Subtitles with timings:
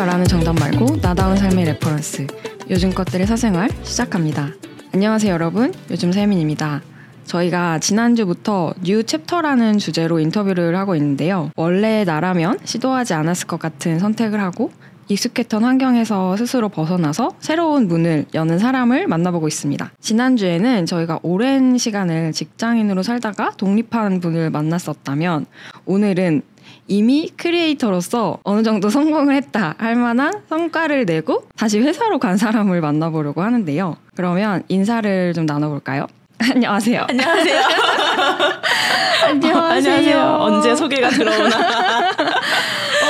[0.00, 2.26] 말하는 정답 말고 나다운 삶의 reference.
[2.70, 4.48] 요즘 것들의 사생활 시작합니다.
[4.94, 5.74] 안녕하세요, 여러분.
[5.90, 6.80] 요즘 혜민입니다.
[7.26, 11.50] 저희가 지난주부터 new chapter라는 주제로 인터뷰를 하고 있는데요.
[11.54, 14.70] 원래 나라면 시도하지 않았을 것 같은 선택을 하고
[15.08, 19.92] 익숙했던 환경에서 스스로 벗어나서 새로운 문을 여는 사람을 만나보고 있습니다.
[20.00, 25.44] 지난주에는 저희가 오랜 시간을 직장인으로 살다가 독립한 분을 만났었다면
[25.84, 26.40] 오늘은
[26.86, 33.42] 이미 크리에이터로서 어느 정도 성공을 했다 할 만한 성과를 내고 다시 회사로 간 사람을 만나보려고
[33.42, 33.96] 하는데요.
[34.16, 36.06] 그러면 인사를 좀 나눠볼까요?
[36.40, 37.06] 안녕하세요.
[37.08, 37.60] 안녕하세요.
[39.28, 39.62] 안녕하세요.
[39.62, 40.36] 안녕하세요.
[40.40, 41.56] 언제 소개가 들어오나?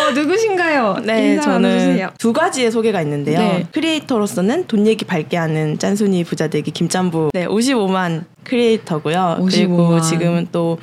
[0.09, 0.97] 어, 누구신가요?
[1.05, 2.11] 네, 저는 나눠주세요.
[2.19, 3.39] 두 가지의 소개가 있는데요.
[3.39, 3.67] 네.
[3.73, 7.31] 크리에이터로서는 돈 얘기 밝게 하는 짠순이 부자되기 김짬부.
[7.33, 9.39] 네, 55만 크리에이터고요.
[9.41, 9.51] 55만.
[9.51, 10.79] 그리고 지금은 또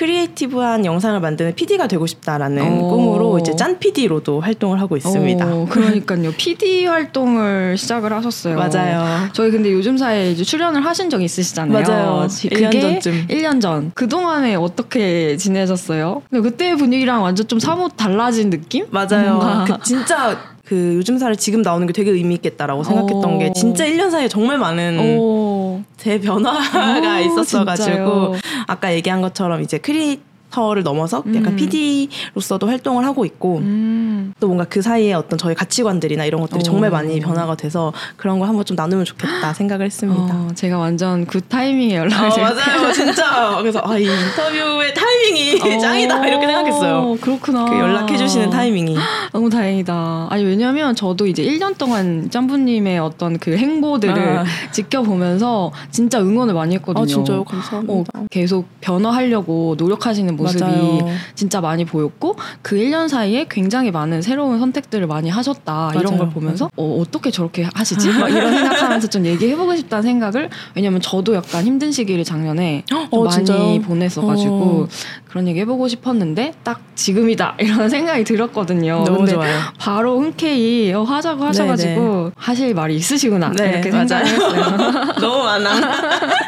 [0.00, 2.88] creative한 영상을 만드는 PD가 되고 싶다라는 오.
[2.88, 5.54] 꿈으로 이제 짠 PD로도 활동을 하고 있습니다.
[5.54, 6.32] 오, 그러니까요.
[6.38, 8.56] PD 활동을 시작을 하셨어요.
[8.56, 9.28] 맞아요.
[9.34, 11.82] 저희 근데 요즘 사에 이제 출연을 하신 적 있으시잖아요.
[11.86, 12.26] 맞아요.
[12.28, 13.26] 지- 1년 그게 전쯤.
[13.28, 13.92] 1년 전.
[13.94, 16.22] 그동안에 어떻게 지내셨어요?
[16.30, 18.86] 근데 그때 분위기랑 완전 좀 사뭇 달라진 느낌?
[18.90, 19.64] 맞아요.
[19.66, 23.38] 그 진짜 그 요즘 사를 지금 나오는 게 되게 의미 있겠다라고 생각했던 오.
[23.38, 25.59] 게 진짜 1년 사이에 정말 많은 오.
[25.96, 28.32] 제 변화가 오, 있었어가지고 진짜요?
[28.66, 30.20] 아까 얘기한 것처럼 이제 크리에이
[30.50, 31.56] 터를 넘어서 약간 음.
[31.56, 34.32] PD로서도 활동을 하고 있고 음.
[34.40, 36.62] 또 뭔가 그 사이에 어떤 저희 가치관들이나 이런 것들이 오.
[36.62, 40.22] 정말 많이 변화가 돼서 그런 거 한번 좀 나누면 좋겠다 생각을 했습니다.
[40.22, 42.42] 어, 제가 완전 그 타이밍에 연락을 어.
[42.42, 43.56] 맞아요, 진짜.
[43.60, 46.96] 그래서 아, 이 인터뷰의 타이밍이 짱이다 이렇게 생각했어요.
[46.96, 47.64] 어, 그렇구나.
[47.66, 48.96] 그 연락해 주시는 타이밍이.
[49.32, 50.28] 너무 다행이다.
[50.30, 54.44] 아니 왜냐면 저도 이제 1년 동안 짬부님의 어떤 그 행보들을 아.
[54.72, 57.02] 지켜보면서 진짜 응원을 많이 했거든요.
[57.02, 58.12] 아 진짜요, 어, 감사합니다.
[58.30, 60.98] 계속 변화하려고 노력하시는 모습이 맞아요.
[61.34, 66.18] 진짜 많이 보였고 그 1년 사이에 굉장히 많은 새로운 선택들을 많이 하셨다 이런 맞아요.
[66.18, 68.08] 걸 보면서 어, 어떻게 저렇게 하시지?
[68.10, 73.24] 막 이런 생각하면서 좀 얘기해보고 싶다는 생각을 왜냐면 저도 약간 힘든 시기를 작년에 좀 어,
[73.24, 73.80] 많이 진짜요?
[73.82, 74.88] 보냈어가지고 어.
[75.28, 79.04] 그런 얘기 해보고 싶었는데 딱 지금이다 이런 생각이 들었거든요.
[79.04, 79.58] 너무 좋아요.
[79.78, 83.90] 바로 흔쾌히 어, 하자고 하셔가지고 하실 말이 있으시구나 네, 이렇게.
[83.90, 85.14] 생각했어요.
[85.20, 85.70] 너무 많아.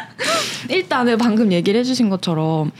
[0.69, 2.71] 일단은 방금 얘기를 해주신 것처럼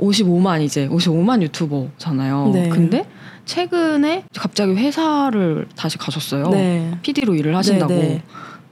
[0.00, 2.50] 55만 이제 55만 유튜버잖아요.
[2.52, 2.68] 네.
[2.68, 3.04] 근데
[3.44, 6.50] 최근에 갑자기 회사를 다시 가셨어요.
[6.50, 6.92] 네.
[7.02, 7.92] PD로 일을 하신다고.
[7.92, 8.22] 네, 네.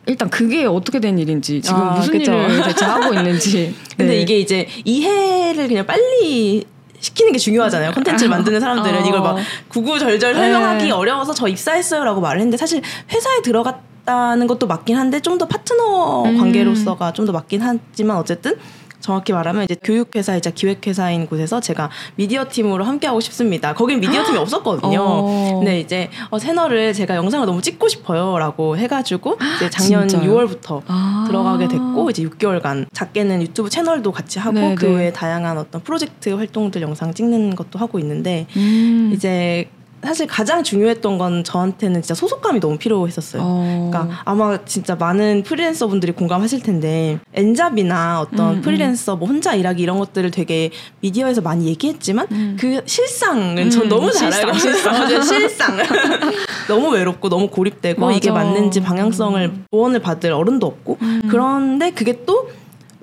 [0.06, 2.32] 일단 그게 어떻게 된 일인지 지금 아, 무슨 그쵸.
[2.32, 3.74] 일을 대체 하고 있는지.
[3.96, 4.20] 근데 네.
[4.22, 6.64] 이게 이제 이해를 그냥 빨리
[7.00, 7.92] 시키는 게 중요하잖아요.
[7.92, 9.06] 콘텐츠를 만드는 사람들은 어.
[9.06, 9.36] 이걸 막
[9.68, 10.38] 구구절절 네.
[10.38, 16.24] 설명하기 어려워서 저 입사했어요라고 말을 했는데 사실 회사에 들어갔다는 것도 맞긴 한데 좀 더 파트너
[16.24, 16.38] 음.
[16.38, 18.56] 관계로서가 좀더 맞긴 하지만 어쨌든
[19.00, 23.74] 정확히 말하면 이제 교육회사이자 기획회사인 곳에서 제가 미디어 팀으로 함께하고 싶습니다.
[23.74, 25.00] 거긴 미디어 팀이 없었거든요.
[25.00, 25.54] 어.
[25.58, 30.30] 근데 이제 어, 채널을 제가 영상을 너무 찍고 싶어요라고 해가지고 이제 작년 진짜요?
[30.30, 31.24] 6월부터 아.
[31.26, 34.96] 들어가게 됐고 이제 6개월간 작게는 유튜브 채널도 같이 하고 네, 그 네.
[34.96, 39.12] 외에 다양한 어떤 프로젝트 활동들 영상 찍는 것도 하고 있는데 음.
[39.14, 39.70] 이제
[40.06, 43.42] 사실 가장 중요했던 건 저한테는 진짜 소속감이 너무 필요했었어요.
[43.44, 43.90] 어.
[43.90, 48.62] 그러니까 아마 진짜 많은 프리랜서 분들이 공감하실 텐데 엔잡이나 어떤 음, 음.
[48.62, 52.56] 프리랜서 뭐 혼자 일하기 이런 것들을 되게 미디어에서 많이 얘기했지만 음.
[52.58, 55.22] 그 실상은 전 음, 너무 잘 알고 있어요.
[55.22, 55.76] 실상
[56.68, 58.44] 너무 외롭고 너무 고립되고 이게 맞아.
[58.44, 61.22] 맞는지 방향성을 조언을 받을 어른도 없고 음.
[61.28, 62.48] 그런데 그게 또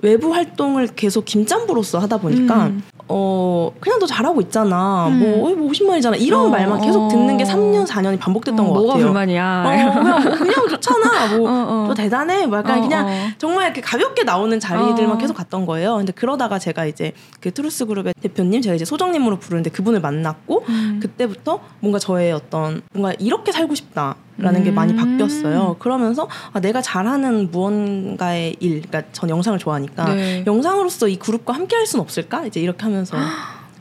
[0.04, 2.82] 외부 활동을 계속 김짬부로서 하다 보니까 음.
[3.08, 5.18] 어 그냥 너 잘하고 있잖아 음.
[5.18, 7.08] 뭐, 어이, 뭐 50만이잖아 이런 어, 말만 계속 어.
[7.08, 9.06] 듣는 게 3년 4년이 반복됐던 어, 것 뭐가 같아요.
[9.06, 9.64] 불만이야.
[9.66, 11.36] 어, 그냥, 뭐 그냥 좋잖아.
[11.36, 11.84] 뭐, 어, 어.
[11.88, 12.46] 너 대단해.
[12.46, 13.10] 뭐 약간 어, 그냥 어.
[13.38, 15.18] 정말 이렇게 가볍게 나오는 자리들만 어.
[15.18, 15.96] 계속 갔던 거예요.
[15.96, 21.00] 근데 그러다가 제가 이제 그 트루스 그룹의 대표님, 제가 이제 소정님으로 부르는데 그분을 만났고 음.
[21.02, 24.74] 그때부터 뭔가 저의 어떤 뭔가 이렇게 살고 싶다 라는 게 음.
[24.74, 25.76] 많이 바뀌었어요.
[25.78, 30.44] 그러면서 아, 내가 잘하는 무언가의 일, 그러니까 전 영상을 좋아하니까 네.
[30.46, 32.44] 영상으로서 이 그룹과 함께 할 수는 없을까?
[32.46, 33.16] 이제 이렇게 하면서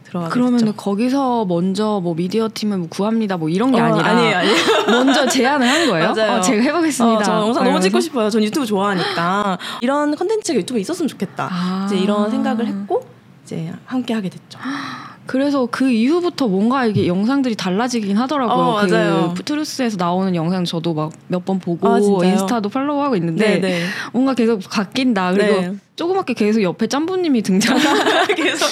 [0.04, 0.74] 들어가게 그러면 됐죠.
[0.74, 4.56] 거기서 먼저 뭐 미디어 팀을 뭐 구합니다 뭐 이런 게 어, 아니라 아니에요, 아니에요.
[4.92, 6.14] 먼저 제안을 한 거예요.
[6.14, 6.38] 맞아요.
[6.38, 7.20] 어, 제가 해보겠습니다.
[7.20, 7.88] 어, 저 영상 너무 이러면서.
[7.88, 8.30] 찍고 싶어요.
[8.30, 11.50] 전 유튜브 좋아하니까 이런 컨텐츠가 유튜브에 있었으면 좋겠다.
[11.52, 11.84] 아.
[11.88, 13.04] 이제 이런 생각을 했고
[13.44, 14.60] 이제 함께 하게 됐죠.
[15.26, 18.56] 그래서 그 이후부터 뭔가 이게 영상들이 달라지긴 하더라고요.
[18.56, 19.34] 어, 맞아요.
[19.36, 22.26] 그 트루스에서 나오는 영상 저도 막 몇 번 보고 아?
[22.26, 23.84] 인스타도 팔로우하고 있는데 네.
[24.12, 25.32] 뭔가 계속 바뀐다.
[25.34, 25.74] 그리고 네.
[25.96, 27.78] 조그맣게 계속 옆에 짠부님이 등장.
[28.36, 28.68] 계속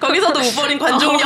[0.00, 1.20] 거기서도 못 버린 관종력.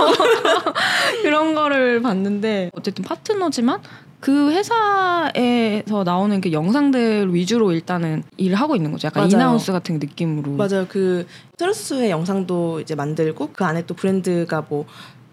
[1.23, 3.81] 그런 거를 봤는데 어쨌든 파트너지만
[4.21, 9.07] 그 회사에서 나오는 그 영상들 위주로 일단은 일을 하고 있는 거죠.
[9.07, 9.35] 약간 맞아요.
[9.35, 10.53] in-house 같은 느낌으로.
[10.53, 10.87] 맞아요.
[10.89, 11.27] 그
[11.57, 14.87] 트루스의 영상도 이제 만들고 그 안에 또 브랜드가 뭐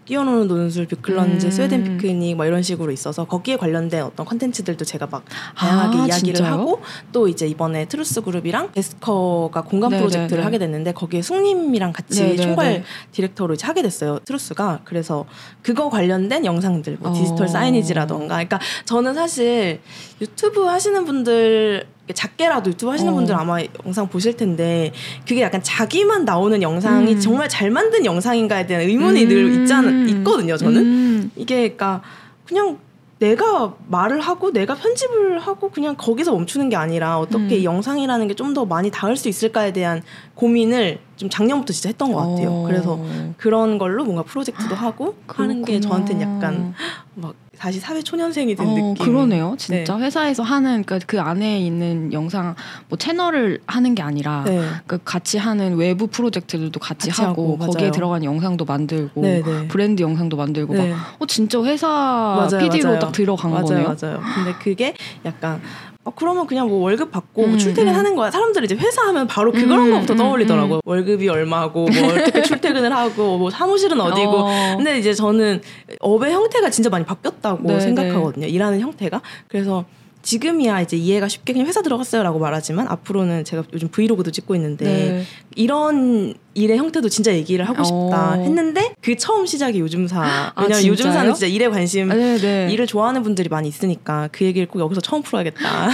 [0.06, 1.50] 뛰어노는 논술, 뷰클런즈, 음.
[1.50, 5.24] 스웨덴 피크닉 뭐 이런 식으로 있어서 거기에 관련된 어떤 컨텐츠들도 제가 막
[5.56, 6.52] 다양하게 아, 이야기를 진짜요?
[6.52, 6.80] 하고
[7.12, 10.00] 또 이제 이번에 트루스 그룹이랑 에스커가 공감 네네네.
[10.08, 12.42] 프로젝트를 하게 됐는데 거기에 숭님이랑 같이 네네네.
[12.42, 14.20] 총괄 디렉터로 이제 하게 됐어요.
[14.24, 15.26] 트루스가 그래서
[15.62, 17.48] 그거 관련된 영상들 뭐 디지털 어.
[17.48, 19.80] signage라던가 그러니까 저는 사실
[20.20, 23.16] 유튜브 하시는 분들 작게라도 유튜브 하시는 어.
[23.16, 24.92] 분들 아마 영상 보실 텐데
[25.26, 27.20] 그게 약간 자기만 나오는 영상이 음.
[27.20, 29.62] 정말 잘 만든 영상인가에 대한 의문이 늘 음.
[29.62, 31.30] 있잖아 있거든요 저는 음.
[31.36, 32.02] 이게 그러니까
[32.46, 32.78] 그냥
[33.18, 37.60] 내가 말을 하고 내가 편집을 하고 그냥 거기서 멈추는 게 아니라 어떻게 음.
[37.60, 40.02] 이 영상이라는 게 좀 더 많이 닿을 수 있을까에 대한
[40.34, 42.50] 고민을 좀 작년부터 진짜 했던 것 같아요.
[42.50, 42.66] 어.
[42.66, 43.00] 그래서
[43.38, 45.88] 그런 걸로 뭔가 프로젝트도 하고 하는 게 그렇구나.
[45.88, 46.74] 저한테는 약간
[47.14, 48.94] 막 다시 사회 초년생이 된 어, 느낌.
[48.94, 49.54] 그러네요.
[49.58, 50.04] 진짜 네.
[50.04, 52.54] 회사에서 하는 그러니까 그 안에 있는 영상
[52.88, 54.68] 뭐 채널을 하는 게 아니라 네.
[54.86, 57.90] 그 같이 하는 외부 프로젝트들도 같이, 같이 하고, 하고, 거기에.
[57.90, 59.68] 들어가는 영상도 만들고 네, 네.
[59.68, 60.90] 브랜드 영상도 만들고 네.
[60.90, 62.98] 막 어, 진짜 회사 맞아요, PD로 맞아요.
[63.00, 63.96] 딱 들어간 맞아요, 거네요.
[64.00, 64.20] 맞아요.
[64.34, 64.94] 근데 그게
[65.24, 65.60] 약간
[66.06, 68.30] 어, 그러면 그냥 뭐 월급 받고 뭐 음, 출퇴근하는 거야.
[68.30, 70.80] 사람들이 이제 회사 하면 바로 그런 음, 거부터 음, 떠올리더라고요.
[70.84, 74.30] 월급이 얼마고 뭐 어떻게 출퇴근을 하고 뭐 사무실은 어디고.
[74.30, 74.76] 어.
[74.76, 75.60] 근데 이제 저는
[75.98, 78.46] 업의 형태가 진짜 많이 바뀌었다고 네, 생각하거든요.
[78.46, 79.20] 일하는 형태가.
[79.48, 79.84] 그래서
[80.22, 85.22] 지금이야 이제 이해가 쉽게 그냥 회사 들어갔어요라고 말하지만 앞으로는 제가 요즘 브이로그도 찍고 있는데 네.
[85.56, 88.42] 이런 일의 형태도 진짜 얘기를 하고 싶다 어.
[88.42, 90.22] 했는데 그 처음 시작이 요즘사.
[90.22, 90.90] 아, 왜냐면 진짜요?
[90.92, 92.68] 요즘사는 진짜 일에 관심 네, 네.
[92.72, 95.88] 일을 좋아하는 분들이 많이 있으니까 그 얘기를 꼭 여기서 처음 풀어야겠다.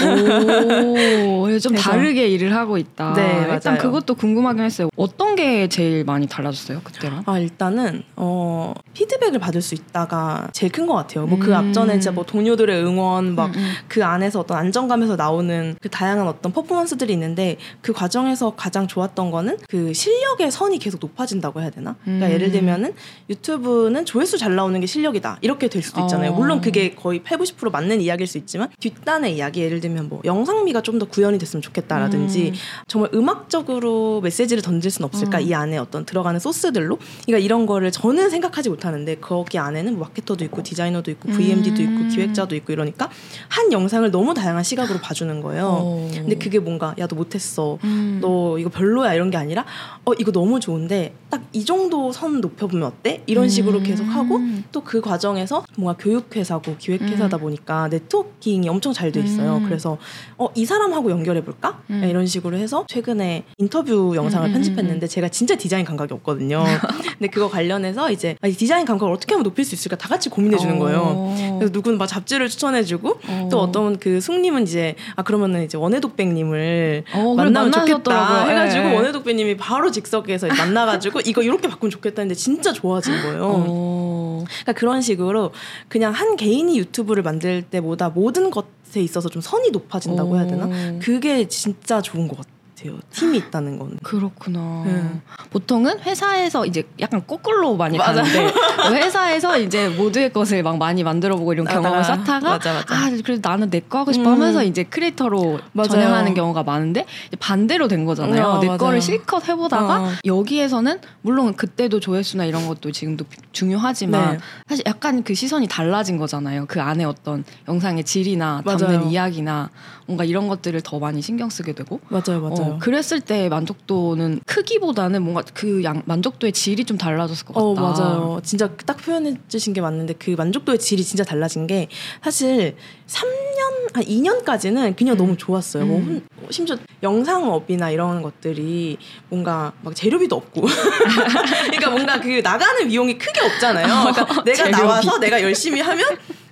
[0.84, 3.12] 오, 좀 그래서- 다르게 일을 하고 있다.
[3.14, 3.78] 네, 일단 맞아요.
[3.82, 4.88] 그것도 궁금하긴 했어요.
[4.96, 7.24] 어떤 게 제일 많이 달라졌어요 그때랑?
[7.26, 11.26] 아 일단은 어 피드백을 받을 수 있다가 제일 큰 것 같아요.
[11.26, 11.54] 뭐그 음.
[11.54, 16.52] 앞전에 진짜 뭐 동료들의 응원 막 음, 그 안에서 어떤 안정감에서 나오는 그 다양한 어떤
[16.52, 21.96] 퍼포먼스들이 있는데 그 과정에서 가장 좋았던 거는 그 실력의 선이 계속 높아진다고 해야 되나?
[22.04, 22.30] 그러니까 음.
[22.32, 22.94] 예를 들면은
[23.28, 26.30] 유튜브는 조회수 잘 나오는 게 실력이다 이렇게 될 수도 있잖아요.
[26.32, 26.34] 어.
[26.34, 30.82] 물론 그게 거의 8, 90% 맞는 이야기일 수 있지만 뒷단의 이야기 예를 들면 뭐 영상미가
[30.82, 32.54] 좀 더 구현이 됐으면 좋겠다라든지 음.
[32.86, 35.42] 정말 음악적으로 메시지를 던질 수는 없을까 음.
[35.42, 40.44] 이 안에 어떤 들어가는 소스들로 그러니까 이런 거를 저는 생각하지 못하는데 거기 안에는 뭐 마케터도
[40.44, 42.02] 있고 디자이너도 있고 VMD도 음.
[42.04, 43.08] 있고 기획자도 있고 이러니까
[43.48, 45.66] 한 영상을 너무 다양한 시각으로 봐주는 거예요.
[45.66, 46.10] 어.
[46.12, 47.78] 근데 그게 뭔가 야 너 못했어.
[47.84, 48.18] 음.
[48.20, 49.64] 너 이거 별로야 이런 게 아니라
[50.04, 53.22] 어 이거 너무 좋은데 딱 이 정도 선 높여보면 어때?
[53.26, 53.82] 이런 식으로 음.
[53.84, 54.40] 계속 하고
[54.72, 59.56] 또 그 과정에서 뭔가 교육회사고 기획회사다 보니까 네트워킹이 엄청 잘 돼 있어요.
[59.58, 59.64] 음.
[59.64, 59.98] 그래서
[60.38, 61.80] 어 이 사람하고 연결해 볼까?
[61.90, 62.04] 음.
[62.04, 66.62] 이런 식으로 해서 최근에 인터뷰 영상을 음, 음, 편집했는데 제가 진짜 디자인 감각이 없거든요.
[67.18, 70.28] 근데 그거 관련해서 이제 아, 이 디자인 감각을 어떻게 하면 높일 수 있을까 다 같이
[70.30, 71.00] 고민해 주는 거예요.
[71.04, 71.56] 어.
[71.58, 73.48] 그래서 누구는 막 잡지를 추천해주고 어.
[73.50, 78.44] 또 어떤 그 숙님은 이제 아 그러면은 이제 원해독백님을 어, 만나면 좋겠다.
[78.46, 78.96] 해가지고 예, 예.
[78.96, 83.64] 원해독백님이 바로 직석 에서 만나가지고 이거 이렇게 바꾸면 좋겠다 했는데 진짜 좋아진 거예요.
[83.68, 84.44] 어.
[84.46, 85.52] 그러니까 그런 식으로
[85.88, 90.66] 그냥 한 개인이 유튜브를 만들 때보다 모든 것에 있어서 좀 선이 높아진다고 해야 되나?
[90.66, 90.98] 어.
[91.02, 92.61] 그게 진짜 좋은 것 같아요.
[93.10, 93.98] 팀이 있다는 건.
[94.02, 94.82] 그렇구나.
[94.86, 95.02] 네.
[95.50, 98.22] 보통은 회사에서 이제 약간 거꾸로 많이 맞아.
[98.22, 98.52] 가는데
[98.92, 102.94] 회사에서 이제 모두의 것을 막 많이 만들어보고 이런 경험을 하다가, 쌓다가 맞아, 맞아.
[102.94, 104.34] 아 그래도 나는 내 거 하고 싶어 음.
[104.34, 105.88] 하면서 이제 크리에이터로 맞아요.
[105.88, 107.04] 전향하는 경우가 많은데
[107.40, 108.44] 반대로 된 거잖아요.
[108.46, 108.78] 어, 내 맞아요.
[108.78, 110.08] 거를 실컷 해보다가 어.
[110.24, 114.38] 여기에서는 물론 그때도 조회수나 이런 것도 지금도 중요하지만 네.
[114.68, 116.64] 사실 약간 그 시선이 달라진 거잖아요.
[116.68, 119.08] 그 안에 어떤 영상의 질이나 담는 맞아요.
[119.10, 119.70] 이야기나
[120.12, 122.72] 뭔가 이런 것들을 더 많이 신경 쓰게 되고 맞아요, 맞아요.
[122.74, 127.64] 어, 그랬을 때 만족도는 크기보다는 뭔가 그 양, 만족도의 질이 좀 달라졌을 것 같다.
[127.64, 128.40] 어 맞아요.
[128.44, 131.88] 진짜 딱 표현해 주신 게 맞는데 그 만족도의 질이 진짜 달라진 게
[132.22, 132.76] 사실
[133.08, 135.18] 3년 한 2년까지는 그냥 음.
[135.18, 135.86] 너무 좋았어요.
[135.86, 136.26] 뭐 음.
[136.42, 138.98] 혼- 심지어 영상업이나 이런 것들이
[139.30, 140.60] 뭔가 막 재료비도 없고
[141.70, 143.86] 그러니까 뭔가 그 나가는 비용이 크게 없잖아요.
[144.12, 144.70] 그러니까 내가 재료비.
[144.82, 146.04] 나와서 내가 열심히 하면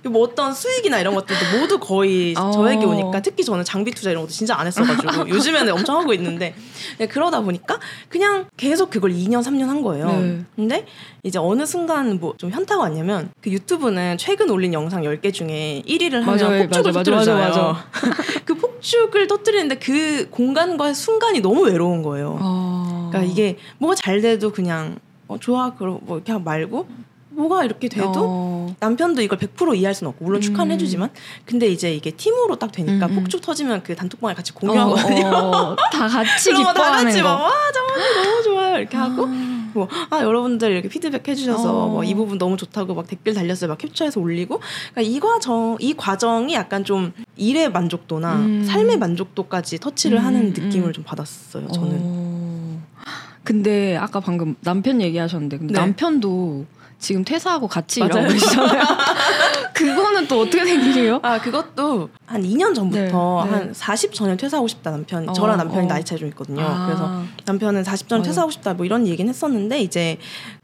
[0.09, 2.51] 뭐 어떤 수익이나 이런 것들도 모두 거의 어.
[2.51, 6.55] 저에게 오니까 특히 저는 장비 투자 이런 것도 진짜 안 했어가지고 요즘에는 엄청 하고 있는데
[6.97, 7.79] 네, 그러다 보니까
[8.09, 10.07] 그냥 계속 그걸 2년 3년 한 거예요.
[10.07, 10.41] 네.
[10.55, 10.85] 근데
[11.23, 16.21] 이제 어느 순간 뭐 좀 현타가 왔냐면 그 유튜브는 최근 올린 영상 10개 중에 1위를
[16.23, 16.63] 하면 맞아요.
[16.63, 17.49] 폭죽을 맞아, 터뜨리잖아요.
[17.49, 17.85] 맞아,
[18.45, 22.39] 그 폭죽을 터뜨리는데 그 공간과의 순간이 너무 외로운 거예요.
[22.41, 23.09] 어.
[23.11, 26.87] 그러니까 이게 뭐가 잘 돼도 그냥 어, 좋아 그럼 뭐 이렇게 하고 말고
[27.41, 28.75] 뭐가 이렇게 돼도 어.
[28.79, 30.75] 남편도 이걸 100% 이해할 수는 없고 물론 축하는 음.
[30.75, 31.09] 해주지만
[31.45, 33.15] 근데 이제 이게 팀으로 딱 되니까 음, 음.
[33.15, 35.27] 폭죽 터지면 그 단톡방에 같이 공유하거든요.
[35.27, 37.29] 어, 어, 다 같이 기뻐하는 같이 거.
[37.29, 39.61] 막와 정말 너무 좋아요 이렇게 하고 아.
[39.73, 41.87] 뭐아 여러분들 이렇게 피드백 해주셔서 어.
[41.89, 44.59] 뭐이 부분 너무 좋다고 막 댓글 달렸어요 막 캡처해서 올리고
[44.93, 48.65] 그러니까 이 과정 이 과정이 약간 좀 일의 만족도나 음.
[48.67, 50.53] 삶의 만족도까지 터치를 음, 하는 음.
[50.55, 52.81] 느낌을 좀 받았어요 저는 어.
[53.43, 55.79] 근데 아까 방금 남편 얘기하셨는데 근데 네.
[55.79, 56.65] 남편도
[57.01, 58.11] 지금 퇴사하고 같이 맞아요.
[58.13, 58.83] 일하고 계시잖아요.
[59.73, 61.19] 그거는 또 어떻게 된 일이에요?
[61.23, 63.71] 아 그것도 한 2년 전부터 네, 네.
[63.71, 65.89] 한40 전에 퇴사하고 싶다 남편 어, 저랑 남편이 어.
[65.89, 66.61] 나이 차이 좀 있거든요.
[66.63, 66.85] 아.
[66.85, 68.29] 그래서 남편은 40 전에 맞아.
[68.29, 70.19] 퇴사하고 싶다 뭐 이런 얘기는 했었는데 이제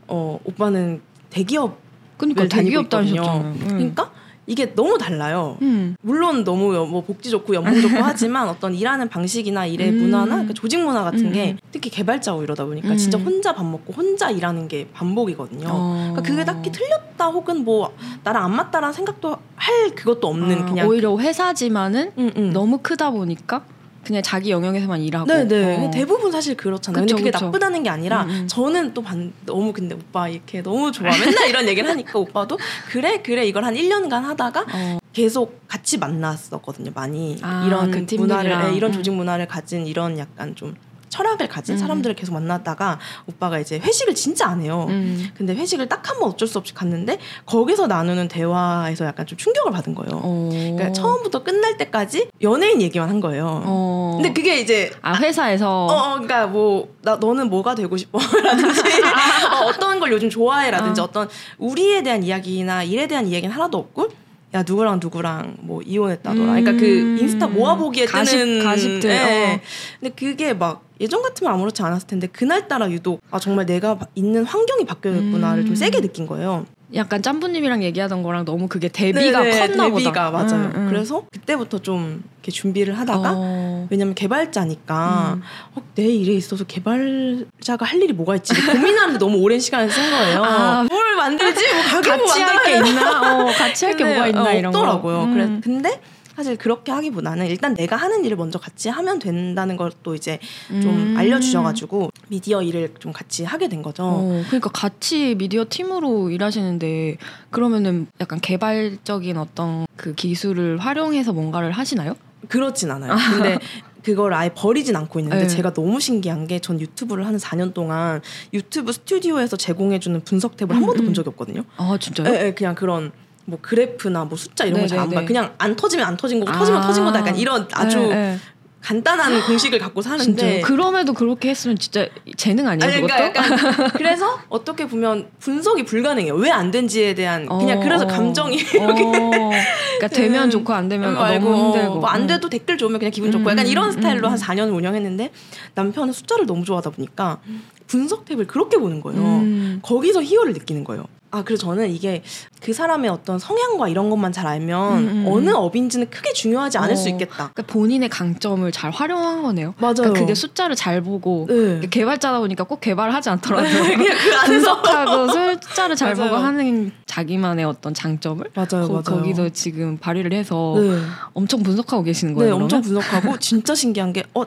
[0.07, 1.01] 어 오빠는
[1.31, 1.79] 대기업
[2.17, 3.21] 그러니까 을 다니고 대기업 있거든요.
[3.23, 3.53] 다니셨잖아요.
[3.53, 3.67] 음.
[3.67, 4.11] 그러니까
[4.47, 5.57] 이게 너무 달라요.
[5.61, 5.95] 음.
[6.01, 9.97] 물론 너무 여- 뭐 복지 좋고 연봉 좋고 하지만 어떤 일하는 방식이나 일의 음.
[9.97, 11.33] 문화나 그러니까 조직 문화 같은 음.
[11.33, 12.97] 게 특히 개발자고 이러다 보니까 음.
[12.97, 15.67] 진짜 혼자 밥 먹고 혼자 일하는 게 반복이거든요.
[15.69, 15.93] 어.
[16.13, 20.87] 그러니까 그게 딱히 틀렸다 혹은 뭐 나랑 안 맞다라는 생각도 할 그것도 없는 아, 그냥
[20.87, 22.53] 오히려 회사지만은 음, 음.
[22.53, 23.63] 너무 크다 보니까
[24.07, 25.25] 그냥 자기 영역에서만 일하고.
[25.27, 25.91] 네네 어.
[25.91, 27.03] 대부분 사실 그렇잖아요.
[27.03, 27.45] 그쵸, 근데 그게 그쵸.
[27.47, 28.47] 나쁘다는 게 아니라 음, 음.
[28.47, 32.57] 저는 또 반, 너무 근데 오빠 이렇게 너무 좋아 맨날 이런 얘기를 하니까 오빠도
[32.89, 34.97] 그래 그래 이걸 한 1년간 하다가 어.
[35.11, 36.91] 계속 같이 만났었거든요.
[36.95, 38.51] 많이 아, 이런 그 문화를.
[38.51, 38.93] 예, 이런 음.
[38.93, 40.75] 조직 문화를 가진 이런 약간 좀
[41.17, 41.77] 철학을 가진 음.
[41.79, 44.85] 사람들을 계속 만났다가 오빠가 이제 회식을 진짜 안 해요.
[44.89, 45.29] 음.
[45.35, 49.71] 근데 회식을 딱 한 번 어쩔 수 없이 갔는데 거기서 나누는 대화에서 약간 좀 충격을
[49.71, 50.21] 받은 거예요.
[50.23, 50.49] 어.
[50.51, 53.61] 그러니까 처음부터 끝날 때까지 연예인 얘기만 한 거예요.
[53.65, 54.13] 어.
[54.15, 58.81] 근데 그게 이제 아 회사에서 어, 어, 그러니까 뭐 나 너는 뭐가 되고 싶어라든지
[59.53, 61.05] 어, 어떤 걸 요즘 좋아해라든지 어.
[61.05, 61.11] 어.
[61.11, 64.09] 떤 우리에 대한 이야기나 일에 대한 이야기는 하나도 없고
[64.57, 66.45] 야 누구랑 누구랑 뭐 이혼했다더라.
[66.45, 67.17] 그러니까 그 음.
[67.19, 69.53] 인스타 모아보기에 가십- 뜨는 가십들, 예.
[69.55, 69.59] 어.
[69.99, 74.07] 근데 그게 막 예전 같으면 아무렇지 않았을 텐데 그날 따라 유독 아 정말 내가 바-
[74.15, 75.75] 있는 환경이 바뀌었구나를 좀 음.
[75.75, 76.65] 세게 느낀 거예요.
[76.95, 79.97] 약간 짬부님이랑 얘기하던 거랑 너무 그게 대비가 네네, 컸나 보다.
[80.05, 80.53] 대비가 맞아요.
[80.53, 80.87] 음, 음.
[80.89, 83.87] 그래서 그때부터 좀 이렇게 준비를 하다가 어.
[83.91, 85.41] 왜냐면 개발자니까 음.
[85.75, 90.43] 어, 내 일에 있어서 개발자가 할 일이 뭐가 있지 고민하는데 너무 오랜 시간을 쓴 거예요.
[90.45, 90.85] 아.
[90.89, 91.73] 뭘 만들지?
[91.73, 93.33] 뭐 가게 뭐 같이 할게 만들어야 있나?
[93.43, 94.79] 어, 같이 할 게 뭐가 있나 어, 이런 거.
[94.79, 95.23] 없더라고요.
[95.23, 95.33] 음.
[95.33, 96.01] 그래, 근데
[96.35, 100.37] 사실 그렇게 하기보다는 일단 내가 하는 일을 먼저 같이 하면 된다는 걸또 이제
[100.69, 101.15] 좀 음.
[101.17, 104.03] 알려주셔가지고 미디어 일을 좀 같이 하게 된 거죠.
[104.05, 107.17] 어, 그러니까 같이 미디어 팀으로 일하시는데
[107.49, 112.13] 그러면은 약간 개발적인 어떤 그 기술을 활용해서 뭔가를 하시나요?
[112.49, 113.15] 그렇진 않아요.
[113.33, 113.57] 근데
[114.07, 115.47] 그걸 아예 버리진 않고 있는데 네.
[115.47, 118.21] 제가 너무 신기한 게 전 유튜브를 하는 4년 동안
[118.53, 121.05] 유튜브 스튜디오에서 제공해주는 분석 탭을 한 음, 번도 음.
[121.07, 121.63] 본 적이 없거든요.
[121.75, 122.33] 아 진짜요?
[122.33, 123.11] 예, 예, 그냥 그런
[123.45, 125.15] 뭐 그래프나 뭐 숫자 이런 거잘안 네네네.
[125.15, 125.27] 봐요.
[125.27, 127.19] 그냥 안 터지면 안 터진 거고 터지면 터진 거다.
[127.19, 128.37] 약간 이런 아주 네, 네.
[128.81, 132.07] 간단한 공식을 갖고 진짜 사는데 그럼에도 그렇게 했으면 진짜
[132.37, 133.01] 재능 아니에요 아니?
[133.01, 136.35] 그러니까 약간 그래서 어떻게 보면 분석이 불가능해요.
[136.35, 138.07] 왜 안 된지에 대한 그냥 어, 그래서 어.
[138.07, 142.27] 감정이 어, 그러니까 되면 음, 좋고 안 되면 아, 말고 너무 힘들고 뭐안 음.
[142.27, 144.31] 돼도 댓글 좋으면 그냥 기분 좋고 음, 약간 음, 이런 음, 스타일로 음.
[144.31, 145.31] 한 4년을 운영했는데
[145.75, 147.39] 남편은 숫자를 너무 좋아하다 보니까
[147.87, 149.21] 분석 탭을 그렇게 보는 거예요.
[149.21, 149.79] 음.
[149.81, 151.05] 거기서 희열을 느끼는 거예요.
[151.29, 152.23] 아, 그래서 저는 이게
[152.61, 155.55] 그 사람의 어떤 성향과 이런 것만 잘 알면 음, 음, 어느 음.
[155.55, 156.95] 업인지는 크게 중요하지 않을 어.
[156.95, 157.51] 수 있겠다.
[157.53, 159.73] 그러니까 본인의 강점을 잘 활용한 거네요.
[159.77, 159.93] 맞아요.
[159.95, 161.55] 그러니까 그게 숫자를 잘 보고 네.
[161.55, 165.27] 그러니까 개발자다 보니까 꼭 개발을 하지 않더라도 그냥 그 안에서 분석하고
[165.61, 166.29] 숫자를 잘 맞아요.
[166.31, 169.03] 보고 하는 자기만의 어떤 장점을 맞아요, 거, 맞아요.
[169.03, 170.99] 거기서 지금 발휘를 해서 네.
[171.33, 172.55] 엄청 분석하고 계시는 네, 거예요.
[172.55, 173.01] 엄청 그러면?
[173.01, 174.43] 분석하고 진짜 신기한 게 어,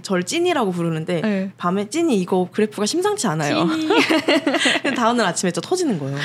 [0.00, 1.50] 저를 찐이라고 부르는데 네.
[1.56, 3.66] 밤에 찐이 이거 그래프가 심상치 않아요.
[4.96, 6.16] 다음날 아침에 진짜 터지는 거예요.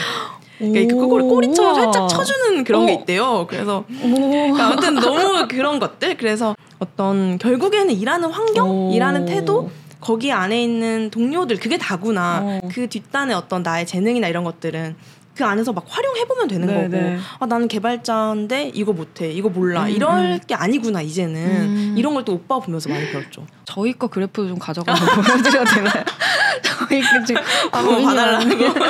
[0.59, 1.75] 그러니까 그걸 꼬리처럼.
[1.75, 2.95] 살짝 쳐주는 그런 게 어.
[2.99, 3.47] 있대요.
[3.47, 4.13] 그래서 오.
[4.13, 6.17] 그러니까 아무튼 너무 그런 것들.
[6.17, 8.91] 그래서 어떤 결국에는 일하는 환경, 오.
[8.93, 9.69] 일하는 태도,
[9.99, 12.41] 거기 안에 있는 동료들 그게 다구나.
[12.43, 12.61] 어.
[12.71, 14.95] 그 뒷단의 어떤 나의 재능이나 이런 것들은
[15.37, 16.87] 그 안에서 막 활용해 보면 되는 네, 거고.
[16.89, 17.17] 네.
[17.39, 19.83] 아 나는 개발자인데 이거 못해, 이거 몰라.
[19.85, 20.39] 음, 이럴 음.
[20.47, 21.95] 게 아니구나 이제는 음.
[21.97, 23.45] 이런 걸 또 오빠 보면서 많이 배웠죠.
[23.63, 26.03] 저희 거 그래프 좀 가져가서 보여드려도 되나요?
[26.61, 27.41] 저희 그 지금
[27.71, 28.57] 한번 고민이라는 봐달라고.
[28.57, 28.87] 게.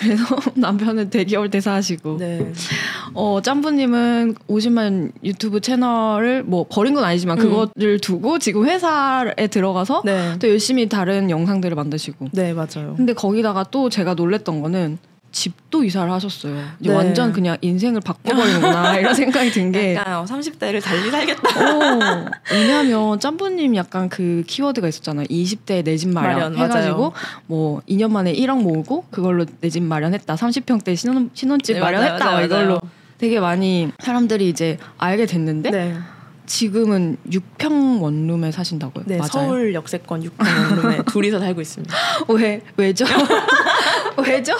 [0.00, 0.24] 그래서
[0.54, 2.52] 남편은 대기업 대사하시고 네.
[3.14, 7.42] 어 짬부님은 50만 유튜브 채널을 뭐 버린 건 아니지만 음.
[7.42, 10.38] 그거를 두고 지금 회사에 들어가서 네.
[10.40, 12.94] 또 열심히 다른 영상들을 만드시고 네 맞아요.
[12.96, 14.98] 근데 거기다가 또 제가 놀랬던 거는
[15.32, 16.56] 집도 이사를 하셨어요.
[16.80, 16.96] 이제 네.
[16.96, 19.94] 완전 그냥 인생을 바꿔버리는구나 이런 생각이 든 게.
[19.94, 21.42] 약간 30대를 달리 살겠다.
[21.60, 25.26] 어, 왜냐하면 짬부님 약간 그 키워드가 있었잖아요.
[25.26, 27.12] 20대 내 집 마련, 마련, 해가지고 맞아요.
[27.46, 30.34] 뭐 2년 만에 1억 모으고 그걸로 내 집 마련했다.
[30.34, 32.18] 30평대 신혼, 신혼집 네, 마련했다.
[32.24, 32.80] 맞아요, 맞아요, 이걸로.
[33.18, 35.96] 되게 많이 사람들이 이제 알게 됐는데 네.
[36.50, 39.04] 지금은 6평 원룸에 사신다고요.
[39.06, 39.30] 네, 맞아요.
[39.30, 41.94] 서울 역세권 6평 원룸에 둘이서 살고 있습니다.
[42.28, 43.04] 왜 왜죠?
[44.26, 44.54] 왜죠?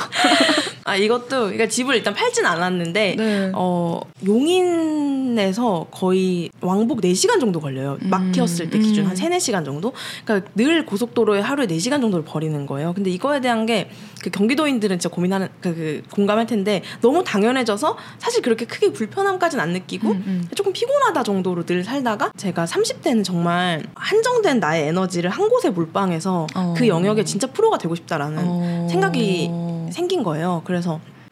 [0.91, 3.53] 아 이것도 그러니까 집을 일단 팔진 않았는데 네.
[3.55, 7.97] 어 용인에서 거의 왕복 4시간 정도 걸려요.
[8.03, 9.11] 음, 막혔을 때 기준 음.
[9.11, 9.93] 한 3, 4시간 정도.
[10.25, 12.93] 그러니까 늘 고속도로에 하루에 4시간 정도를 버리는 거예요.
[12.93, 13.89] 근데 이거에 대한 게
[14.23, 19.71] 그 경기도인들은 진짜 고민하는 그, 그 공감할 텐데 너무 당연해져서 사실 그렇게 크게 불편함까지는 안
[19.73, 20.49] 느끼고 음, 음.
[20.55, 26.75] 조금 피곤하다 정도로 늘 살다가 제가 30대는 정말 한정된 나의 에너지를 한 곳에 몰빵해서 어.
[26.77, 28.89] 그 영역에 진짜 프로가 되고 싶다라는 어.
[28.91, 29.51] 생각이
[29.91, 30.63] 생긴 거예요.
[30.65, 30.80] 그래서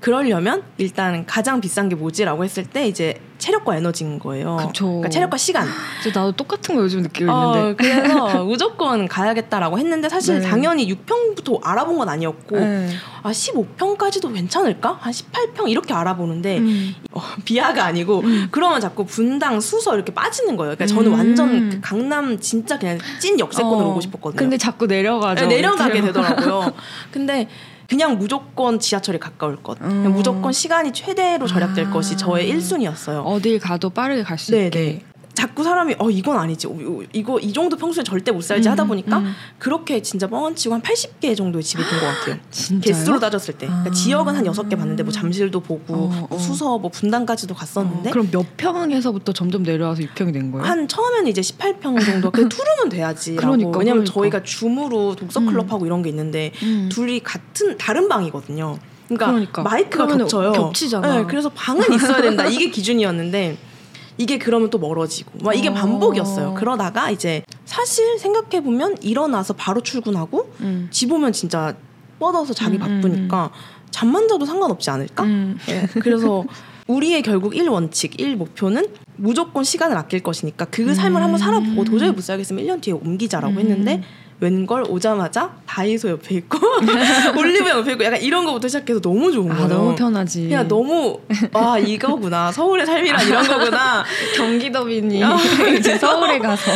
[0.01, 4.57] 그러려면 일단 가장 비싼 게 뭐지라고 했을 때 이제 체력과 에너지인 거예요.
[4.57, 4.87] 그쵸.
[4.87, 5.67] 그러니까 체력과 시간.
[6.15, 7.85] 나도 똑같은 거 요즘 느끼고 어, 있는데.
[7.85, 10.49] 그래서 무조건 가야겠다라고 했는데 사실 네.
[10.49, 12.89] 당연히 6평부터 알아본 건 아니었고 네.
[13.23, 14.99] 아 15평까지도 괜찮을까?
[15.01, 16.95] 한 18평 이렇게 알아보는데 음.
[17.13, 20.77] 어, 비하가 아니고 그러면 자꾸 분당 수서 이렇게 빠지는 거예요.
[20.77, 21.19] 그러니까 저는 음.
[21.19, 24.39] 완전 그 강남 진짜 그냥 찐 역세권으로 어, 오고 싶었거든요.
[24.39, 25.47] 근데 자꾸 내려가죠.
[25.47, 26.01] 네, 내려가게.
[26.03, 26.73] 되더라고요.
[27.11, 27.49] 근데
[27.89, 30.13] 그냥 무조건 지하철이 가까울 것, 그냥 음.
[30.13, 31.91] 무조건 시간이 최대로 절약될 아.
[31.91, 33.25] 것이 저의 1순위였어요.
[33.25, 35.03] 어딜 가도 빠르게 갈수 네, 있게.
[35.39, 35.43] 네.
[35.43, 36.77] 자꾸 사람이 어 이건 아니지 어,
[37.13, 39.33] 이거- 이 정도 평소에 절대 못 살지 음, 하다 보니까 음.
[39.59, 42.37] 그렇게 진짜 뻥치고 한 80개 정도의 집이 된 것 같아요.
[42.51, 42.81] 진짜요?
[42.81, 43.93] 개수로 따졌을 때 그러니까 아.
[43.93, 46.39] 지역은 한 여섯 개 봤는데 뭐 잠실도 보고 어, 뭐 어.
[46.39, 50.67] 수서 뭐 분당까지도 갔었는데 어, 그럼 몇 평에서부터 점점 내려와서 6평이 된 거예요?
[50.67, 54.13] 한 처음에는 이제 18평 정도 그 투룸은 돼야지라고 그러니까, 왜냐면 그러니까.
[54.15, 56.89] 저희가 줌으로 독서 클럽하고 이런 게 있는데 음.
[56.91, 58.79] 둘이 같은 다른 방이거든요.
[59.09, 59.63] 그러니까, 그러니까.
[59.63, 60.53] 마이크가 겹쳐요.
[60.53, 61.17] 겹치잖아.
[61.19, 62.45] 네, 그래서 방은 있어야 된다.
[62.47, 63.57] 이게 기준이었는데
[64.19, 65.75] 이게 그러면 또 멀어지고 막 이게 어.
[65.75, 66.55] 반복이었어요.
[66.55, 70.89] 그러다가 이제 사실 생각해 보면 일어나서 바로 출근하고 음.
[70.91, 71.75] 집 오면 진짜
[72.19, 73.51] 뻗어서 자기 음, 바쁘니까
[73.91, 75.23] 잠만 자도 상관없지 않을까?
[75.23, 75.57] 음.
[75.69, 76.45] 예, 그래서
[76.89, 82.23] 우리의 결국 1원칙, 1 목표는 무조건 시간을 아낄 것이니까 그 삶을 한번 살아보고 도저히 못
[82.23, 83.61] 살겠으면 1년 뒤에 옮기자라고 음.
[83.61, 84.03] 했는데
[84.41, 86.59] 웬걸 오자마자 다이소 옆에 있고
[87.37, 89.65] 올리브영 옆에 있고 약간 이런 거부터 시작해서 너무 좋은 거예요.
[89.65, 90.43] 아 너무 편하지.
[90.49, 91.21] 그냥 너무
[91.53, 94.05] 아 이거구나 서울의 삶이란 이런 거구나
[94.37, 95.37] 경기도민이 아,
[95.77, 96.71] 이제 서울에 가서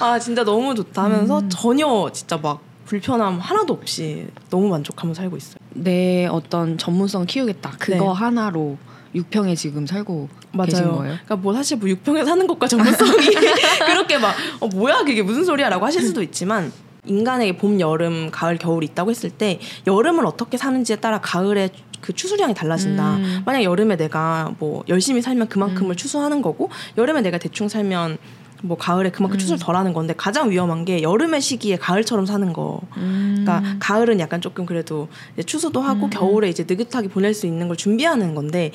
[0.00, 1.48] 아 진짜 너무 좋다 하면서 음.
[1.50, 5.56] 전혀 진짜 막 불편함 하나도 없이 너무 만족하면서 살고 있어요.
[5.70, 8.12] 내 어떤 전문성 키우겠다 그거 네.
[8.12, 8.78] 하나로
[9.14, 10.28] 6평에 지금 살고
[10.64, 10.96] 계신 맞아요.
[10.96, 11.14] 거예요?
[11.24, 13.26] 그러니까 뭐 사실 뭐 6평에 사는 것과 전문성이
[13.86, 16.72] 그렇게 막 어, 뭐야 그게 무슨 소리야라고 하실 수도 있지만
[17.08, 22.54] 인간에게 봄, 여름, 가을, 겨울이 있다고 했을 때 여름을 어떻게 사는지에 따라 가을에 그 추수량이
[22.54, 23.16] 달라진다.
[23.16, 23.42] 음.
[23.44, 28.18] 만약 여름에 내가 뭐 열심히 살면 그만큼을 추수하는 거고 여름에 내가 대충 살면
[28.62, 29.38] 뭐 가을에 그만큼 음.
[29.38, 32.80] 추수를 덜하는 건데 가장 위험한 게 여름의 시기에 가을처럼 사는 거.
[32.96, 33.44] 음.
[33.44, 35.08] 그러니까 가을은 약간 조금 그래도
[35.44, 38.72] 추수도 하고 겨울에 이제 느긋하게 보낼 수 있는 걸 준비하는 건데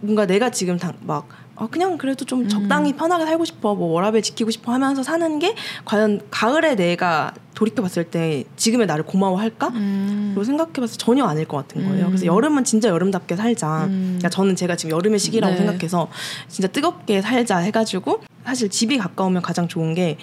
[0.00, 4.22] 뭔가 내가 지금 당, 막 아, 그냥 그래도 좀 적당히 편하게 살고 싶어 뭐 워라밸
[4.22, 9.68] 지키고 싶어 하면서 사는 게 과연 가을에 내가 돌이켜 봤을 때 지금의 나를 고마워할까?
[9.68, 10.32] 음.
[10.34, 12.06] 로 생각해봐서 전혀 아닐 것 같은 거예요.
[12.06, 12.08] 음.
[12.08, 13.84] 그래서 여름은 진짜 여름답게 살자.
[13.84, 14.16] 음.
[14.18, 15.58] 그러니까 저는 제가 지금 여름의 시기라고 네.
[15.58, 16.08] 생각해서
[16.48, 20.18] 진짜 뜨겁게 살자 해가지고 사실 집이 가까우면 가장 좋은 게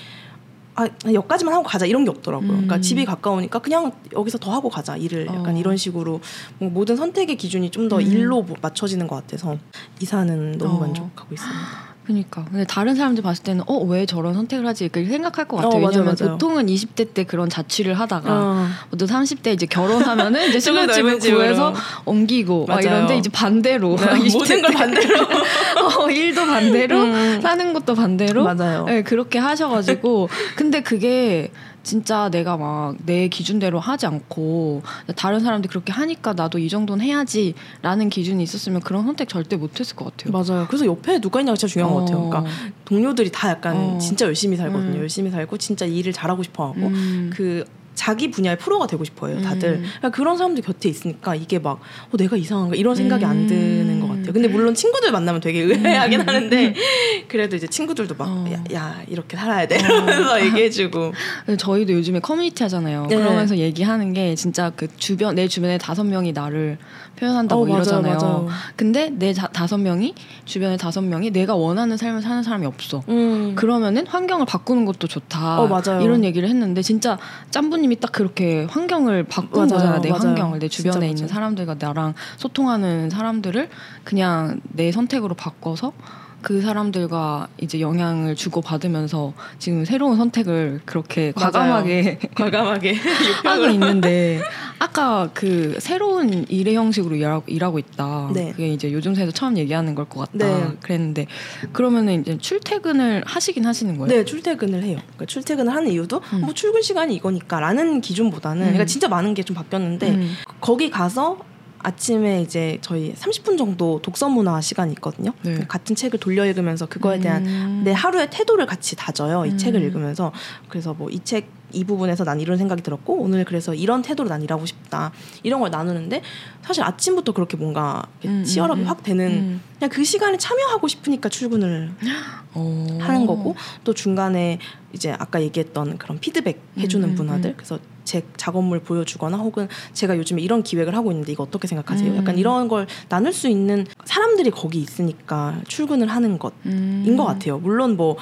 [0.83, 2.49] 아, 여기까지만 하고 가자 이런 게 없더라고요.
[2.49, 2.81] 그러니까 음.
[2.81, 5.57] 집이 가까우니까 그냥 여기서 더 하고 가자 일을 약간 어.
[5.57, 6.19] 이런 식으로
[6.59, 8.01] 뭐 모든 선택의 기준이 좀더 음.
[8.01, 9.57] 일로 뭐 맞춰지는 것 같아서
[9.99, 10.79] 이사는 너무 어.
[10.79, 11.90] 만족하고 있습니다.
[12.03, 15.61] 그러니까 근데 다른 사람들 봤을 때는 어 왜 저런 선택을 하지 이렇게 생각할 것 어,
[15.61, 15.81] 같아요.
[15.81, 16.31] 맞아요, 왜냐면 맞아요.
[16.33, 18.67] 보통은 20대 때 그런 자취를 하다가 어.
[18.97, 21.19] 또 30대 이제 결혼하면은 이제 신혼집을.
[21.19, 21.73] 구해서
[22.05, 22.87] 옮기고 막 맞아요.
[22.97, 25.23] 이런데 이제 반대로 네, 20대 모든 걸때 반대로.
[26.05, 27.39] 어, 일도 반대로 음.
[27.41, 28.85] 사는 것도 반대로 맞아요.
[28.85, 31.51] 네, 그렇게 하셔가지고 근데 그게
[31.83, 34.81] 진짜 내가 막 내 기준대로 하지 않고
[35.15, 40.05] 다른 사람들이 그렇게 하니까 나도 이 정도는 해야지라는 기준이 있었으면 그런 선택 절대 못했을 것
[40.05, 40.31] 같아요.
[40.31, 40.67] 맞아요.
[40.67, 42.19] 그래서 옆에 누가 있냐가 진짜 중요한 것 같아요.
[42.19, 42.29] 어.
[42.29, 42.51] 그러니까
[42.85, 43.97] 동료들이 다 약간 어.
[43.97, 44.95] 진짜 열심히 살거든요.
[44.95, 44.99] 음.
[44.99, 47.29] 열심히 살고 진짜 일을 잘하고 싶어하고 음.
[47.33, 47.65] 그
[48.01, 49.39] 자기 분야의 프로가 되고 싶어요.
[49.43, 49.81] 다들 음.
[49.83, 51.79] 그러니까 그런 사람들 곁에 있으니까 이게 막
[52.11, 53.47] 어, 내가 이상한가 이런 생각이 안 음.
[53.47, 54.33] 드는 것 같아요.
[54.33, 56.73] 근데 물론 친구들 만나면 되게 의아하긴 하는데
[57.29, 58.45] 그래도 이제 친구들도 막 어.
[58.51, 61.13] 야, 야, 이렇게 살아야 돼 이러면서 얘기해주고
[61.45, 63.05] 근데 저희도 요즘에 커뮤니티 하잖아요.
[63.05, 63.17] 네.
[63.17, 66.79] 그러면서 얘기하는 게 진짜 그 주변 내 주변에 다섯 명이 나를
[67.15, 68.17] 표현한다 고 어, 맞아요, 이러잖아요.
[68.17, 68.47] 맞아요.
[68.75, 73.03] 근데 내 자- 다섯 명이 주변에 다섯 명이 내가 원하는 삶을 사는 사람이 없어.
[73.09, 73.53] 음.
[73.55, 75.59] 그러면은 환경을 바꾸는 것도 좋다.
[75.61, 76.01] 어, 맞아요.
[76.01, 77.17] 이런 얘기를 했는데 진짜
[77.51, 80.01] 짬부님이 딱 그렇게 환경을 바꾼 맞아요, 거잖아.
[80.01, 80.21] 내 맞아요.
[80.23, 81.27] 환경을 내 주변에 있는 맞아요.
[81.33, 83.69] 사람들과 나랑 소통하는 사람들을
[84.03, 85.93] 그냥 내 선택으로 바꿔서
[86.41, 91.51] 그 사람들과 이제 영향을 주고 받으면서 지금 새로운 선택을 그렇게 맞아요.
[91.51, 92.95] 과감하게 과감하게
[93.45, 94.41] 하고 있는데
[94.79, 98.31] 아까 그 새로운 일의 형식으로 일하고, 일하고 있다.
[98.33, 98.51] 네.
[98.51, 100.45] 그게 이제 요즘 세에서 처음 얘기하는 걸 것 같다.
[100.45, 100.67] 네.
[100.81, 101.27] 그랬는데
[101.71, 104.07] 그러면은 이제 출퇴근을 하시긴 하시는 거예요?
[104.13, 104.97] 네, 출퇴근을 해요.
[105.05, 106.41] 그러니까 출퇴근을 하는 이유도 음.
[106.41, 110.35] 뭐 출근 시간이 이거니까라는 기준보다는 그러니까 진짜 많은 게 좀 바뀌었는데 음.
[110.59, 111.37] 거기 가서
[111.83, 115.33] 아침에 이제 저희 30분 정도 독서 문화 시간이 있거든요.
[115.43, 115.59] 네.
[115.67, 117.81] 같은 책을 돌려 읽으면서 그거에 대한 음.
[117.83, 119.45] 내 하루의 태도를 같이 다져요.
[119.45, 119.57] 이 음.
[119.57, 120.31] 책을 읽으면서
[120.69, 124.41] 그래서 뭐 이 책 이 부분에서 난 이런 생각이 들었고 오늘 그래서 이런 태도로 난
[124.41, 125.11] 일하고 싶다
[125.43, 126.21] 이런 걸 나누는데
[126.61, 129.61] 사실 아침부터 그렇게 뭔가 음, 치열하게 음, 확 되는 음.
[129.77, 131.91] 그냥 그 시간에 참여하고 싶으니까 출근을
[132.53, 132.97] 어.
[133.01, 134.59] 하는 거고 또 중간에
[134.93, 137.15] 이제 아까 얘기했던 그런 피드백 해주는 음, 음,
[137.49, 137.53] 음.
[137.55, 142.11] 그래서 제 작업물 보여주거나 혹은 제가 요즘에 이런 기획을 하고 있는데 이거 어떻게 생각하세요?
[142.11, 142.17] 음.
[142.17, 147.15] 약간 이런 걸 나눌 수 있는 사람들이 거기 있으니까 출근을 하는 것인 음.
[147.17, 147.59] 것 같아요.
[147.59, 148.17] 물론 뭐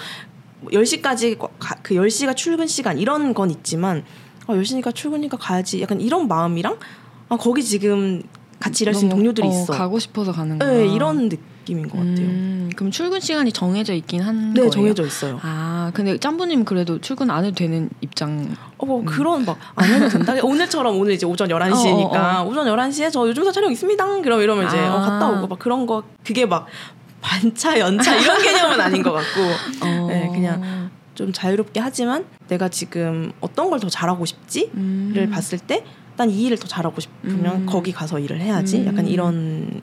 [0.66, 1.38] 10시까지
[1.82, 4.04] 그 10시가 출근 시간 이런 건 있지만
[4.48, 6.78] 아, 10시니까 출근이니까 가야지 약간 이런 마음이랑
[7.30, 8.24] 아, 거기 지금
[8.60, 9.74] 같이 일할 수 있는 너무, 동료들이 어, 있어.
[9.74, 10.70] 가고 싶어서 가는 거야.
[10.70, 11.44] 네, 이런 느낌
[11.78, 12.18] 인 것 같아요.
[12.28, 14.70] 음, 그럼 출근 시간이 정해져 있긴 한 네, 거예요?
[14.72, 15.40] 정해져 있어요.
[15.44, 18.56] 아, 근데 짬부님 그래도 출근 안 해도 되는 입장.
[18.78, 20.34] 어, 뭐 그런 막 안 해도 된다.
[20.42, 24.22] 오늘처럼 오늘 이제 오전 11시니까 어, 어, 오전 11시에 저 요즘사 촬영 있습니다.
[24.22, 24.96] 그럼 이러면 이제 아.
[24.96, 26.66] 어, 갔다 오고 막 그런 거 그게 막
[27.22, 29.42] 반차 연차 이런 개념은 아닌 것 같고
[29.86, 30.08] 어.
[30.08, 35.30] 네, 그냥 좀 자유롭게 하지만 내가 지금 어떤 걸 더 잘하고 싶지를 음.
[35.32, 37.66] 봤을 때난이 일을 더 잘하고 싶으면 음.
[37.66, 38.86] 거기 가서 일을 해야지.
[38.86, 39.08] 약간 음.
[39.08, 39.82] 이런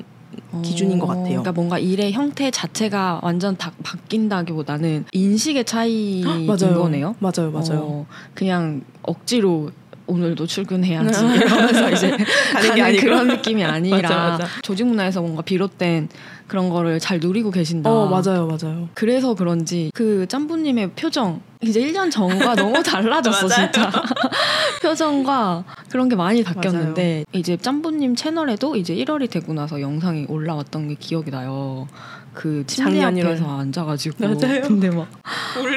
[0.62, 1.24] 기준인 것 같아요.
[1.42, 7.14] 그러니까 뭔가 일의 형태 자체가 완전 다 바뀐다기보다는 인식의 차이인 거네요.
[7.18, 7.82] 맞아요, 맞아요.
[7.82, 9.70] 어, 그냥 억지로
[10.06, 12.96] 오늘도 출근해야지 이러면서 이제 가는.
[13.00, 14.46] 그런 느낌이 아니라 맞아, 맞아.
[14.62, 16.08] 조직 문화에서 뭔가 비롯된
[16.46, 17.90] 그런 거를 잘 누리고 계신다.
[17.90, 18.88] 어, 맞아요, 맞아요.
[18.94, 23.70] 그래서 그런지 그 짬부님의 표정 이제 1년 전과 너무 달라졌어 맞아요.
[23.72, 23.90] 진짜
[24.82, 30.94] 표정과 그런 게 많이 바뀌었는데 이제 짬부님 채널에도 이제 1월이 되고 나서 영상이 올라왔던 게
[30.98, 31.88] 기억이 나요.
[32.32, 33.58] 그 침대 앞에서 1월.
[33.60, 34.62] 앉아가지고 맞아요.
[34.62, 35.08] 근데 막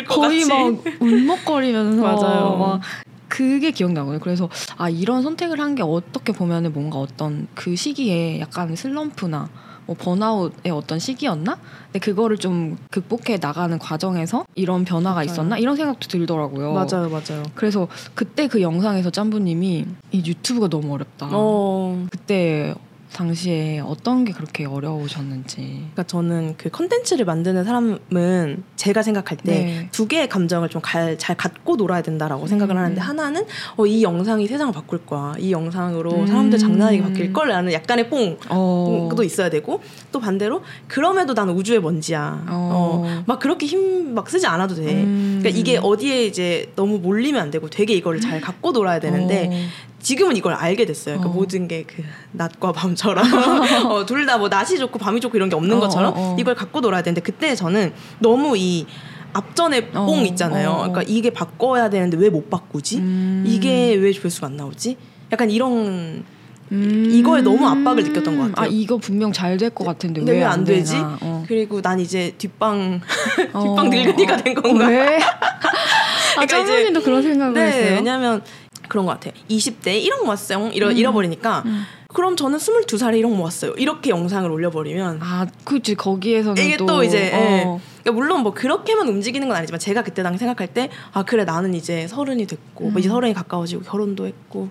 [0.07, 2.57] 거의 막 울먹거리면서 맞아요.
[2.57, 2.81] 막
[3.29, 4.19] 그게 기억나거든요.
[4.19, 9.47] 그래서 아 이런 선택을 한 게 어떻게 보면은 뭔가 어떤 그 시기에 약간 슬럼프나
[9.85, 11.57] 뭐 번아웃의 어떤 시기였나?
[11.85, 15.25] 근데 그거를 좀 극복해 나가는 과정에서 이런 변화가 맞아요.
[15.25, 15.57] 있었나?
[15.57, 16.73] 이런 생각도 들더라고요.
[16.73, 17.43] 맞아요, 맞아요.
[17.55, 21.29] 그래서 그때 그 영상에서 짬부님이 이 유튜브가 너무 어렵다.
[21.31, 22.73] 어, 그때
[23.13, 25.57] 당시에 어떤 게 그렇게 어려우셨는지.
[25.57, 29.89] 그러니까 저는 그 컨텐츠를 만드는 사람은 제가 생각할 때 네.
[29.91, 30.79] 두 개의 감정을 좀
[31.17, 32.79] 잘 갖고 놀아야 된다라고 생각을 음.
[32.79, 33.45] 하는데 하나는
[33.77, 35.35] 어, 이 영상이 세상을 바꿀 거야.
[35.37, 36.27] 이 영상으로 음.
[36.27, 39.09] 사람들 장난하게 바뀔 걸 라는 약간의 뽕도 어.
[39.23, 42.45] 있어야 되고 또 반대로 그럼에도 나는 우주의 먼지야.
[42.47, 43.03] 어.
[43.03, 45.03] 어, 막 그렇게 힘 막 쓰지 않아도 돼.
[45.03, 45.37] 음.
[45.39, 49.67] 그러니까 이게 어디에 이제 너무 몰리면 안 되고 되게 이거를 잘 갖고 놀아야 되는데
[49.99, 51.17] 지금은 이걸 알게 됐어요.
[51.17, 51.33] 그러니까 어.
[51.33, 53.25] 모든 게 그 낮과 밤처럼
[53.91, 56.35] 어, 둘 다 뭐 낮이 좋고 밤이 좋고 이런 게 없는 어, 것처럼 어, 어.
[56.39, 58.85] 이걸 갖고 놀아야 되는데 그때 저는 너무 이
[59.33, 60.75] 앞전에 어, 뽕 있잖아요.
[60.77, 62.97] 그러니까 이게 바꿔야 되는데 왜 못 바꾸지?
[62.97, 63.43] 음.
[63.47, 64.97] 이게 왜 조회수가 안 나오지?
[65.31, 66.23] 약간 이런
[66.71, 67.09] 음.
[67.11, 68.65] 이거에 너무 압박을 느꼈던 것 같아요.
[68.65, 70.95] 아 이거 분명 잘 될 것 같은데 근데 왜왜안안 되지?
[70.97, 71.43] 어.
[71.47, 73.01] 그리고 난 이제 뒷방
[73.53, 73.63] 어.
[73.63, 74.87] 뒷방 늙은이가 된 건가?
[74.87, 75.17] 왜?
[76.37, 77.95] 아 그러니까 짬부님도 그런 생각을 네, 했어요.
[77.95, 78.41] 왜냐면
[78.89, 79.33] 그런 것 같아요.
[79.49, 80.69] 20대 1억 모았어요.
[80.73, 80.97] 잃어, 음.
[80.97, 81.83] 잃어버리니까 음.
[82.13, 83.73] 그럼 저는 22살에 1억 모았어요.
[83.77, 87.63] 이렇게 영상을 올려버리면 아 그치 거기에서는 이게 또, 또 이제, 예.
[87.65, 87.79] 어.
[88.01, 91.73] 그러니까 물론 뭐 그렇게만 움직이는 건 아니지만 제가 그때 당시 생각할 때 아 그래 나는
[91.75, 93.11] 이제 서른이 됐고 뭐 이제 음.
[93.11, 94.69] 서른이 가까워지고 결혼도 했고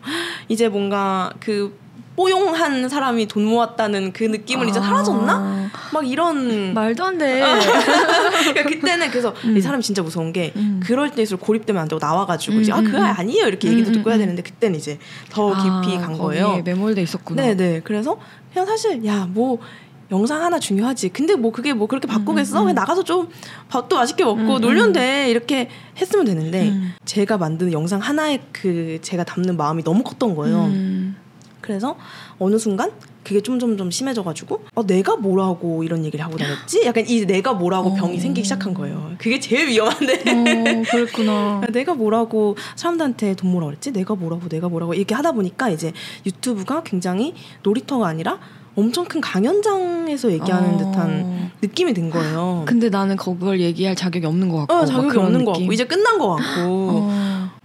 [0.49, 1.79] 이제 뭔가 그
[2.19, 4.83] 뽀용한 사람이 돈 모았다는 그 느낌은 이제 아.
[4.83, 5.71] 사라졌나?
[5.93, 7.41] 막 이런 말도 안 돼.
[8.51, 9.57] 그러니까 그때는 그래서 음.
[9.57, 10.81] 이 사람이 진짜 무서운 게 음.
[10.83, 13.05] 그럴 때일수록 고립되면 안 되고 나와가지고 음, 이제 아 음, 그거 음.
[13.05, 14.99] 아니에요 이렇게 얘기도 음, 듣고 해야 음, 되는데 그때는 이제
[15.31, 16.63] 더 깊이 아, 간 거기에 거예요.
[16.65, 17.41] 매몰돼 있었구나.
[17.41, 17.83] 네네.
[17.85, 18.19] 그래서
[18.53, 19.61] 그냥 사실 야뭐
[20.11, 21.11] 영상 하나 중요하지.
[21.11, 22.59] 근데 뭐 그게 뭐 그렇게 바꾸겠어?
[22.59, 22.65] 음, 음.
[22.65, 23.29] 그냥 나가서 좀
[23.69, 24.93] 밥도 맛있게 먹고 음, 놀면 음.
[24.93, 25.31] 돼.
[25.31, 26.95] 이렇게 했으면 되는데 음.
[27.05, 30.65] 제가 만드는 영상 하나에 그 제가 담는 마음이 너무 컸던 거예요.
[30.65, 31.17] 음.
[31.61, 31.97] 그래서
[32.39, 32.93] 어느 순간
[33.25, 36.83] 그게 좀좀좀 심해져가지고 어 내가 뭐라고 이런 얘기를 하고 다녔지?
[36.87, 37.95] 약간 이 내가 뭐라고 어.
[37.95, 39.13] 병이 생기기 시작한 거예요.
[39.19, 40.15] 그게 제일 위험한데.
[40.15, 41.63] 어, 그랬구나.
[41.73, 43.93] 내가 뭐라고 사람들한테 돈 뭐라 그랬지?
[43.93, 45.93] 내가 뭐라고 내가 뭐라고 이렇게 하다 보니까 이제
[46.25, 48.39] 유튜브가 굉장히 놀이터가 아니라
[48.77, 50.79] 엄청 큰 강연장에서 얘기하는 어.
[50.79, 52.63] 듯한 느낌이 든 거예요.
[52.65, 54.73] 근데 나는 그걸 얘기할 자격이 없는 것 같고.
[54.73, 55.65] 어, 막 자격이 없는 거 느낌.
[55.65, 57.11] 같고 이제 끝난 거 같고.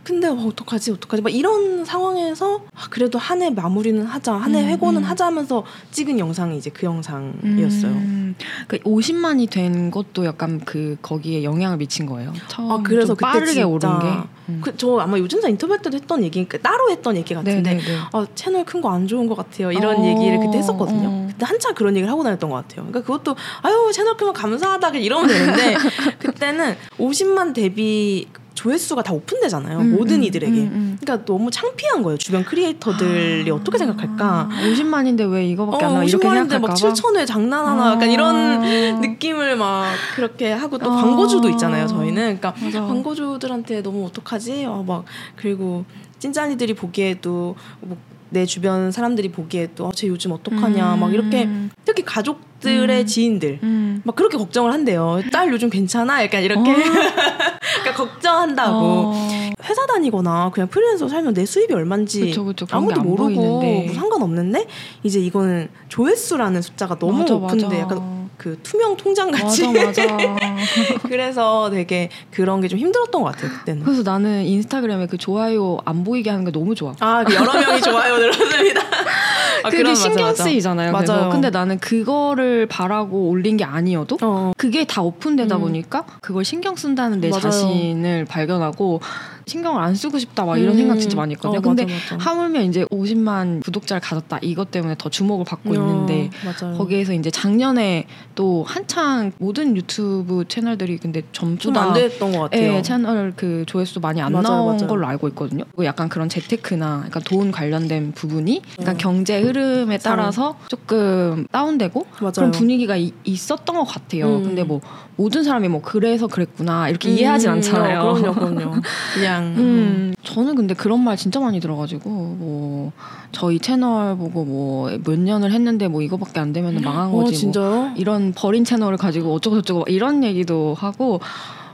[0.04, 0.06] 어.
[0.06, 4.68] 근데 어, 어떡하지 어떡하지 막 이런 상황에서 아, 그래도 한 해 마무리는 하자 한해 음,
[4.70, 5.04] 회고는 음.
[5.04, 7.92] 하자 하면서 찍은 영상이 이제 그 영상이었어요.
[7.92, 8.36] 음,
[8.68, 12.32] 그 50만이 된 것도 약간 그 거기에 영향을 미친 거예요.
[12.48, 14.08] 처음 아 그래서 좀 그때 빠르게 진짜 오른 게.
[14.50, 14.60] 음.
[14.62, 17.98] 그, 저 아마 요즘사 인터뷰 때도 했던 얘기 그 따로 했던 얘기 같은데 네네네.
[18.12, 19.72] 아, 채널 큰 거 안 좋은 것 같아요.
[19.72, 21.08] 이런 어, 얘기를 그때 했었거든요.
[21.08, 21.28] 어.
[21.32, 22.86] 그때 한참 그런 얘기를 하고 다녔던 것 같아요.
[22.86, 25.76] 그러니까 그것도 아유 채널 크면 감사하다 이러면 되는데
[26.20, 29.80] 그때는 50만 데뷔 조회수가 다 오픈되잖아요.
[29.80, 30.54] 음, 모든 음, 이들에게.
[30.54, 30.98] 음, 음.
[31.00, 32.18] 그러니까 너무 창피한 거예요.
[32.18, 34.50] 주변 크리에이터들이 아, 어떻게 생각할까?
[34.52, 36.74] 50만인데 왜 이거밖에 안 어, 나와 이렇게 50만인데 생각할까 막 봐.
[36.74, 38.12] 7천 회 장난하나 약간 아.
[38.12, 40.96] 이런 느낌을 막 그렇게 하고 또 아.
[40.96, 41.88] 광고주도 있잖아요.
[41.88, 42.82] 저희는 그러니까 맞아.
[42.82, 44.66] 광고주들한테 너무 어떡하지?
[44.66, 45.86] 어, 막 그리고
[46.20, 47.98] 찐짠이들이 보기에도 뭐
[48.34, 51.69] 내 주변 사람들이 보기에도 어, 쟤 요즘 어떡하냐 막 이렇게 음.
[51.86, 53.06] 특히 가족들의 음.
[53.06, 54.02] 지인들 음.
[54.04, 55.22] 막 그렇게 걱정을 한대요.
[55.32, 56.24] 딸 요즘 괜찮아?
[56.24, 56.74] 약간 이렇게 어.
[56.74, 58.78] 그러니까 걱정한다고.
[58.82, 59.30] 어.
[59.63, 62.65] 회사 다니거나 그냥 프리랜서 살면 내 수입이 얼마인지 그쵸, 그쵸.
[62.72, 63.30] 아무도 안 모르고.
[63.30, 64.65] 뭐 상관없는데
[65.04, 67.80] 이제 이거는 조회수라는 숫자가 너무 맞아, 오픈돼 맞아.
[67.80, 68.12] 약간
[68.43, 70.36] 그 투명 통장 같이 맞아 맞아.
[71.08, 73.84] 그래서 되게 그런 게 좀 힘들었던 것 같아요 그때는.
[73.84, 76.93] 그래서 나는 인스타그램에 그 좋아요 안 보이게 하는 게 너무 좋아.
[76.99, 78.82] 아, 그 여러 명이 좋아요 눌렀습니다.
[79.63, 80.43] 아, 그게 그런- 신경 맞아.
[80.43, 80.91] 쓰이잖아요.
[80.91, 81.29] 그래서 맞아요.
[81.29, 85.62] 근데 나는 그거를 바라고 올린 게 아니어도 어, 그게 다 오픈되다 음.
[85.62, 87.41] 보니까 그걸 신경 쓴다는 내 맞아요.
[87.43, 88.99] 자신을 발견하고
[89.45, 91.60] 신경을 안 쓰고 싶다 막 이런 생각 진짜 많이 했거든요.
[91.60, 92.29] 어, 근데 맞아, 맞아.
[92.29, 96.77] 하물며 이제 50만 구독자를 가졌다 이것 때문에 더 주목을 받고 어, 있는데 맞아요.
[96.77, 102.73] 거기에서 이제 작년에 또 한창 모든 유튜브 채널들이 근데 다안 됐던 것 같아요.
[102.75, 104.88] 예, 채널 그 조회수 많이 안 맞아요, 나온 맞아요.
[104.88, 105.63] 걸로 알고 있거든요.
[105.65, 108.97] 그리고 약간 그런 재테크나 약간 돈 관련된 부분이 약간 음.
[108.97, 109.97] 경제 흐름에.
[109.97, 112.06] 따라서 조금 다운되고.
[112.34, 114.38] 그런 분위기가 이- 있었던 것 같아요.
[114.38, 114.43] 음.
[114.43, 114.82] 근데 뭐
[115.15, 117.99] 모든 사람이 뭐 그래서 그랬구나 이렇게 이해하진 음, 않잖아요.
[118.01, 118.82] 어, 그럼요, 그럼요.
[119.13, 122.91] 그냥 음, 저는 근데 그런 말 진짜 많이 들어가지고 뭐
[123.32, 127.22] 저희 채널 보고 뭐 몇 년을 했는데 뭐 이거밖에 안 되면 망한 어, 거지.
[127.22, 127.93] 뭐 진짜요?
[127.96, 131.19] 이런 버린 채널을 가지고 어쩌고 저쩌고 막 이런 얘기도 하고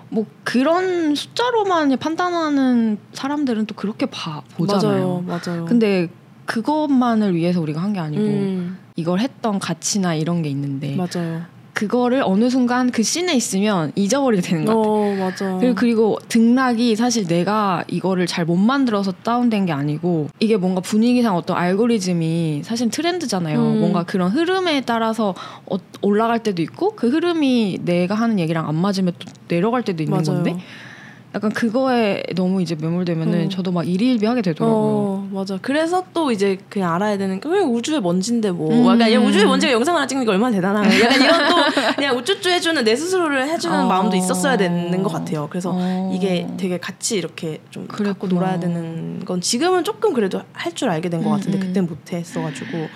[0.09, 5.23] 뭐 그런 숫자로만 판단하는 사람들은 또 그렇게 봐 보잖아요.
[5.27, 5.65] 맞아요, 맞아요.
[5.65, 6.09] 근데
[6.45, 11.43] 그것만을 위해서 우리가 한 게 아니고 음, 이걸 했던 가치나 이런 게 있는데 맞아요.
[11.79, 14.91] 그거를 어느 순간 그 씬에 있으면 잊어버리게 되는 것 같아요.
[14.91, 15.57] 어, 맞아.
[15.61, 21.35] 그리고, 그리고 등락이 사실 내가 이거를 잘 못 만들어서 다운된 게 아니고 이게 뭔가 분위기상
[21.37, 23.59] 어떤 알고리즘이 사실 트렌드잖아요.
[23.59, 23.79] 음.
[23.79, 25.35] 뭔가 그런 흐름에 따라서
[25.69, 30.17] 어- 올라갈 때도 있고 그 흐름이 내가 하는 얘기랑 안 맞으면 또 내려갈 때도 있는
[30.17, 30.43] 맞아요.
[30.43, 30.57] 건데
[31.35, 33.49] 약간 그거에 너무 이제 매몰되면은 어.
[33.49, 34.75] 저도 막 일희일비 하게 되더라고요.
[34.77, 35.59] 어, 맞아.
[35.61, 38.71] 그래서 또 이제 그냥 알아야 되는 게 우주의 먼지인데 뭐.
[38.73, 38.85] 음.
[38.85, 40.99] 약간 야, 우주의 먼지가 영상 하나 찍는 게 얼마나 대단한 거야.
[41.01, 41.55] 약간 이런 또
[41.95, 43.87] 그냥 우쭈쭈 해주는 내 스스로를 해주는 어.
[43.87, 45.47] 마음도 있었어야 되는 것 같아요.
[45.51, 46.11] 그래서 어.
[46.15, 48.33] 이게 되게 같이 이렇게 좀 갖고 그랬구나.
[48.33, 51.61] 놀아야 되는 건 지금은 조금 그래도 할 줄 알게 된것 음, 같은데 음.
[51.61, 52.87] 그땐 못했어가지고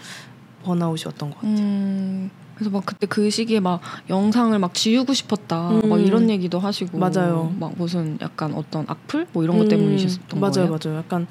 [0.64, 2.30] 번아웃이 왔던 것 같아요.
[2.54, 5.90] 음, 그래서 막 그때 그 시기에 막 영상을 막 지우고 싶었다 음.
[5.90, 7.54] 막 이런 얘기도 하시고 맞아요.
[7.60, 10.78] 막 무슨 약간 어떤 악플 뭐 이런 것 음, 때문이셨던 맞아요, 거예요?
[10.84, 10.98] 맞아요.
[11.00, 11.28] 약간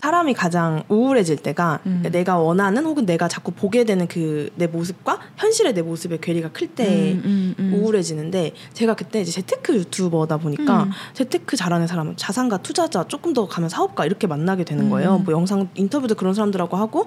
[0.00, 2.04] 사람이 가장 우울해질 때가 음.
[2.12, 7.12] 내가 원하는 혹은 내가 자꾸 보게 되는 그 내 모습과 현실의 내 모습의 괴리가 클때
[7.12, 7.74] 음, 음, 음.
[7.74, 10.90] 우울해지는데 제가 그때 이제 재테크 유튜버다 보니까 음.
[11.14, 15.16] 재테크 잘하는 사람은 자산가 투자자 조금 더 가면 사업가 이렇게 만나게 되는 거예요.
[15.16, 15.24] 음.
[15.24, 17.06] 뭐 영상 인터뷰도 그런 사람들하고 하고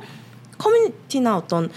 [0.62, 1.70] 커뮤니티나 어떤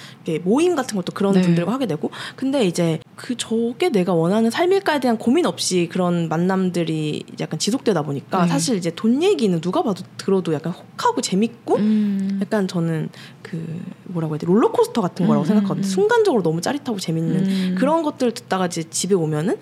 [0.42, 1.40] 모임 같은 것도 그런 네.
[1.40, 7.24] 분들과 하게 되고 근데 이제 그 저게 내가 원하는 삶일까에 대한 고민 없이 그런 만남들이
[7.40, 8.48] 약간 지속되다 보니까 네.
[8.48, 12.38] 사실 이제 돈 얘기는 누가 봐도 들어도 약간 혹하고 재밌고 음.
[12.42, 13.08] 약간 저는
[13.42, 15.82] 그 뭐라고 해야 돼 롤러코스터 같은 거라고 음, 생각하거든요.
[15.82, 15.90] 음, 음.
[15.90, 17.74] 순간적으로 너무 짜릿하고 재밌는 음.
[17.78, 19.58] 그런 것들 듣다가 이제 집에 오면은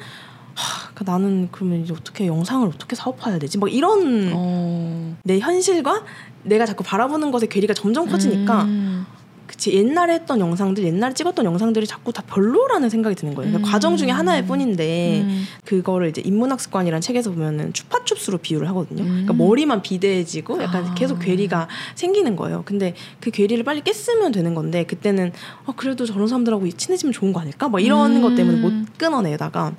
[0.55, 3.59] 하, 그러니까 나는 그러면 이제 어떻게 영상을 어떻게 사업화해야 되지?
[3.59, 5.17] 막 이런 어.
[5.25, 6.05] 내 현실과
[6.45, 9.07] 내가 자꾸 바라보는 것의 괴리가 점점 커지니까 음.
[9.53, 13.51] 그치 옛날에 했던 영상들 옛날에 찍었던 영상들이 자꾸 다 별로라는 생각이 드는 거예요.
[13.51, 13.71] 그러니까 음.
[13.71, 15.45] 과정 중에 하나일 뿐인데 음.
[15.67, 19.03] 그거를 이제 인문학습관이라는 책에서 보면은 추파춥스로 비유를 하거든요.
[19.03, 19.09] 음.
[19.09, 20.95] 그러니까 머리만 비대해지고 약간 아.
[20.95, 22.63] 계속 괴리가 생기는 거예요.
[22.65, 25.33] 근데 그 괴리를 빨리 깼으면 되는 건데 그때는
[25.67, 27.69] 어, 그래도 저런 사람들하고 친해지면 좋은 거 아닐까?
[27.69, 28.23] 막 이런 음.
[28.23, 29.75] 것 때문에 못 끊어내다가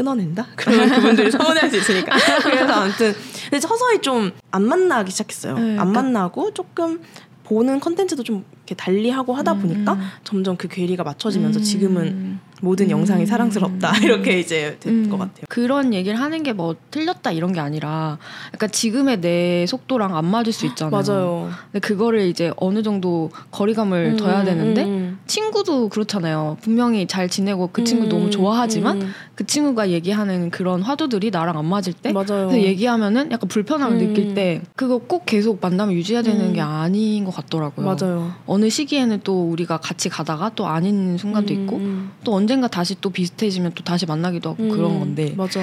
[0.00, 0.46] 끊어낸다?
[0.56, 2.14] 그러면 그분들이 서운해할 수 있으니까.
[2.44, 5.54] 그래서 아무튼 근데 서서히 좀 안 만나기 시작했어요.
[5.54, 7.00] 네, 안 그러니까- 만나고 조금
[7.44, 10.00] 보는 컨텐츠도 좀 이렇게 달리하고 하다 음, 보니까 음.
[10.24, 11.62] 점점 그 괴리가 맞춰지면서 음.
[11.62, 12.90] 지금은 모든 음.
[12.90, 15.18] 영상이 사랑스럽다 이렇게 이제 된것 음.
[15.18, 15.44] 같아요.
[15.48, 18.18] 그런 얘기를 하는 게 뭐 틀렸다 이런 게 아니라
[18.54, 20.90] 약간 지금의 내 속도랑 안 맞을 수 있잖아요.
[20.90, 21.50] 맞아요.
[21.70, 26.56] 근데 그거를 이제 어느 정도 거리감을 음, 둬야 되는데 음, 친구도 그렇잖아요.
[26.62, 31.58] 분명히 잘 지내고 그 친구 음, 너무 좋아하지만 음, 그 친구가 얘기하는 그런 화두들이 나랑
[31.58, 32.48] 안 맞을 때 맞아요.
[32.48, 34.06] 그래서 얘기하면은 약간 불편함을 음.
[34.08, 36.52] 느낄 때 그거 꼭 계속 만남을 유지해야 되는 음.
[36.54, 37.84] 게 아닌 것 같더라고요.
[37.84, 38.32] 맞아요.
[38.46, 42.96] 어느 시기에는 또 우리가 같이 가다가 또 아닌 순간도 음, 있고 음, 또언 젠가 다시
[43.00, 45.60] 또 비슷해지면 또 다시 만나기도 하고 음, 그런 건데 맞아.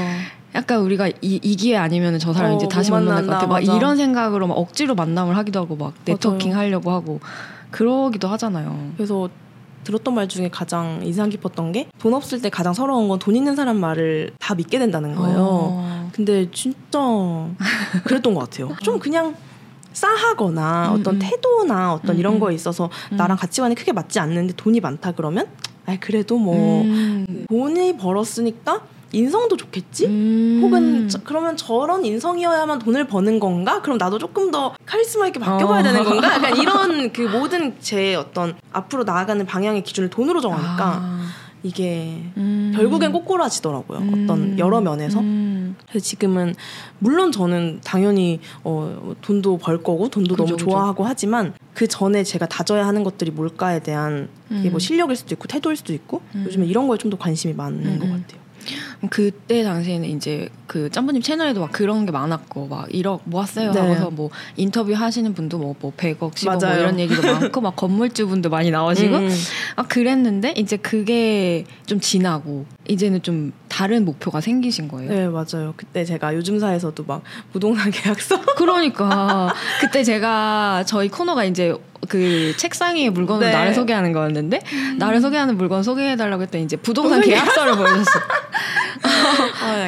[0.56, 3.48] 약간 우리가 이, 이 기회 아니면 저 사람 어, 이제 다시 못 만날 것 같아
[3.48, 3.74] 막 맞아.
[3.76, 7.19] 이런 생각으로 막 억지로 만남을 하기도 하고 막 네트워킹 하려고 하고
[7.72, 8.91] 그러기도 하잖아요.
[8.98, 9.30] 그래서
[9.84, 13.56] 들었던 말 중에 가장 인상 깊었던 게 돈 없을 때 가장 서러운 건 돈 있는
[13.56, 15.38] 사람 말을 다 믿게 된다는 거예요.
[15.39, 16.10] 어.
[16.13, 17.00] 근데 진짜
[18.06, 18.69] 그랬던 것 같아요.
[18.82, 19.36] 좀 그냥
[19.93, 21.19] 싸하거나 음, 어떤 음.
[21.22, 22.39] 태도나 어떤 음, 이런 음.
[22.39, 23.17] 거에 있어서 음.
[23.17, 25.48] 나랑 가치관이 크게 맞지 않는데 돈이 많다 그러면
[25.86, 27.46] 아 그래도 뭐 음.
[27.50, 30.08] 돈이 벌었으니까 인성도 좋겠지?
[30.08, 30.60] 음.
[30.63, 33.82] 혹은 저- 그러면 저런 인성이어야만 돈을 버는 건가?
[33.82, 35.84] 그럼 나도 조금 더 카리스마 있게 바뀌어봐야 어.
[35.84, 36.34] 되는 건가?
[36.34, 41.19] 약간 이런 그 모든 제 어떤 앞으로 나아가는 방향의 기준을 돈으로 정하니까 아.
[41.62, 42.74] 이게 음.
[42.76, 44.00] 결국엔 꼬꾸라지더라고요.
[44.00, 44.56] 어떤 음.
[44.58, 45.19] 여러 면에서.
[45.79, 45.86] 음.
[45.89, 46.55] 그래서 지금은
[46.99, 50.65] 물론 저는 당연히 어, 돈도 벌 거고 돈도 그죠, 너무 그죠.
[50.65, 54.79] 좋아하고 하지만 그 전에 제가 다져야 하는 것들이 뭘까에 대한 뭐 음.
[54.79, 56.43] 실력일 수도 있고 태도일 수도 있고 음.
[56.45, 58.23] 요즘에 이런 거에 좀 더 관심이 많은 음, 것 음.
[58.27, 58.41] 같아요.
[59.09, 63.79] 그때 당시에는 이제 그 짬부님 채널에도 막 그런 게 많았고 막 1억 모았어요 네.
[63.79, 66.79] 하고서 뭐 인터뷰 하시는 분도 뭐, 뭐 100억 10억 뭐 맞아요.
[66.79, 69.29] 이런 얘기도 많고 막 건물주 분도 많이 나오시고 음.
[69.75, 75.09] 아 그랬는데 이제 그게 좀 지나고 이제는 좀 다른 목표가 생기신 거예요.
[75.09, 75.73] 네 맞아요.
[75.75, 81.75] 그때 제가 요즘사에서도 막 부동산 계약서 그러니까 그때 제가 저희 코너가 이제
[82.09, 83.53] 그 책상 위에 물건을 네.
[83.53, 83.57] 음.
[83.57, 84.61] 나를 소개하는 거였는데
[84.97, 88.19] 나를 소개하는 물건 소개해달라고 했더니 이제 부동산 계약서를 보여줬어.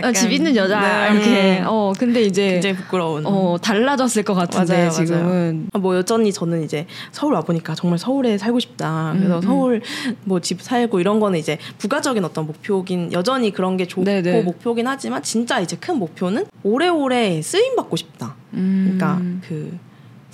[0.03, 1.15] 아, 집 있는 여자 네.
[1.15, 1.63] 이렇게.
[1.65, 3.25] 어 근데 이제 굉장히 부끄러운.
[3.25, 5.69] 어 달라졌을 것 같은데 맞아요, 지금은.
[5.73, 9.13] 아, 뭐 여전히 저는 이제 서울 와 보니까 정말 서울에 살고 싶다.
[9.17, 9.41] 그래서 음, 음.
[9.41, 9.81] 서울
[10.23, 14.41] 뭐집 살고 이런 거는 이제 부가적인 어떤 목표긴 여전히 그런 게 좋고 네네.
[14.43, 18.35] 목표긴 하지만 진짜 이제 큰 목표는 오래오래 쓰임 받고 싶다.
[18.53, 18.97] 음.
[18.97, 19.77] 그러니까 그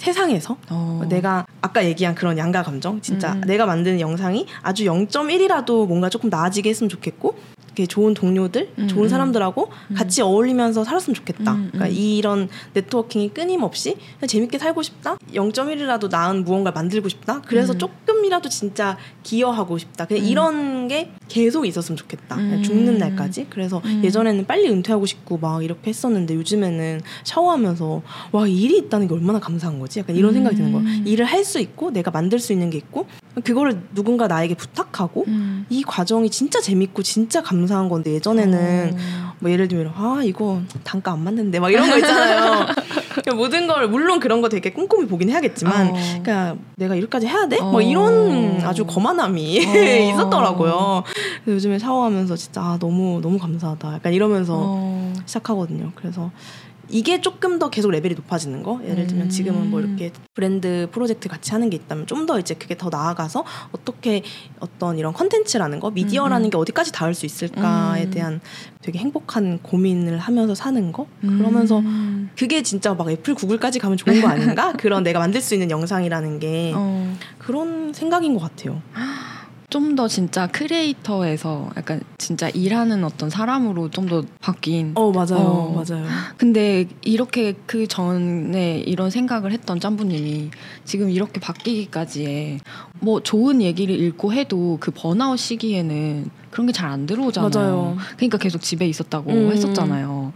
[0.01, 1.03] 세상에서 어.
[1.09, 3.41] 내가 아까 얘기한 그런 양가 감정 진짜 음.
[3.41, 7.35] 내가 만드는 영상이 아주 0.1이라도 뭔가 조금 나아지게 했으면 좋겠고
[7.87, 9.09] 좋은 동료들, 음, 좋은 음.
[9.09, 9.95] 사람들하고 음.
[9.95, 11.53] 같이 어울리면서 살았으면 좋겠다.
[11.53, 11.95] 음, 그러니까 음.
[11.95, 15.17] 이런 네트워킹이 끊임없이 재밌게 살고 싶다.
[15.33, 17.41] 0.1이라도 나은 무언가를 만들고 싶다.
[17.41, 17.77] 그래서 음.
[17.79, 20.05] 조금이라도 진짜 기여하고 싶다.
[20.05, 20.27] 그냥 음.
[20.29, 22.37] 이런 게 계속 있었으면 좋겠다.
[22.63, 23.47] 죽는 날까지.
[23.49, 24.01] 그래서 음.
[24.03, 29.79] 예전에는 빨리 은퇴하고 싶고 막 이렇게 했었는데 요즘에는 샤워하면서 와 일이 있다는 게 얼마나 감사한
[29.79, 29.99] 거지.
[29.99, 30.73] 약간 이런 생각이 드는.
[30.75, 31.03] 음.
[31.05, 33.07] 일을 할 수 있고 내가 만들 수 있는 게 있고
[33.43, 35.65] 그거를 누군가 나에게 부탁하고 음.
[35.69, 39.33] 이 과정이 진짜 재밌고 진짜 감 사한 건데 예전에는 어.
[39.39, 42.67] 뭐 예를 들면 아 이거 단가 안 맞는데 막 이런 거 있잖아요.
[43.11, 45.93] 그러니까 모든 걸 물론 그런 거 되게 꼼꼼히 보긴 해야겠지만 어.
[45.93, 47.57] 그러니까 내가 이렇게까지 해야 돼?
[47.59, 47.71] 어.
[47.71, 49.71] 뭐 이런 아주 거만함이 어.
[50.13, 51.03] 있었더라고요.
[51.43, 53.95] 그래서 요즘에 샤워하면서 진짜 아, 너무 너무 감사하다.
[53.95, 55.13] 약간 이러면서 어.
[55.25, 55.91] 시작하거든요.
[55.95, 56.31] 그래서
[56.91, 58.79] 이게 조금 더 계속 레벨이 높아지는 거.
[58.85, 59.29] 예를 들면 음.
[59.29, 63.43] 지금은 뭐 이렇게 브랜드 프로젝트 같이 하는 게 있다면 좀 더 이제 그게 더 나아가서
[63.71, 64.21] 어떻게
[64.59, 66.49] 어떤 이런 컨텐츠라는 거, 미디어라는 음.
[66.51, 68.11] 게 어디까지 닿을 수 있을까에 음.
[68.11, 68.41] 대한
[68.81, 71.07] 되게 행복한 고민을 하면서 사는 거.
[71.21, 72.29] 그러면서 음.
[72.37, 74.73] 그게 진짜 막 애플, 구글까지 가면 좋은 거 아닌가?
[74.77, 77.15] 그런 내가 만들 수 있는 영상이라는 게 어.
[77.39, 78.81] 그런 생각인 것 같아요.
[79.71, 84.91] 좀 더 진짜 크리에이터에서 약간 진짜 일하는 어떤 사람으로 좀 더 바뀐.
[84.95, 85.83] 어 맞아요, 어.
[85.87, 86.05] 맞아요.
[86.37, 90.51] 근데 이렇게 그 전에 이런 생각을 했던 짬부님이
[90.85, 92.59] 지금 이렇게 바뀌기까지에
[92.99, 97.49] 뭐 좋은 얘기를 읽고 해도 그 번아웃 시기에는 그런 게 잘 안 들어오잖아요.
[97.53, 97.97] 맞아요.
[98.17, 99.51] 그러니까 계속 집에 있었다고 음.
[99.51, 100.33] 했었잖아요.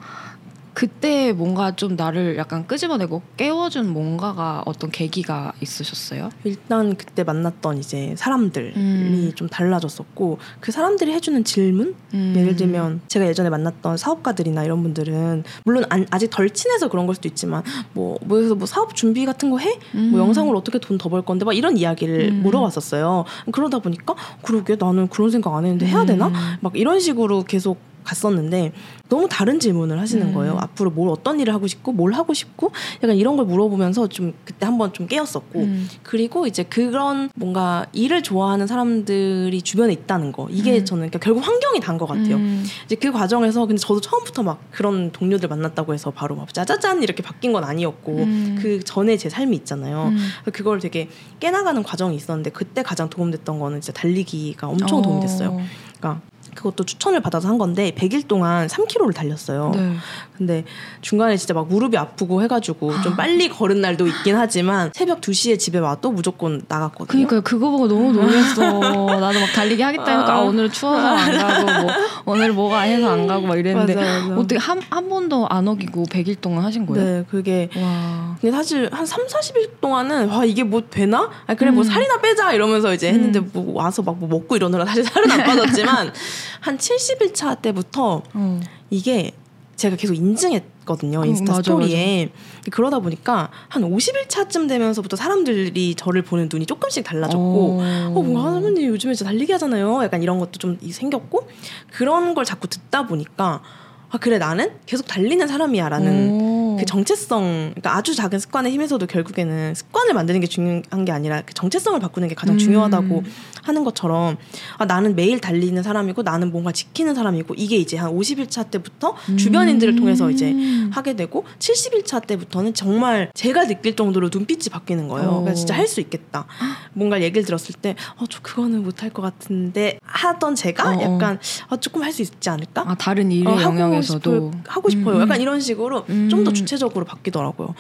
[0.76, 6.30] 그때 뭔가 좀 나를 약간 끄집어내고 깨워준 뭔가가 어떤 계기가 있으셨어요?
[6.44, 9.32] 일단 그때 만났던 이제 사람들이 음.
[9.36, 12.34] 좀 달라졌었고 그 사람들이 해주는 질문 음.
[12.36, 17.16] 예를 들면 제가 예전에 만났던 사업가들이나 이런 분들은 물론 안- 아직 덜 친해서 그런 걸
[17.16, 19.80] 수도 있지만 뭐 뭐에서 뭐 사업 준비 같은 거 해?
[19.96, 20.10] 음.
[20.12, 22.42] 뭐 영상으로 어떻게 돈 더 벌 건데 막 이런 이야기를 음.
[22.44, 23.24] 물어봤었어요.
[23.54, 26.28] 그러다 보니까 그러게 나는 그런 생각 안 했는데 해야 되나?
[26.28, 26.34] 음.
[26.60, 28.72] 막 이런 식으로 계속 갔었는데
[29.08, 30.34] 너무 다른 질문을 하시는 음.
[30.34, 30.58] 거예요.
[30.60, 32.72] 앞으로 뭘 어떤 일을 하고 싶고 뭘 하고 싶고
[33.04, 35.88] 약간 이런 걸 물어보면서 좀 그때 한번 좀 깨었었고 음.
[36.02, 40.86] 그리고 이제 그런 뭔가 일을 좋아하는 사람들이 주변에 있다는 거 이게 음.
[40.86, 42.36] 저는 그러니까 결국 환경이 단 것 같아요.
[42.36, 42.66] 음.
[42.86, 47.24] 이제 그 과정에서 근데 저도 처음부터 막 그런 동료들 만났다고 해서 바로 막 짜자잔 이렇게
[47.24, 48.60] 바뀐 건 아니었고 음.
[48.62, 50.10] 그 전에 제 삶이 있잖아요.
[50.10, 50.18] 음.
[50.52, 51.08] 그걸 되게
[51.40, 55.50] 깨나가는 과정이 있었는데 그때 가장 도움됐던 거는 진짜 달리기가 엄청 도움이 됐어요.
[55.52, 55.62] 어.
[56.00, 56.22] 그러니까
[56.66, 59.72] 그것도 추천을 받아서 한 건데 100일 동안 3km를 달렸어요.
[59.76, 59.94] 네.
[60.36, 60.66] 근데
[61.02, 65.78] 중간에 진짜 막 무릎이 아프고 해가지고 좀 빨리 걸은 날도 있긴 하지만 새벽 2시에 집에
[65.78, 67.08] 와도 무조건 나갔거든요.
[67.08, 67.42] 그니까요.
[67.42, 68.62] 그거 보고 너무 놀랬어.
[69.20, 70.42] 나도 막 달리기 하겠다 하니까 아, 아.
[70.42, 71.92] 오늘 추워서 안 가고 뭐
[72.26, 74.36] 오늘 뭐가 해서 안 가고 막 이랬는데 맞아, 맞아.
[74.42, 77.04] 어떻게 한, 한 번도 안 어기고 100일 동안 하신 거예요?
[77.06, 78.36] 네, 그게 와.
[78.42, 81.30] 근데 사실 한 3, 40일 동안은 와 이게 뭐 되나?
[81.46, 81.84] 아 그래 뭐 음.
[81.84, 83.50] 살이나 빼자 이러면서 이제 했는데 음.
[83.54, 86.14] 뭐 와서 막 뭐 먹고 이러느라 사실 살은 안 빠졌지만
[86.60, 88.60] 한 70일 차 때부터 어.
[88.90, 89.32] 이게
[89.76, 92.30] 제가 계속 인증했거든요 음, 인스타 맞아, 스토리에
[92.72, 99.14] 그러다 보니까 한 50일차쯤 되면서부터 사람들이 저를 보는 눈이 조금씩 달라졌고 어, 뭔가 하나님 요즘에
[99.14, 100.04] 진짜 달리기 하잖아요.
[100.04, 101.48] 약간 이런 것도 좀 생겼고
[101.92, 103.62] 그런 걸 자꾸 듣다 보니까
[104.10, 110.14] 아 그래 나는 계속 달리는 사람이야라는 그 정체성, 그러니까 아주 작은 습관의 힘에서도 결국에는 습관을
[110.14, 112.60] 만드는 게 중요한 게 아니라 그 정체성을 바꾸는 게 가장 음.
[112.60, 113.24] 중요하다고
[113.64, 114.38] 하는 것처럼
[114.78, 119.96] 아 나는 매일 달리는 사람이고 나는 뭔가 지키는 사람이고 이게 이제 한 50일차 때부터 주변인들을
[119.96, 120.90] 통해서 이제 음.
[120.94, 125.30] 하게 되고 70일차 때부터는 정말 제가 느낄 정도로 눈빛이 바뀌는 거예요.
[125.30, 125.42] 어.
[125.42, 126.48] 그래서 진짜 할 수 있겠다.
[126.94, 131.02] 뭔가 얘기를 들었을 때, 어, 저 그거는 못할 것 같은데 하던 제가 어, 어.
[131.02, 131.40] 약간
[131.70, 132.84] 아, 조금 할 수 있지 않을까?
[132.88, 134.20] 아 다른 일의 어, 하고 영 역에서도
[134.52, 134.52] 싶어요.
[134.68, 135.16] 하고 싶어요.
[135.18, 136.30] 음, 약간 이런 식으로 음.
[136.30, 137.74] 좀더 주체적으로 바뀌더라고요.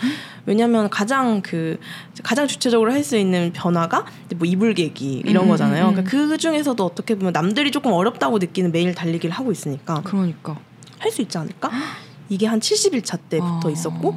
[0.46, 1.80] 왜냐하면 가장 그
[2.24, 4.06] 가장 주체적으로 할 수 있는 변화가
[4.38, 5.86] 뭐 이불개기 이런 음, 거잖아요.
[5.86, 5.94] 음, 음.
[5.94, 10.58] 그러니까 그 중에서도 어떻게 보면 남들이 조금 어렵다고 느끼는 매일 달리기를 하고 있으니까 그러니까
[11.00, 11.70] 할 수 있지 않을까?
[12.30, 13.72] 이게 한 70일 차 때부터 아.
[13.72, 14.16] 있었고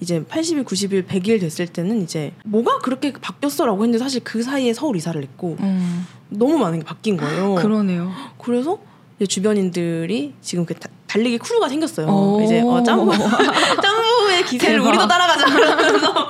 [0.00, 4.94] 이제 80일, 90일, 100일 됐을 때는 이제 뭐가 그렇게 바뀌었어라고 했는데 사실 그 사이에 서울
[4.94, 7.56] 이사를 했고 음, 너무 많은 게 바뀐 거예요.
[7.56, 8.12] 그러네요.
[8.40, 8.78] 그래서
[9.26, 12.06] 주변인들이 지금 그 다- 달리기 크루가 생겼어요.
[12.06, 12.40] 오.
[12.44, 13.12] 이제 어 짠부
[13.82, 14.88] 짠부의 기세를 대박.
[14.88, 16.28] 우리도 따라가자 그러면서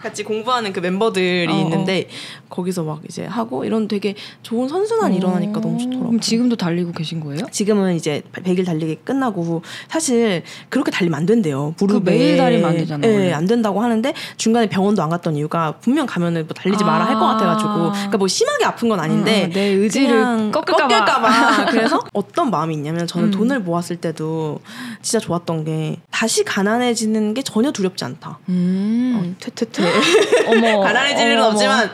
[0.00, 1.60] 같이 공부하는 그 멤버들이 어, 어.
[1.60, 2.08] 있는데
[2.48, 6.06] 거기서 막 이제 하고 이런 되게 좋은 선순환이 일어나니까 너무 좋더라고요.
[6.08, 7.46] 그럼 지금도 달리고 계신 거예요?
[7.50, 11.74] 지금은 이제 100일 달리기 끝나고 후 사실 그렇게 달리면 안 된대요.
[11.78, 13.32] 무릎에 그 매일 달리면 안 되잖아요, 예, 원래.
[13.32, 17.32] 안 된다고 하는데 중간에 병원도 안 갔던 이유가 분명 가면은 뭐 달리지 마라 할것 아.
[17.34, 20.88] 같아가지고 그러니까 뭐 심하게 아픈 건 아닌데 음, 내 의지를 그냥 꺾을까 봐.
[20.88, 21.66] 꺾일까 봐.
[21.70, 23.30] 그래서 어떤 마음이 있냐면 저는 음.
[23.30, 24.60] 돈을 모았을 때도
[25.02, 28.38] 진짜 좋았던 게 다시 가난해지는 게 전혀 두렵지 않다.
[28.48, 29.20] 음.
[29.20, 29.89] 어, 퇴퇴퇴.
[30.46, 30.80] 어머.
[30.84, 31.52] 가난해질 일은 어머, 어머.
[31.52, 31.90] 없지만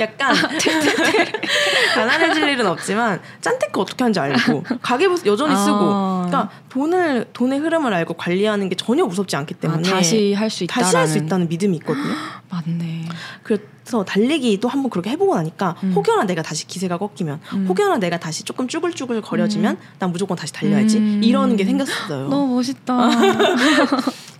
[0.00, 0.34] 약간
[1.94, 5.56] 가난해질 일은 없지만 짠테크 어떻게 하는지 알고 가계부 여전히 아.
[5.56, 5.78] 쓰고
[6.26, 10.64] 그러니까 돈을 돈의 흐름을 알고 관리하는 게 전혀 무섭지 않기 아, 때문에 다시 할 수
[10.64, 10.84] 있다라는.
[10.84, 12.04] 다시 할 수 있다는 믿음이 있거든요.
[12.50, 13.04] 맞네.
[13.42, 15.92] 그래서 달리기도 한번 그렇게 해보고 나니까 음.
[15.94, 17.66] 혹여나 내가 다시 기세가 꺾이면 음.
[17.68, 21.20] 혹여나 내가 다시 조금 쭈글쭈글 거려지면 난 무조건 다시 달려야지 음.
[21.24, 22.28] 이러는 게 생겼어요.
[22.28, 22.94] 너무 멋있다.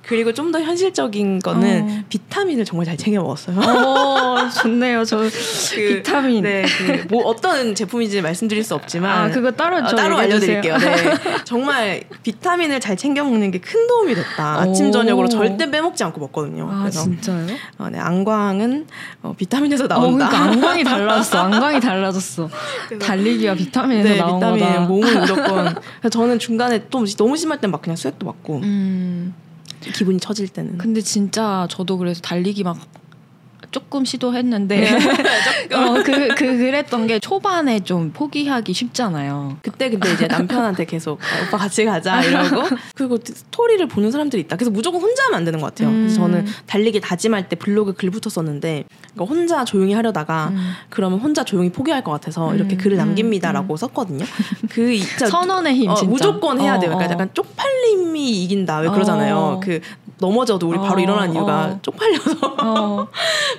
[0.07, 2.05] 그리고 좀 더 현실적인 거는 어.
[2.09, 3.59] 비타민을 정말 잘 챙겨 먹었어요.
[3.59, 5.05] 어, 좋네요.
[5.05, 6.45] 저 그, 비타민.
[6.45, 10.17] 네, 그 뭐 어떤 제품인지 말씀드릴 수 없지만 아, 그거 따로 어, 좀 따로.
[10.17, 10.77] 알려드릴게요.
[10.79, 11.15] 네.
[11.45, 14.61] 정말 비타민을 잘 챙겨 먹는 게 큰 도움이 됐다.
[14.61, 14.91] 아침 오.
[14.93, 16.69] 저녁으로 절대 빼먹지 않고 먹거든요.
[16.71, 17.47] 아, 그래서 진짜요?
[17.79, 18.87] 어, 네, 안광은
[19.23, 20.29] 어, 비타민에서 어, 나온다.
[20.29, 21.39] 그러니까 안광이 달라졌어.
[21.39, 22.49] 안광이 달라졌어.
[23.01, 24.81] 달리기와 비타민에서 네, 나온 비타민 거다.
[24.83, 25.75] 몸은 무조건.
[26.11, 29.35] 저는 중간에 또 너무 심할 땐 막 그냥 수액도 맞고 음.
[29.93, 30.79] 기분이 처질 때는.
[30.79, 32.79] 근데 진짜 저도 그래서 달리기 막
[33.77, 34.97] 조금 시도했는데 네.
[35.77, 39.59] 어, 그, 그 그랬던 게 초반에 좀 포기하기 쉽잖아요.
[39.61, 42.63] 그때 근데 이제 남편한테 계속 아, 오빠 같이 가자 이러고
[42.97, 44.57] 그리고 스토리를 보는 사람들이 있다.
[44.57, 45.91] 그래서 무조건 혼자 하면 안 되는 것 같아요.
[45.91, 46.33] 그래서 음.
[46.33, 50.73] 저는 달리기 다짐할 때 블로그 글 붙었었는데 그러니까 혼자 조용히 하려다가 음.
[50.89, 54.25] 그러면 혼자 조용히 포기할 것 같아서 이렇게 음, 글을 음, 남깁니다라고 썼거든요.
[54.71, 56.11] 그 이- 진짜 선언의 힘 어, 진짜.
[56.11, 56.93] 무조건 해야 어, 돼요.
[56.93, 57.13] 그러니까 어.
[57.13, 58.79] 약간 쪽팔림이 이긴다.
[58.79, 59.37] 왜 그러잖아요.
[59.37, 59.61] 어.
[59.63, 59.81] 그
[60.19, 61.79] 넘어져도 우리 바로 어, 일어난 이유가 어.
[61.83, 63.09] 쪽팔려서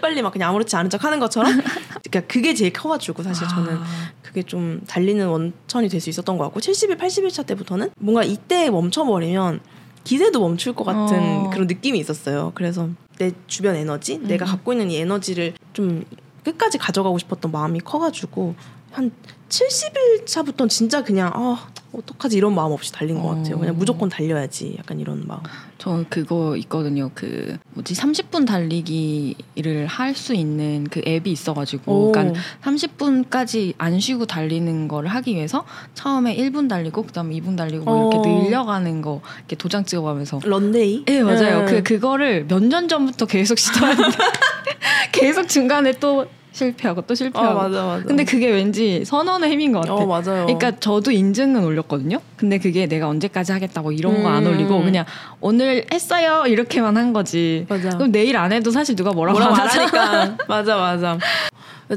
[0.08, 0.10] 어.
[0.10, 1.51] 빨리 막 그냥 아무렇지 않은 척 하는 것처럼
[2.10, 3.84] 그러니까 그게 제일 커가지고 사실 저는 아.
[4.24, 8.70] 그게 좀 달리는 원천이 될 수 있었던 것 같고 70일, 80일 차 때부터는 뭔가 이때
[8.70, 9.60] 멈춰버리면
[10.03, 11.49] 기세도 멈출 것 같은 어.
[11.51, 12.51] 그런 느낌이 있었어요.
[12.55, 12.88] 그래서
[13.18, 14.47] 내 주변 에너지, 내가 음.
[14.47, 16.05] 갖고 있는 이 에너지를 좀
[16.43, 18.55] 끝까지 가져가고 싶었던 마음이 커가지고
[18.91, 19.12] 한
[19.50, 23.58] 70일 차부터는 진짜 그냥 아 어떡하지 이런 마음 없이 달린 것 같아요.
[23.58, 23.78] 그냥 어.
[23.78, 25.39] 무조건 달려야지 약간 이런 마음.
[25.78, 27.10] 저 그거 있거든요.
[27.16, 32.12] 그 뭐지 30분 달리기를 할 수 있는 그 앱이 있어가지고, 오.
[32.12, 38.12] 그러니까 30분까지 안 쉬고 달리는 거를 하기 위해서 처음에 1분 달리고 그다음에 2분 달리고 뭐
[38.12, 38.43] 이렇게 어.
[38.43, 40.41] 늘려가는 거 이렇게 도장 찍어가면서.
[40.43, 41.06] 런데이?
[41.06, 41.66] 네 맞아요.
[41.66, 41.72] 네.
[41.72, 44.18] 그 그거를 몇 년 전부터 계속 시도하는데
[45.14, 46.26] 계속 중간에 또
[46.58, 47.55] 실패하고 또아 실패하고.
[47.55, 48.03] 맞아 맞아.
[48.05, 49.93] 근데 그게 왠지 선언의 힘인 것 같아.
[49.93, 50.45] 어 맞아요.
[50.45, 52.20] 그러니까 저도 인증은 올렸거든요.
[52.36, 54.53] 근데 그게 내가 언제까지 하겠다고 이런 거안 음.
[54.53, 55.05] 올리고 그냥
[55.39, 57.66] 오늘 했어요 이렇게만 한 거지.
[57.70, 57.89] 맞아.
[57.89, 60.12] 그럼 내일 안 해도 사실 누가 뭐라고 뭐라고 안안 하잖아.
[60.12, 61.18] 하니까 맞아 맞아.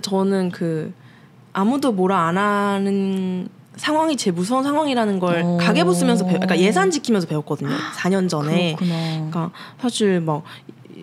[0.03, 0.93] 저는 그
[1.53, 5.59] 아무도 뭐라 안 하는 상황이 제일 무서운 상황이라는 걸 어.
[5.59, 7.71] 가계부 쓰면서 배워, 그러니까 예산 지키면서 배웠거든요.
[7.97, 8.75] 4년 전에.
[8.77, 9.15] 그렇구나.
[9.15, 9.51] 그러니까
[9.81, 10.45] 사실 막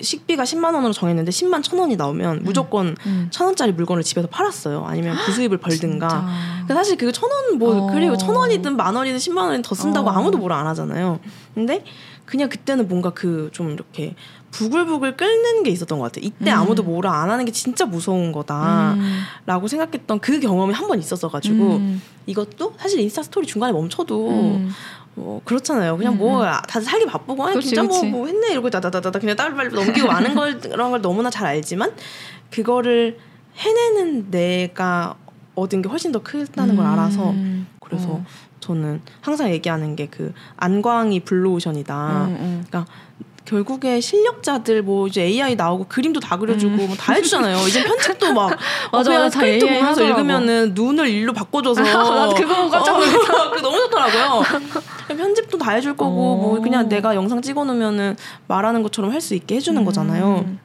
[0.01, 3.27] 식비가 10만 원으로 정했는데 10만 천 원이 나오면 무조건 음.
[3.31, 4.85] 천 원짜리 물건을 집에서 팔았어요.
[4.85, 6.27] 아니면 부수입을 벌든가.
[6.67, 7.91] 사실 그거 천원뭐 어.
[7.93, 10.13] 그리고 천 원이든 만 원이든 십만 원이든 더 쓴다고 어.
[10.13, 11.19] 아무도 뭐라 안 하잖아요.
[11.55, 11.83] 근데
[12.25, 14.15] 그냥 그때는 뭔가 그 좀 이렇게
[14.51, 16.25] 부글부글 끓는 게 있었던 것 같아요.
[16.25, 16.57] 이때 음.
[16.57, 19.67] 아무도 뭐라 안 하는 게 진짜 무서운 거다라고 음.
[19.67, 22.01] 생각했던 그 경험이 한 번 있었어가지고 음.
[22.25, 24.69] 이것도 사실 인스타 스토리 중간에 멈춰도 음.
[25.17, 25.97] 뭐 그렇잖아요.
[25.97, 28.03] 그냥 음, 뭐 다들 살기 바쁘고 아니 그치, 진짜 뭐.
[28.03, 31.91] 뭐 했네 이러고 다다다다 그냥 빨리빨리 넘기고 마는 걸 그런 걸 너무나 잘 알지만
[32.51, 33.17] 그거를
[33.55, 35.15] 해내는 내가
[35.55, 37.67] 얻은 게 훨씬 더 크다는 걸 알아서 음.
[37.79, 38.25] 그래서 어.
[38.59, 42.25] 저는 항상 얘기하는 게 그 안광이 블루오션이다.
[42.25, 42.63] 음, 음.
[42.67, 42.91] 그러니까
[43.47, 47.65] 결국에 실력자들 뭐 이제 AI 나오고 그림도 다 그려주고 뭐다 해주잖아요.
[47.67, 48.57] 이제 편집도 막 음.
[48.91, 50.19] 맞아, 그냥 스크립트 보면서 하더라고.
[50.19, 51.81] 읽으면은 눈을 일로 바꿔줘서
[52.35, 53.51] 그거 보고 깜짝 놀랐어.
[53.55, 54.43] 그 너무 좋더라고요.
[55.07, 56.35] 편집도 다 해줄 거고 어.
[56.35, 58.17] 뭐 그냥 내가 영상 찍어놓으면은
[58.47, 60.45] 말하는 것처럼 할 수 있게 해주는 거잖아요.
[60.45, 60.59] 음.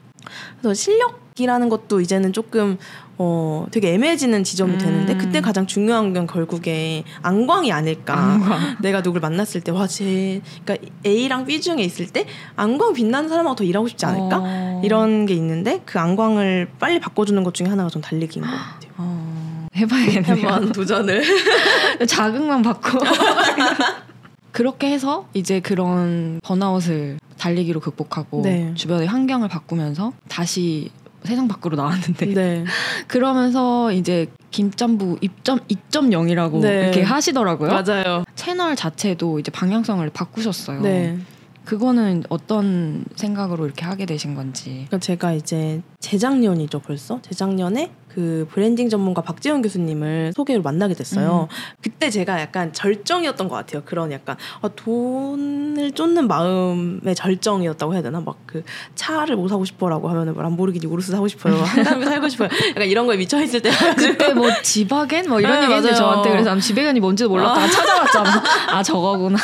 [0.61, 2.77] 그래서 실력 이라는 것도 이제는 조금
[3.19, 4.79] 어 되게 애매해지는 지점이 음.
[4.79, 8.15] 되는데 그때 가장 중요한 건 결국에 안광이 아닐까.
[8.19, 8.77] 안광.
[8.83, 12.27] 내가 누굴 만났을 때 와 쟤 그러니까 A랑 B 중에 있을 때
[12.57, 14.41] 안광 빛나는 사람하고 더 일하고 싶지 않을까?
[14.43, 14.81] 어.
[14.85, 18.93] 이런 게 있는데 그 안광을 빨리 바꿔주는 것 중에 하나가 좀 달리기인 것 같아요.
[18.99, 20.49] 어, 해봐야겠네요.
[20.49, 21.23] 한번 도전을.
[22.07, 22.99] 자극만 받고
[24.53, 28.73] 그렇게 해서 이제 그런 번아웃을 달리기로 극복하고 네.
[28.75, 30.91] 주변의 환경을 바꾸면서 다시
[31.25, 32.65] 세상 밖으로 나왔는데 네.
[33.09, 36.83] 그러면서 이제 김짬부 입점 2.0이라고 네.
[36.83, 37.71] 이렇게 하시더라고요.
[37.71, 38.25] 맞아요.
[38.35, 40.81] 채널 자체도 이제 방향성을 바꾸셨어요.
[40.83, 41.19] 네.
[41.65, 44.71] 그거는 어떤 생각으로 이렇게 하게 되신 건지.
[44.71, 51.49] 그러니까 제가 이제 재작년이죠 벌써 재작년에 그 브랜딩 전문가 박재현 교수님을 소개로 만나게 됐어요.
[51.81, 53.83] 그때 제가 약간 절정이었던 것 같아요.
[53.87, 58.21] 그런 약간 아, 돈을 쫓는 마음의 절정이었다고 해야 되나?
[58.21, 58.63] 막 그
[58.95, 61.55] 차를 뭐 사고 싶어라고 하면은 뭐 람보르기니 우르스 사고 싶어요.
[61.57, 62.51] 한강에 살고 싶어요.
[62.71, 65.97] 약간 이런 거에 미쳐 있을 때 그때 뭐 지바겐 뭐 이런 네, 얘기 했는데.
[65.97, 68.43] 저한테 그래서 난 지바겐이 뭔지도 몰랐다가 찾아봤잖아.
[68.69, 69.39] 아 저거구나.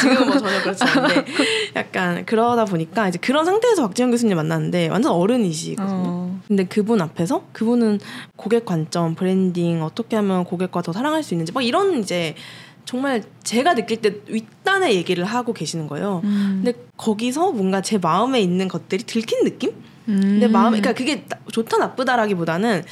[0.00, 1.24] 지금은 뭐 전혀 그렇지 않은데
[1.74, 6.02] 약간 그러다 보니까 이제 그런 상태에서 박재현 교수님 만났는데 완전 어른이시 거든요.
[6.06, 6.40] 어.
[6.48, 8.00] 근데 그분 앞에서 그분은
[8.36, 12.34] 고객 관점, 브랜딩 어떻게 하면 고객과 더 사랑할 수 있는지 막 이런 이제
[12.84, 16.22] 정말 제가 느낄 때 윗단의 얘기를 하고 계시는 거예요.
[16.24, 16.62] 음.
[16.64, 19.72] 근데 거기서 뭔가 제 마음에 있는 것들이 들킨 느낌?
[20.08, 20.38] 음.
[20.40, 22.82] 내 마음에 그러니까 그게 나- 좋다 나쁘다라기보다는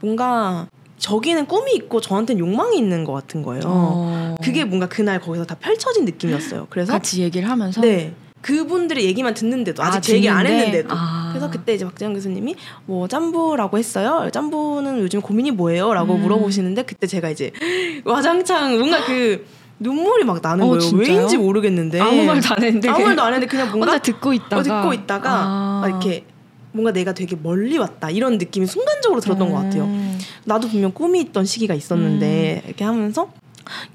[0.00, 0.68] 뭔가
[0.98, 3.62] 저기는 꿈이 있고 저한테는 욕망이 있는 것 같은 거예요.
[3.66, 4.34] 어.
[4.42, 6.66] 그게 뭔가 그날 거기서 다 펼쳐진 느낌이었어요.
[6.70, 8.14] 그래서 같이 얘기를 하면서 네.
[8.46, 10.46] 그분들의 얘기만 듣는데도 아직 아, 제 얘기 안?
[10.46, 11.30] 했는데도 아.
[11.32, 12.54] 그래서 그때 이제 박재현 교수님이
[12.86, 14.30] 뭐 짬부라고 했어요.
[14.32, 16.22] 짬부는 요즘 고민이 뭐예요?라고 음.
[16.22, 17.50] 물어보시는데 그때 제가 이제
[18.06, 19.44] 와장창 뭔가 그
[19.80, 20.80] 눈물이 막 나는 어, 거예요.
[20.80, 21.16] 진짜요?
[21.16, 24.56] 왜인지 모르겠는데 아무 말도 안 했는데 아무 말도 안 했는데 그냥 뭔가 혼자 듣고 있다가
[24.58, 25.78] 어, 듣고 있다가 아.
[25.82, 26.24] 막 이렇게
[26.70, 29.84] 뭔가 내가 되게 멀리 왔다 이런 느낌이 순간적으로 들었던 것 같아요.
[29.84, 30.18] 음.
[30.44, 33.28] 나도 분명 꿈이 있던 시기가 있었는데 이렇게 하면서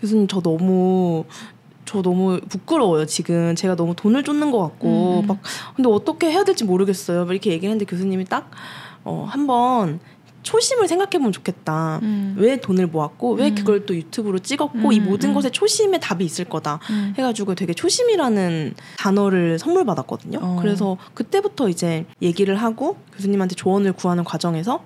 [0.02, 1.24] 교수님 저 너무
[1.92, 5.28] 저 너무 부끄러워요 지금 제가 너무 돈을 쫓는 것 같고 음.
[5.28, 5.40] 막
[5.76, 8.50] 근데 어떻게 해야 될지 모르겠어요 막 이렇게 얘기를 했는데 교수님이 딱
[9.04, 10.00] 어, 한번
[10.44, 12.36] 초심을 생각해보면 좋겠다 음.
[12.38, 13.56] 왜 돈을 모았고 왜 음.
[13.56, 15.34] 그걸 또 유튜브로 찍었고 이 음, 모든 음.
[15.34, 17.14] 것에 초심에 답이 있을 거다 음.
[17.18, 20.40] 해가지고 되게 초심이라는 단어를 선물 받았거든요.
[20.42, 20.60] 어.
[20.62, 24.82] 그래서 그때부터 이제 얘기를 하고 교수님한테 조언을 구하는 과정에서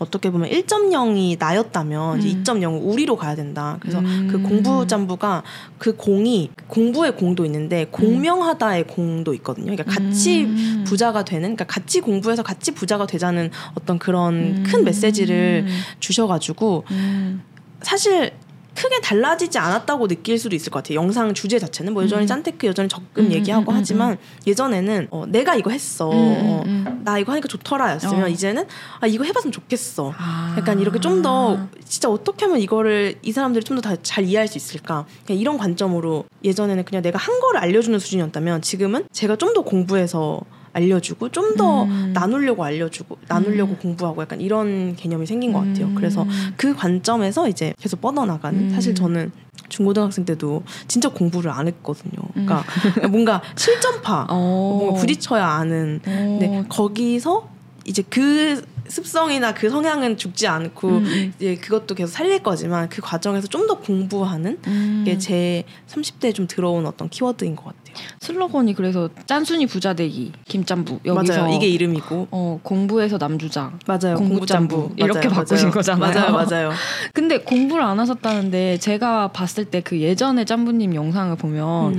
[0.00, 2.42] 어떻게 보면 1.0이 나였다면 음.
[2.42, 3.76] 2.0은 우리로 가야 된다.
[3.80, 4.28] 그래서 음.
[4.30, 5.42] 그 공부 잠부가
[5.78, 9.70] 그 공이 공부의 공도 있는데 공명하다의 공도 있거든요.
[9.70, 10.84] 그러니까 같이 음.
[10.86, 14.64] 부자가 되는, 그러니까 같이 공부해서 같이 부자가 되자는 어떤 그런 음.
[14.66, 15.66] 큰 메시지를
[16.00, 17.42] 주셔가지고 음.
[17.82, 18.32] 사실
[18.80, 20.96] 크게 달라지지 않았다고 느낄 수도 있을 것 같아요.
[20.96, 22.26] 영상 주제 자체는 뭐 여전히 음.
[22.26, 24.16] 짠테크 여전히 적금 음, 얘기하고 음, 음, 하지만
[24.46, 26.10] 예전에는 어, 내가 이거 했어.
[26.10, 27.00] 음, 어, 음, 음.
[27.04, 28.28] 나 이거 하니까 좋더라였으면 어.
[28.28, 28.64] 이제는
[29.00, 30.14] 아 이거 해봤으면 좋겠어.
[30.16, 30.54] 아.
[30.58, 34.56] 약간 이렇게 좀 더 진짜 어떻게 하면 이거를 이 사람들이 좀 더 잘 이해할 수
[34.56, 35.04] 있을까?
[35.26, 40.40] 그냥 이런 관점으로 예전에는 그냥 내가 한 거를 알려주는 수준이었다면 지금은 제가 좀 더 공부해서
[40.72, 42.12] 알려주고 좀더 음.
[42.12, 43.78] 나누려고 알려주고 나누려고 음.
[43.78, 45.86] 공부하고 약간 이런 개념이 생긴 것 같아요.
[45.86, 45.94] 음.
[45.94, 48.70] 그래서 그 관점에서 이제 계속 뻗어나가는 음.
[48.70, 49.32] 사실 저는
[49.68, 52.22] 중고등학생 때도 진짜 공부를 안 했거든요.
[52.36, 52.46] 음.
[52.46, 52.64] 그러니까
[53.08, 54.76] 뭔가 실전파 어.
[54.80, 56.64] 뭔가 부딪혀야 아는 근데 어.
[56.68, 57.48] 거기서
[57.84, 61.32] 이제 그 습성이나 그 성향은 죽지 않고 음, 음.
[61.38, 65.04] 이제 그것도 계속 살릴 거지만 그 과정에서 좀 더 공부하는 음.
[65.06, 67.80] 게제 30대에 좀 들어온 어떤 키워드인 것 같아요.
[68.20, 71.54] 슬로건이 그래서 짠순이 부자 되기 김짬부 여기서 맞아요.
[71.54, 74.16] 이게 이름이고 어, 공부해서 남주자 맞아요.
[74.16, 74.94] 공부짬부 공부짬부.
[74.96, 75.74] 이렇게 맞아요, 바꾸신 맞아요.
[75.74, 76.32] 거잖아요.
[76.32, 76.72] 맞아요, 맞아요.
[77.14, 81.94] 근데 공부를 안 하셨다는데 제가 봤을 때 그 예전에 짬부님 영상을 보면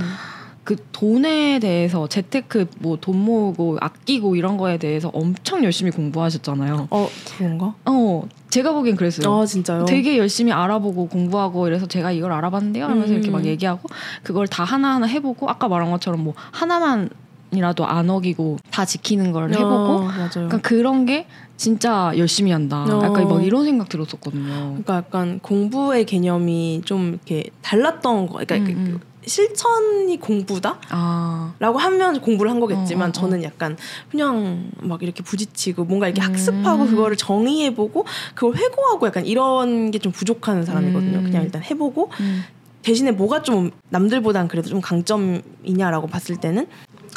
[0.64, 6.86] 그 돈에 대해서 재테크 뭐 돈 모으고 아끼고 이런 거에 대해서 엄청 열심히 공부하셨잖아요.
[6.90, 7.74] 어 그런가?
[7.84, 9.32] 어 제가 보기엔 그랬어요.
[9.34, 9.86] 아 진짜요?
[9.86, 13.14] 되게 열심히 알아보고 공부하고 이래서 제가 이걸 알아봤는데요 하면서 음.
[13.14, 13.88] 이렇게 막 얘기하고
[14.22, 17.10] 그걸 다 하나하나 해보고 아까 말한 것처럼 뭐 하나만
[17.54, 20.30] 이라도 안 어기고 다 지키는 걸 해보고 어, 맞아요.
[20.32, 22.84] 그러니까 그런 게 진짜 열심히 한다.
[22.84, 23.02] 어.
[23.04, 24.48] 약간 막 이런 생각 들었었거든요.
[24.68, 28.34] 그러니까 약간 공부의 개념이 좀 이렇게 달랐던 거.
[28.38, 29.00] 그러니까 음, 그- 음.
[29.24, 30.78] 실천이 공부다?
[30.90, 31.54] 아.
[31.58, 33.12] 라고 하면 공부를 한 거겠지만 어, 어, 어.
[33.12, 33.76] 저는 약간
[34.10, 36.30] 그냥 막 이렇게 부딪히고 뭔가 이렇게 음.
[36.32, 38.04] 학습하고 그거를 정의해보고
[38.34, 41.18] 그걸 회고하고 약간 이런 게 좀 부족한 사람이거든요.
[41.18, 41.22] 음.
[41.24, 42.42] 그냥 일단 해보고 음.
[42.82, 46.66] 대신에 뭐가 좀 남들보단 그래도 좀 강점이냐라고 봤을 때는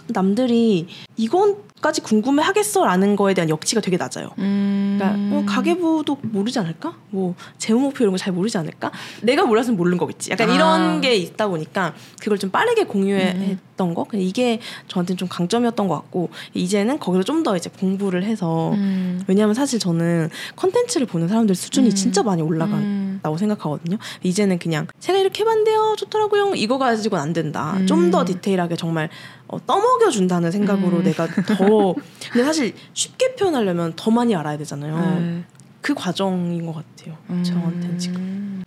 [0.09, 0.87] 남들이
[1.17, 4.29] 이건까지 궁금해 하겠어라는 거에 대한 역치가 되게 낮아요.
[4.39, 4.97] 음.
[4.99, 6.95] 그러니까 어, 가계부도 모르지 않을까?
[7.09, 8.91] 뭐 재무 목표 이런 거 잘 모르지 않을까?
[9.21, 10.31] 내가 몰랐으면 모르는 거겠지.
[10.31, 10.55] 약간 아.
[10.55, 14.03] 이런 게 있다 보니까 그걸 좀 빠르게 공유했던 거.
[14.05, 19.21] 근데 이게 저한테는 좀 강점이었던 것 같고 이제는 거기서 좀 더 이제 공부를 해서 음.
[19.27, 21.95] 왜냐하면 사실 저는 컨텐츠를 보는 사람들 수준이 음.
[21.95, 22.73] 진짜 많이 올라간.
[22.79, 23.19] 음.
[23.21, 23.97] 다고 생각하거든요.
[24.23, 26.53] 이제는 그냥 제가 이렇게 해봤는데요, 좋더라고요.
[26.55, 27.73] 이거 가지고는 안 된다.
[27.77, 27.87] 음.
[27.87, 29.09] 좀더 디테일하게 정말
[29.47, 31.03] 어, 떠먹여 준다는 생각으로 음.
[31.05, 31.93] 내가 더.
[32.31, 35.19] 근데 사실 쉽게 표현하려면 더 많이 알아야 되잖아요.
[35.19, 35.43] 네.
[35.81, 37.15] 그 과정인 것 같아요.
[37.43, 38.15] 저한테는 지금.
[38.17, 38.63] 음.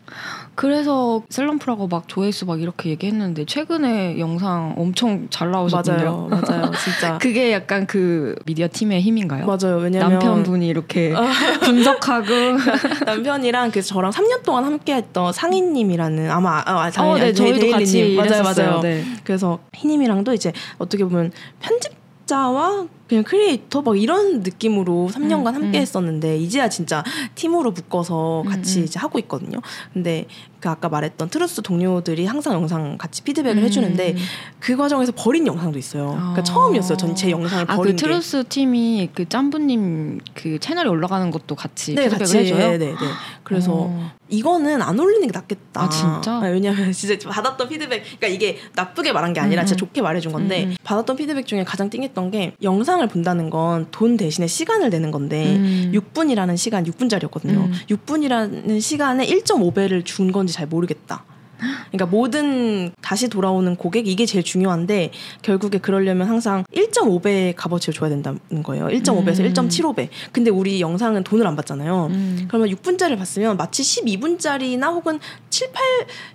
[0.54, 6.28] 그래서 슬럼프라고 막 조회수 막 이렇게 얘기했는데 최근에 영상 엄청 잘 나오셨던데요.
[6.30, 7.18] 맞아요, 맞아요, 진짜.
[7.18, 9.46] 그게 약간 그 미디어 팀의 힘인가요?
[9.46, 9.76] 맞아요.
[9.78, 11.12] 왜냐면 남편분이 이렇게
[11.62, 12.26] 분석하고
[13.06, 17.70] 남편이랑 그 저랑 3년 동안 함께했던 상희님이라는 아마 아, 아, 어, 네, 저희도.
[17.70, 18.42] 같이 맞아요.
[18.42, 18.80] 맞아요.
[18.80, 19.04] 네.
[19.24, 21.30] 그래서 희님이랑도 이제 어떻게 보면
[21.60, 21.97] 편집
[22.28, 25.82] 자와 그냥 크리에이터 막 이런 느낌으로 3년간 음, 함께 음.
[25.82, 27.02] 했었는데 이제야 진짜
[27.34, 28.84] 팀으로 묶어서 같이 음, 음.
[28.84, 29.60] 이제 하고 있거든요.
[29.92, 30.26] 근데
[30.60, 33.64] 그 아까 말했던 트루스 동료들이 항상 영상 같이 피드백을 음.
[33.64, 34.16] 해주는데
[34.58, 36.08] 그 과정에서 버린 영상도 있어요.
[36.10, 36.44] 그러니까 아.
[36.44, 36.96] 처음이었어요.
[36.96, 41.94] 전 제 영상을 아, 버린 그 트루스 팀이 그 짠부님 그 채널에 올라가는 것도 같이
[41.94, 42.02] 게.
[42.02, 42.58] 네, 피드백을 같이 해줘요.
[42.58, 42.96] 네, 네, 네.
[43.42, 44.12] 그래서 어.
[44.28, 45.82] 이거는 안 올리는 게 낫겠다.
[45.82, 46.38] 아, 진짜?
[46.40, 49.86] 네, 왜냐하면 진짜 받았던 피드백, 그러니까 이게 나쁘게 말한 게 아니라 음, 진짜 음.
[49.88, 50.76] 좋게 말해준 건데 음, 음.
[50.84, 55.56] 받았던 피드백 중에 가장 띵했던 게 영상 을 본다는 건 돈 대신에 시간을 내는 건데
[55.56, 55.92] 음.
[55.94, 57.56] 6분이라는 시간 6분짜리였거든요.
[57.56, 57.72] 음.
[57.88, 61.24] 6분이라는 시간에 1.5배를 준 건지 잘 모르겠다.
[61.90, 65.10] 그러니까 모든 다시 돌아오는 고객 이게 제일 중요한데
[65.42, 68.86] 결국에 그러려면 항상 1.5배 값어치를 줘야 된다는 거예요.
[68.86, 69.52] 1.5배에서 음.
[69.52, 70.08] 1.75배.
[70.32, 72.06] 근데 우리 영상은 돈을 안 받잖아요.
[72.10, 72.44] 음.
[72.48, 75.18] 그러면 6분짜리를 봤으면 마치 12분짜리나 혹은
[75.50, 75.82] 7, 8,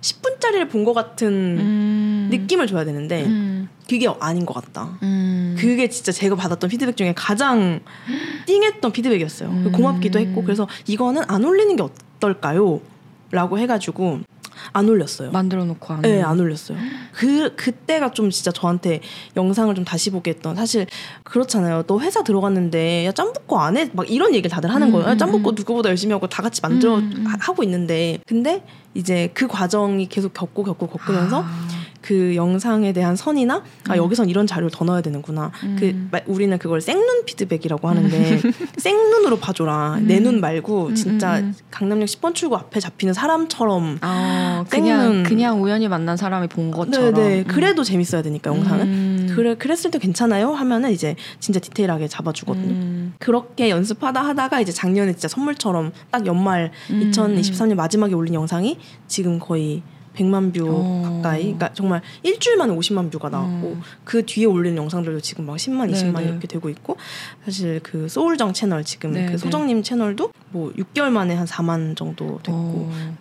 [0.00, 2.28] 10분짜리를 본 것 같은 음.
[2.30, 3.70] 느낌을 줘야 되는데 음.
[3.88, 4.98] 그게 아닌 것 같다.
[5.02, 5.56] 음.
[5.58, 7.80] 그게 진짜 제가 받았던 피드백 중에 가장
[8.46, 9.48] 띵했던 피드백이었어요.
[9.48, 9.72] 음.
[9.72, 12.80] 고맙기도 했고 그래서 이거는 안 올리는 게 어떨까요?
[13.30, 14.20] 라고 해가지고
[14.72, 15.30] 안 올렸어요.
[15.30, 16.02] 만들어 놓고 안.
[16.02, 16.78] 네, 안 올렸어요.
[17.12, 19.00] 그 그때가 좀 진짜 저한테
[19.36, 20.86] 영상을 좀 다시 보게 했던 사실
[21.24, 21.84] 그렇잖아요.
[21.86, 23.90] 또 회사 들어갔는데 야 짬붓고 안 해?
[23.92, 25.08] 막 이런 얘기를 다들 하는 음, 거예요.
[25.08, 25.42] 야, 음, 음.
[25.54, 27.26] 누구보다 열심히 하고 다 같이 만들어 음, 음.
[27.26, 28.62] 하- 하고 있는데 근데
[28.94, 31.68] 이제 그 과정이 계속 겪고 겪고 겪으면서 아.
[32.04, 33.96] 그 영상에 대한 선이나 아 음.
[33.96, 35.50] 여기선 이런 자료를 더 넣어야 되는구나.
[35.62, 35.76] 음.
[35.80, 38.40] 그 마- 우리는 그걸 생눈 피드백이라고 하는데
[38.76, 39.98] 생눈으로 봐줘라.
[40.02, 41.54] 내 눈 말고 음, 진짜 음, 음.
[41.70, 45.22] 강남역 10번 출구 앞에 잡히는 사람처럼 아, 그냥.
[45.22, 47.14] 그냥 우연히 만난 사람이 본 것처럼.
[47.14, 47.44] 네네 음.
[47.48, 49.32] 그래도 재밌어야 되니까 영상은 음.
[49.34, 52.68] 그래 그랬을 때 괜찮아요 하면은 이제 진짜 디테일하게 잡아주거든요.
[52.70, 53.14] 음.
[53.18, 58.78] 그렇게 연습하다 하다가 이제 작년에 진짜 선물처럼 딱 연말 음, 2023년 마지막에 올린 영상이
[59.08, 59.82] 지금 거의
[60.16, 61.02] 100만 뷰 어.
[61.22, 63.82] 가까이 그러니까 정말 일주일 만에 50만 뷰가 나왔고 음.
[64.04, 66.28] 그 뒤에 올리는 영상들도 지금 막 10만, 20만 네네.
[66.28, 66.96] 이렇게 되고 있고
[67.44, 69.32] 사실 그 소울정 채널 지금 네네.
[69.32, 73.18] 그 소정님 채널도 뭐 6개월 만에 한 4만 정도 됐고 어.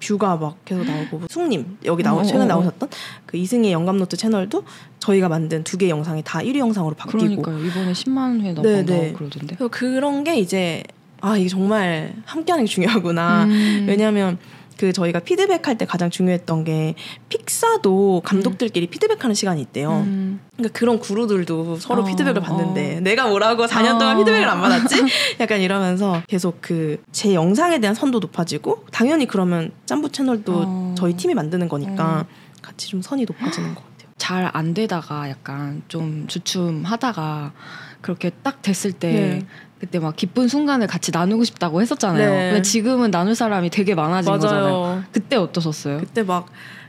[0.00, 2.48] 뷰가 막 계속 나오고 숙님 여기 나오 어, 최근에 어, 어.
[2.48, 2.90] 나오셨던
[3.24, 4.64] 그 이승희의 영감노트 채널도
[4.98, 7.64] 저희가 만든 두 개 영상이 다 1위 영상으로 바뀌고 그러니까요.
[7.64, 9.12] 이번에 10만 회 네, 넘었다고 네.
[9.12, 9.46] 그러던데.
[9.56, 10.82] 그래서 그런 게 이제
[11.20, 13.86] 아 이게 정말 함께하는 게 중요하구나 음.
[13.88, 14.36] 왜냐하면
[14.76, 16.94] 그 저희가 피드백할 때 가장 중요했던 게
[17.28, 20.02] 픽사도 감독들끼리 피드백하는 시간이 있대요.
[20.06, 20.40] 음.
[20.56, 23.00] 그러니까 그런 구루들도 서로 어, 피드백을 받는데 어.
[23.00, 24.18] 내가 뭐라고 4년 동안 어.
[24.18, 25.02] 피드백을 안 받았지?
[25.40, 30.94] 약간 이러면서 계속 그 제 영상에 대한 선도 높아지고 당연히 그러면 짬부 채널도 어.
[30.98, 32.34] 저희 팀이 만드는 거니까 어.
[32.62, 34.10] 같이 좀 선이 높아지는 것 같아요.
[34.16, 37.52] 잘 안 되다가 약간 좀 주춤하다가
[38.00, 39.46] 그렇게 딱 됐을 때 네.
[39.84, 42.30] 그때 막 기쁜 순간을 같이 나누고 싶다고 했었잖아요.
[42.30, 42.50] 네.
[42.52, 45.04] 근데 지금은 나눌 사람이 되게 많아진 거잖아요.
[45.12, 45.98] 그때 어떠셨어요?
[45.98, 46.46] 그때 막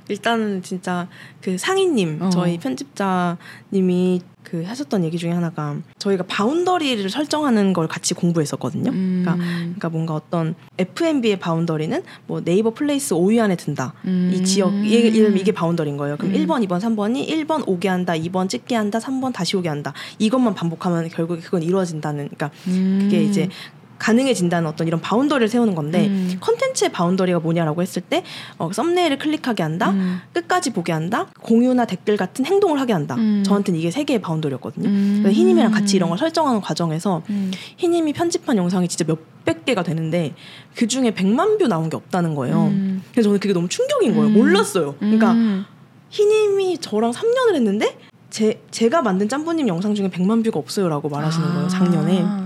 [0.07, 1.07] 일단은 진짜
[1.41, 2.29] 그 상희님 어.
[2.29, 4.21] 저희 편집자님이
[4.55, 8.89] 그 하셨던 얘기 중에 하나가 저희가 boundary를 설정하는 걸 같이 공부했었거든요.
[8.91, 9.23] 음.
[9.25, 13.93] 그러니까 뭔가 어떤 F&B의 바운더리는 뭐 네이버 플레이스 5위 안에 든다.
[14.05, 14.31] 음.
[14.33, 16.15] 이 지역 이게, 이게- boundary인 거예요.
[16.17, 16.37] 그럼 음.
[16.37, 19.93] 1번, 2번, 3번이 1번 오게 한다, 2번 찍게 한다, 3번 다시 오게 한다.
[20.19, 22.99] 이것만 반복하면 결국에 그건 이루어진다는 그러니까 음.
[23.03, 23.49] 그게 이제
[23.97, 26.37] 가능해진다는 어떤 이런 boundary를 세우는 건데 음.
[26.39, 28.23] 컨텐츠의 boundary가 뭐냐라고 했을 때
[28.57, 30.19] 어, 썸네일을 클릭하게 한다, 음.
[30.33, 33.15] 끝까지 보게 한다, 공유나 댓글 같은 행동을 하게 한다.
[33.15, 33.43] 음.
[33.45, 34.89] 저한테는 이게 세 개의 boundary였거든요.
[34.89, 35.19] 음.
[35.23, 37.51] 그래서 희님이랑 같이 이런 걸 설정하는 과정에서 음.
[37.77, 40.33] 희님이 편집한 영상이 진짜 몇백 개가 되는데
[40.75, 42.67] 그 중에 100만 뷰 나온 게 없다는 거예요.
[42.67, 43.03] 음.
[43.11, 44.27] 그래서 저는 그게 너무 충격인 거예요.
[44.27, 44.33] 음.
[44.33, 44.95] 몰랐어요.
[44.99, 45.65] 그러니까 음.
[46.09, 47.97] 희님이 저랑 3년을 했는데
[48.29, 52.21] 제 제가 만든 짠부님 영상 중에 100만 뷰가 없어요라고 말하시는 거예요 작년에.
[52.23, 52.44] 아.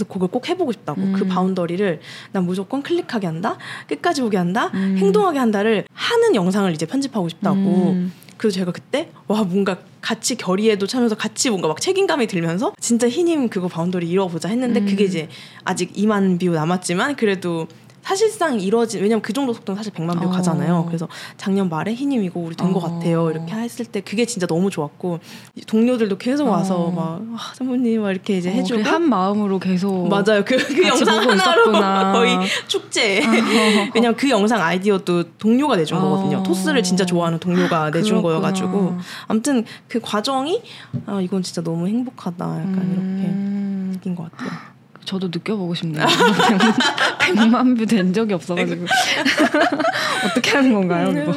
[0.00, 1.12] 그래서 그걸 꼭 해보고 싶다고 음.
[1.12, 2.00] 그 boundary를
[2.32, 4.96] 난 무조건 클릭하게 한다 끝까지 보게 한다 음.
[4.98, 8.12] 행동하게 한다를 하는 영상을 이제 편집하고 싶다고 음.
[8.38, 13.50] 그래서 제가 그때 와 뭔가 같이 결의에도 차면서 같이 뭔가 막 책임감이 들면서 진짜 희님
[13.50, 14.86] 그거 boundary 이뤄보자 했는데 음.
[14.86, 15.28] 그게 이제
[15.64, 17.68] 아직 2만 뷰 남았지만 그래도
[18.02, 20.30] 사실상 이뤄진 왜냐면 그 정도 속도는 사실 100만 뷰 어.
[20.30, 20.84] 가잖아요.
[20.86, 22.86] 그래서 작년 말에 희님 이거 우리 된것 어.
[22.86, 23.30] 같아요.
[23.30, 25.20] 이렇게 했을 때 그게 진짜 너무 좋았고
[25.66, 26.90] 동료들도 계속 와서 어.
[26.90, 30.44] 막 아, 짠부님 막 이렇게 이제 어, 해주고 한 마음으로 계속 맞아요.
[30.44, 31.70] 그, 그 영상 하나로.
[32.12, 33.20] 거의 축제.
[33.94, 36.00] 왜냐면 그 영상 아이디어도 동료가 내준 어.
[36.00, 36.42] 거거든요.
[36.42, 38.40] 토스를 진짜 좋아하는 동료가 내준 그렇구나.
[38.40, 38.98] 거여가지고.
[39.28, 40.62] 아무튼 그 과정이
[41.06, 42.44] 아 이건 진짜 너무 행복하다.
[42.44, 43.90] 약간 음.
[43.90, 44.69] 이렇게 느낀 것 같아요.
[45.04, 46.06] 저도 느껴보고 싶네요.
[47.20, 48.86] 100만 뷰 된 적이 없어가지고
[50.26, 51.10] 어떻게 하는 건가요?
[51.24, 51.34] 뭐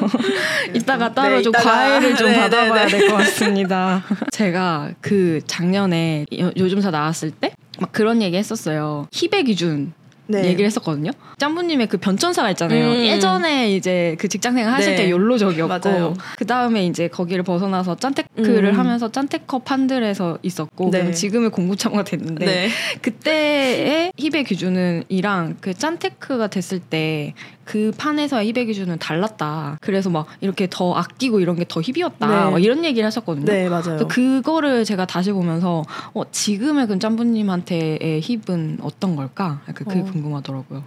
[0.74, 1.70] 이따가 따로 네, 좀 이따가.
[1.72, 2.98] 과외를 좀 네, 받아봐야 네, 네.
[3.00, 4.04] 될것 같습니다.
[4.32, 9.08] 제가 그 작년에 요- 요즘사 나왔을 때 막 그런 얘기 했었어요.
[9.12, 9.94] hip의 기준
[10.28, 10.46] 네.
[10.46, 11.12] 얘기를 했었거든요.
[11.38, 12.92] 짠부님의 그 변천사가 있잖아요.
[12.92, 13.06] 음.
[13.06, 15.04] 예전에 이제 그 직장생활 하실 네.
[15.04, 16.14] 때 욜로적이었고.
[16.38, 18.80] 그 다음에 이제 거기를 벗어나서 짠테크를 음.
[18.80, 21.12] 하면서 짠테커 판들에서 있었고 네.
[21.12, 22.70] 지금은 공부참가 됐는데 네.
[23.02, 27.34] 그때의 힙의 기준은이랑 그 짠테크가 됐을 때
[27.66, 29.78] 그 판에서의 힙의 기준은 달랐다.
[29.82, 32.28] 그래서 막 이렇게 더 아끼고 이런 게더 힙이었다.
[32.28, 32.52] 네.
[32.52, 33.46] 막 이런 얘기를 하셨거든요.
[33.46, 34.08] 네 맞아요.
[34.08, 35.84] 그거를 제가 다시 보면서
[36.14, 39.62] 어, 지금의 그 짬부님한테의 힙은 어떤 걸까?
[39.68, 40.04] 약간 그게 어.
[40.04, 40.84] 궁금하더라고요.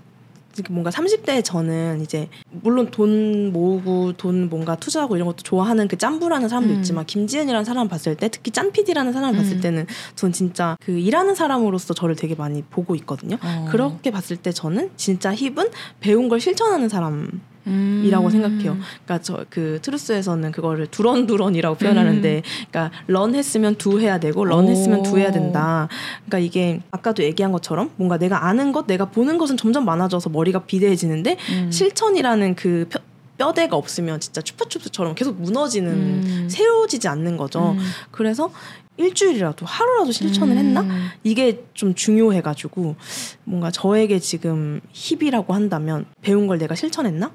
[0.71, 6.49] 뭔가 30대 저는 이제 물론 돈 모으고 돈 뭔가 투자하고 이런 것도 좋아하는 그 짬부라는
[6.49, 6.79] 사람도 음.
[6.79, 9.61] 있지만 김지은이라는 사람 봤을 때 특히 짠피디라는 사람 을 봤을 음.
[9.61, 13.37] 때는 전 진짜 그 일하는 사람으로서 저를 되게 많이 보고 있거든요.
[13.43, 13.67] 어.
[13.71, 17.41] 그렇게 봤을 때 저는 진짜 힙은 배운 걸 실천하는 사람 음.
[17.67, 18.77] 이라고 생각해요.
[19.05, 24.69] 그러니까 저 그 트루스에서는 그거를 두런두런이라고 표현하는데, 그러니까 런 했으면 두 해야 되고 런 오.
[24.69, 25.89] 했으면 두 해야 된다.
[26.27, 30.64] 그러니까 이게 아까도 얘기한 것처럼 뭔가 내가 아는 것, 내가 보는 것은 점점 많아져서 머리가
[30.64, 31.71] 비대해지는데 음.
[31.71, 33.01] 실천이라는 그 뼈,
[33.39, 36.49] 뼈대가 없으면 진짜 추파춥스처럼 계속 무너지는 음.
[36.51, 37.72] 세워지지 않는 거죠.
[37.72, 37.78] 음.
[38.11, 38.51] 그래서
[38.99, 40.59] 일주일이라도 하루라도 실천을 음.
[40.59, 40.87] 했나?
[41.22, 42.97] 이게 좀 중요해가지고
[43.45, 47.30] 뭔가 저에게 지금 hip이라고 한다면 배운 걸 내가 실천했나?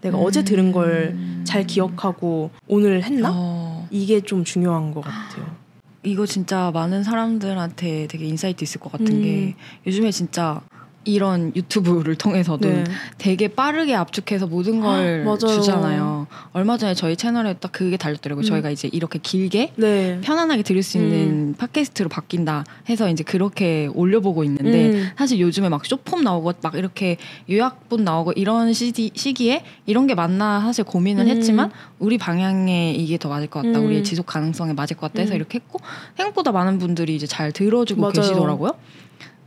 [0.00, 3.28] 내가 어제 들은 걸 잘 기억하고 오늘 했나?
[3.30, 3.34] 음.
[3.36, 3.88] 어.
[3.90, 5.54] 이게 좀 중요한 것 같아요.
[6.02, 9.22] 이거 진짜 많은 사람들한테 되게 insight 있을 것 같은 음.
[9.22, 9.54] 게
[9.86, 10.60] 요즘에 진짜
[11.04, 12.84] 이런 유튜브를 통해서도 네.
[13.18, 15.38] 되게 빠르게 압축해서 모든 걸 맞아요.
[15.38, 16.26] 주잖아요.
[16.52, 18.42] 얼마 전에 저희 채널에 딱 그게 달렸더라고요.
[18.42, 18.46] 음.
[18.46, 20.20] 저희가 이제 이렇게 길게 네.
[20.22, 25.08] 편안하게 들을 수 있는 팟캐스트로 바뀐다 해서 이제 그렇게 올려보고 있는데 음.
[25.16, 27.16] 사실 요즘에 막 쇼폼 나오고 막 이렇게
[27.50, 31.28] 요약본 나오고 이런 시기, 시기에 이런 게 맞나 사실 고민을 음.
[31.28, 33.78] 했지만 우리 방향에 이게 더 맞을 것 같다.
[33.80, 33.86] 음.
[33.86, 35.36] 우리의 지속 가능성에 맞을 것 같다 해서 음.
[35.36, 35.80] 이렇게 했고
[36.16, 38.12] 생각보다 많은 분들이 이제 잘 들어주고 맞아요.
[38.12, 38.72] 계시더라고요.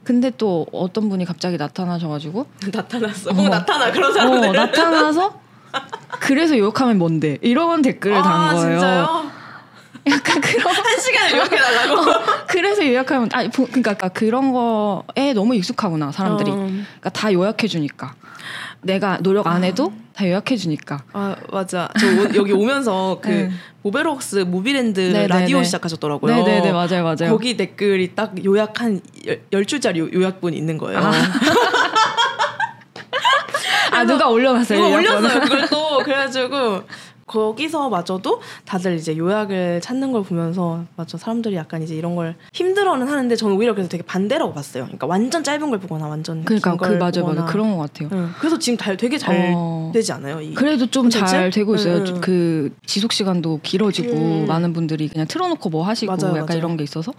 [0.05, 3.31] 근데 또 어떤 분이 갑자기 나타나셔가지고 나타났어.
[3.31, 3.33] 어.
[3.33, 4.51] 꼭 나타나 그런 어, 사람들.
[4.53, 5.39] 나타나서
[6.21, 8.79] 그래서 요약하면 뭔데 이런 댓글을 단 아, 거예요.
[8.79, 9.25] 진짜요?
[10.07, 12.45] 약간 그런 한 시간을 이렇게 달라고.
[12.47, 16.51] 그래서 요약하면 아 보- 그러니까 그런 거에 너무 익숙하구나 사람들이.
[16.51, 16.55] 어.
[16.55, 18.13] 그러니까 다 요약해 주니까.
[18.81, 21.03] 내가 노력 안 해도 다 요약해 주니까.
[21.13, 21.89] 아 맞아.
[21.99, 23.51] 저 오- 여기 오면서 그 네.
[23.81, 25.65] 모베러웍스 무비랜드 네, 라디오 네, 네.
[25.65, 26.35] 시작하셨더라고요.
[26.35, 27.29] 네네네 맞아요 맞아요.
[27.31, 30.99] 거기 댓글이 딱 요약 한 열, 열 줄짜리 요- 요약본이 있는 거예요.
[30.99, 31.11] 아.
[33.91, 34.79] 아 누가 올려놨어요.
[34.79, 34.95] 누가?
[34.95, 36.83] 올렸어요 그걸 또 그래가지고
[37.27, 43.07] 거기서 마저도 다들 이제 요약을 찾는 걸 보면서 맞죠 사람들이 약간 이제 이런 걸 힘들어는
[43.07, 44.83] 하는데 저는 오히려 그래서 되게 반대라고 봤어요.
[44.83, 47.41] 그러니까 완전 짧은 걸 보거나 완전 그러니까 긴그걸 맞아요 보거나.
[47.41, 48.09] 맞아요 그런 것 같아요.
[48.13, 48.29] 응.
[48.39, 49.91] 그래서 지금 다, 되게 잘 어.
[49.93, 50.39] 되지 않아요?
[50.39, 51.49] 이 그래도 좀 잘?
[51.49, 51.97] 되고 있어요.
[51.97, 52.21] 음, 음.
[52.21, 54.45] 그 지속 시간도 길어지고 음.
[54.47, 56.59] 많은 분들이 그냥 틀어놓고 뭐 하시고 맞아요, 약간 맞아요.
[56.59, 57.11] 이런 게 있어서.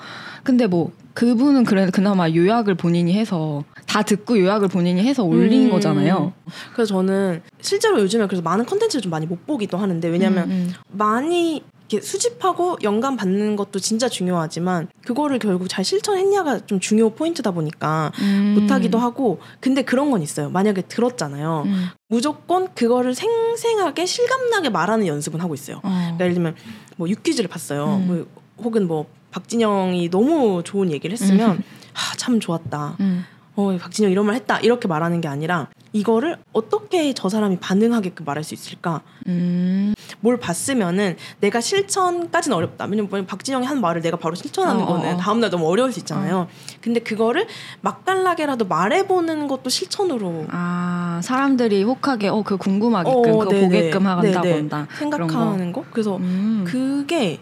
[0.44, 5.70] 근데 뭐 그분은 그래 그나마 요약을 본인이 해서 다 듣고 요약을 본인이 해서 올린 음.
[5.70, 6.32] 거잖아요.
[6.74, 10.74] 그래서 저는 실제로 요즘에 그래서 많은 컨텐츠를 좀 많이 못 보기도 하는데 왜냐면 음, 음.
[10.92, 17.52] 많이 이렇게 수집하고 영감 받는 것도 진짜 중요하지만 그거를 결국 잘 실천했냐가 좀 중요 포인트다
[17.52, 18.56] 보니까 음.
[18.58, 21.86] 못하기도 하고 근데 그런 건 있어요 만약에 들었잖아요 음.
[22.08, 25.88] 무조건 그거를 생생하게 실감나게 말하는 연습은 하고 있어요 어.
[25.88, 26.56] 그러니까 예를 들면
[26.96, 28.06] 뭐 육퀴즈를 봤어요 음.
[28.08, 28.26] 뭐
[28.64, 31.62] 혹은 뭐 박진영이 너무 좋은 얘기를 했으면
[31.94, 33.24] 아, 참 좋았다 음.
[33.56, 38.44] 어, 박진영 이런 말 했다 이렇게 말하는 게 아니라 이거를 어떻게 저 사람이 반응하게끔 말할
[38.44, 39.94] 수 있을까 음.
[40.20, 42.84] 뭘 봤으면은 내가 실천까지는 어렵다.
[42.84, 45.16] 왜냐면 박진영이 한 말을 내가 바로 실천하는 어, 거는 어.
[45.16, 46.48] 다음날 너무 어려울 수 있잖아요.
[46.80, 47.46] 근데 그거를
[47.80, 50.96] 맛깔나게라도 말해보는 것도 실천으로 아.
[51.16, 53.64] 아 사람들이 혹하게 어그 궁금하게끔 어, 그거 네네.
[53.64, 54.42] 보게끔 한다.
[54.42, 55.28] 본다 그런 거.
[55.28, 55.84] 생각하는 거.
[55.90, 56.64] 그래서 음.
[56.66, 57.40] 그게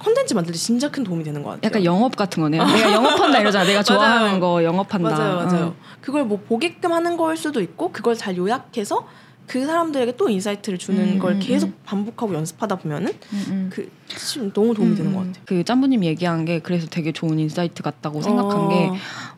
[0.00, 1.60] 컨텐츠 만들 때 진짜 큰 도움이 되는 것 같아요.
[1.64, 2.64] 약간 영업 같은 거네요.
[2.64, 3.64] 내가 영업한다 이러잖아.
[3.64, 4.40] 내가 좋아하는.
[4.40, 5.10] 거 영업한다.
[5.10, 5.64] 맞아요, 맞아요.
[5.66, 5.74] 어.
[6.00, 9.06] 그걸 뭐 보게끔 하는 거일 수도 있고 그걸 잘 요약해서
[9.46, 11.74] 그 사람들에게 또 insight를 주는 음, 걸 음, 계속 음.
[11.84, 13.70] 반복하고 연습하다 보면은 음, 음.
[14.08, 15.34] 그참 너무 도움이 되는 것 같아요.
[15.44, 18.68] 그 짠부님 얘기한 게 그래서 되게 좋은 insight 같다고 생각한 어.
[18.68, 18.90] 게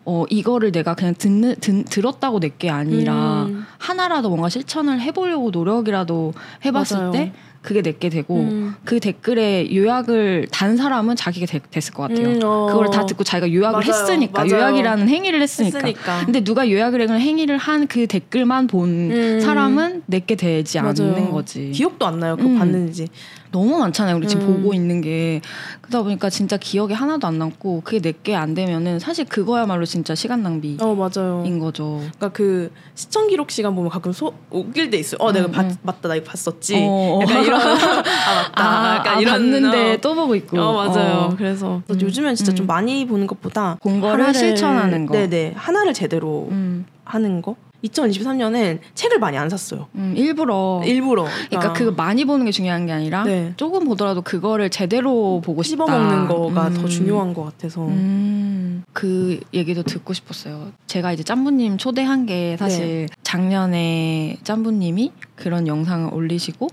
[0.04, 3.64] 어, 이거를 내가 그냥 듣는, 듣, 들었다고 끝낼 게 아니라 음.
[3.78, 6.34] 하나라도 뭔가 실천을 해보려고 노력이라도
[6.66, 7.10] 해봤을 맞아요.
[7.12, 7.32] 때
[7.62, 8.74] 그게 내게 되고 음.
[8.84, 12.26] 그 댓글에 요약을 단 사람은 자기가 되- 됐을 것 같아요.
[12.28, 12.66] 음, 어.
[12.68, 14.02] 그걸 다 듣고 자기가 요약을 맞아요.
[14.02, 14.60] 했으니까 맞아요.
[14.62, 15.78] 요약이라는 행위를 했으니까.
[15.78, 16.24] 했으니까.
[16.24, 19.40] 근데 누가 요약을 행위를 한 그 댓글만 본 음.
[19.40, 20.90] 사람은 내게 되지 맞아요.
[21.14, 21.70] 않는 거지.
[21.72, 22.36] 기억도 안 나요.
[22.36, 22.58] 그거 음.
[22.58, 23.06] 봤는지.
[23.52, 24.16] 너무 많잖아요.
[24.16, 24.56] 우리 지금 음.
[24.56, 25.40] 보고 있는 게
[25.82, 30.42] 그러다 보니까 진짜 기억에 하나도 안 남고 그게 내게 안 되면은 사실 그거야말로 진짜 시간
[30.42, 31.44] 낭비인 어 맞아요.
[31.60, 31.98] 거죠.
[31.98, 35.18] 그러니까 그 시청 기록 시간 보면 가끔 소, 오길 돼 있어요.
[35.20, 35.76] 어 내가 음, 봤- 음.
[35.82, 36.74] 맞다 나 이거 봤었지.
[36.88, 37.20] 어.
[37.22, 38.52] 약간 이런 아 맞다.
[38.56, 39.96] 아, 약간 아, 이런 봤는데 어.
[40.00, 40.58] 또 보고 있고.
[40.58, 41.14] 어 맞아요.
[41.30, 41.34] 어.
[41.36, 42.56] 그래서 음, 요즘엔 진짜 음.
[42.56, 45.12] 좀 많이 보는 것보다 본 거를 실천하는 거.
[45.14, 47.54] 네네 하나를 제대로 음, 하는 거.
[47.84, 49.88] 2023년엔 책을 많이 안 샀어요.
[49.94, 50.82] 음, 일부러.
[50.84, 51.26] 일부러.
[51.48, 53.52] 그러니까 그거 많이 보는 게 중요한 게 아니라 네.
[53.56, 55.86] 조금 보더라도 그거를 제대로 보고 싶다.
[55.86, 56.74] 씹어 먹는 거가 음.
[56.74, 57.86] 더 중요한 것 같아서.
[57.86, 60.72] 음, 그 얘기도 듣고 싶었어요.
[60.86, 66.68] 제가 이제 짬부님 초대한 게 사실 작년에 짬부님이 그런 영상을 올리시고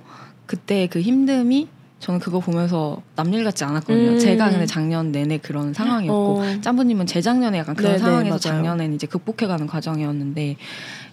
[0.46, 1.68] 그때 그 힘듦이
[2.00, 4.12] 저는 그거 보면서 남일 같지 않았거든요.
[4.12, 4.20] 음.
[4.20, 6.62] 제가 근데 작년 내내 그런 상황이었고 어.
[6.62, 8.40] 짬부님은 재작년에 약간 그런 네네, 상황에서 맞아요.
[8.40, 10.56] 작년엔 이제 극복해가는 과정이었는데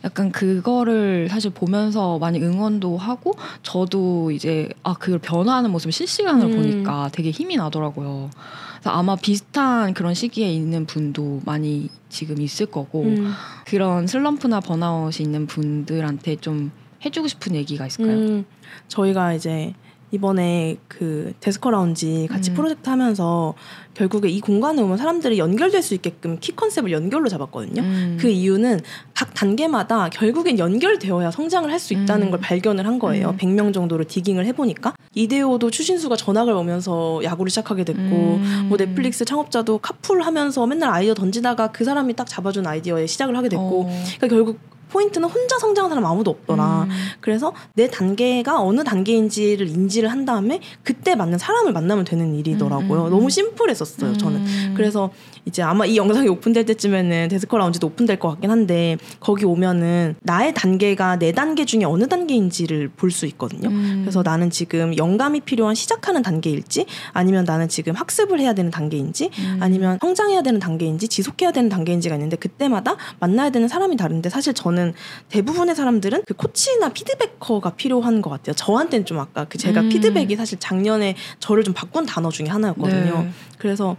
[0.04, 3.34] 약간 그거를 사실 보면서 많이 응원도 하고
[3.64, 6.56] 저도 이제 아 그걸 변화하는 모습을 실시간으로 음.
[6.56, 8.30] 보니까 되게 힘이 나더라고요.
[8.78, 13.32] 그래서 아마 비슷한 그런 시기에 있는 분도 많이 지금 있을 거고 음.
[13.66, 16.70] 그런 슬럼프나 번아웃이 있는 분들한테 좀
[17.04, 18.16] 해주고 싶은 얘기가 있을까요?
[18.16, 18.44] 음,
[18.86, 19.74] 저희가 이제
[20.12, 22.54] 이번에 그 데스커 라운지 같이 음.
[22.54, 23.54] 프로젝트 하면서
[23.94, 27.82] 결국에 이 공간에 오면 사람들이 연결될 수 있게끔 키 컨셉을 연결로 잡았거든요.
[27.82, 28.16] 음.
[28.20, 28.80] 그 이유는
[29.14, 32.30] 각 단계마다 결국엔 연결되어야 성장을 할 수 있다는 음.
[32.30, 33.30] 걸 발견을 한 거예요.
[33.30, 33.36] 음.
[33.36, 38.66] 100명 정도를 digging을 해보니까 이대호도 추신수가 전학을 오면서 야구를 시작하게 됐고 음.
[38.68, 43.48] 뭐 넷플릭스 창업자도 카풀 하면서 맨날 아이디어 던지다가 그 사람이 딱 잡아준 아이디어에 시작을 하게
[43.50, 44.02] 됐고 어.
[44.16, 44.58] 그러니까 결국
[44.90, 46.84] 포인트는 혼자 성장한 사람 아무도 없더라.
[46.84, 46.90] 음.
[47.20, 53.02] 그래서 내 단계가 어느 단계인지를 인지를 한 다음에 그때 맞는 사람을 만나면 되는 일이더라고요.
[53.02, 53.28] 음, 음, 너무 음.
[53.28, 54.40] 심플했었어요, 저는.
[54.40, 54.74] 음.
[54.76, 55.10] 그래서
[55.46, 60.52] 이제 아마 이 영상이 오픈될 때쯤에는 데스커 라운지도 오픈될 것 같긴 한데 거기 오면은 나의
[60.52, 63.68] 단계가 내 단계 중에 어느 단계인지를 볼 수 있거든요.
[63.70, 64.00] 음.
[64.02, 69.58] 그래서 나는 지금 영감이 필요한 시작하는 단계일지 아니면 나는 지금 학습을 해야 되는 단계인지 음.
[69.60, 74.92] 아니면 성장해야 되는 단계인지 지속해야 되는 단계인지가 있는데 그때마다 만나야 되는 사람이 다른데 사실 저는
[75.30, 78.54] 대부분의 사람들은 그 코치나 피드백커가 필요한 것 같아요.
[78.54, 79.88] 저한테는 좀 아까 그 제가 음.
[79.88, 83.22] 피드백이 사실 작년에 저를 좀 바꾼 단어 중에 하나였거든요.
[83.22, 83.30] 네.
[83.58, 83.96] 그래서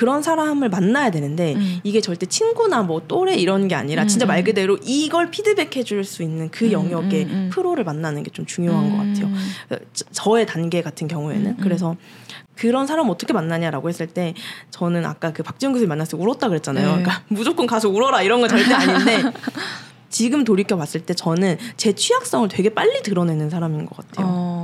[0.00, 1.78] 그런 사람을 만나야 되는데 음.
[1.84, 4.44] 이게 절대 친구나 뭐 또래 이런 게 아니라 진짜 음, 말 음.
[4.44, 7.50] 그대로 이걸 피드백해 줄 수 있는 그 음, 영역의 음, 음.
[7.52, 9.26] 프로를 만나는 게 좀 중요한 것 같아요.
[9.26, 9.76] 음.
[9.92, 11.58] 저- 저의 단계 같은 경우에는.
[11.58, 11.96] 그래서
[12.56, 14.32] 그런 사람 어떻게 만나냐라고 했을 때
[14.70, 16.86] 저는 아까 그 박지영 교수님 만났을 때 울었다 그랬잖아요.
[16.86, 17.02] 네.
[17.02, 19.22] 그러니까 무조건 가서 울어라 이런 건 절대 아닌데
[20.08, 24.26] 지금 돌이켜 봤을 때 저는 제 취약성을 되게 빨리 드러내는 사람인 것 같아요.
[24.28, 24.59] 어.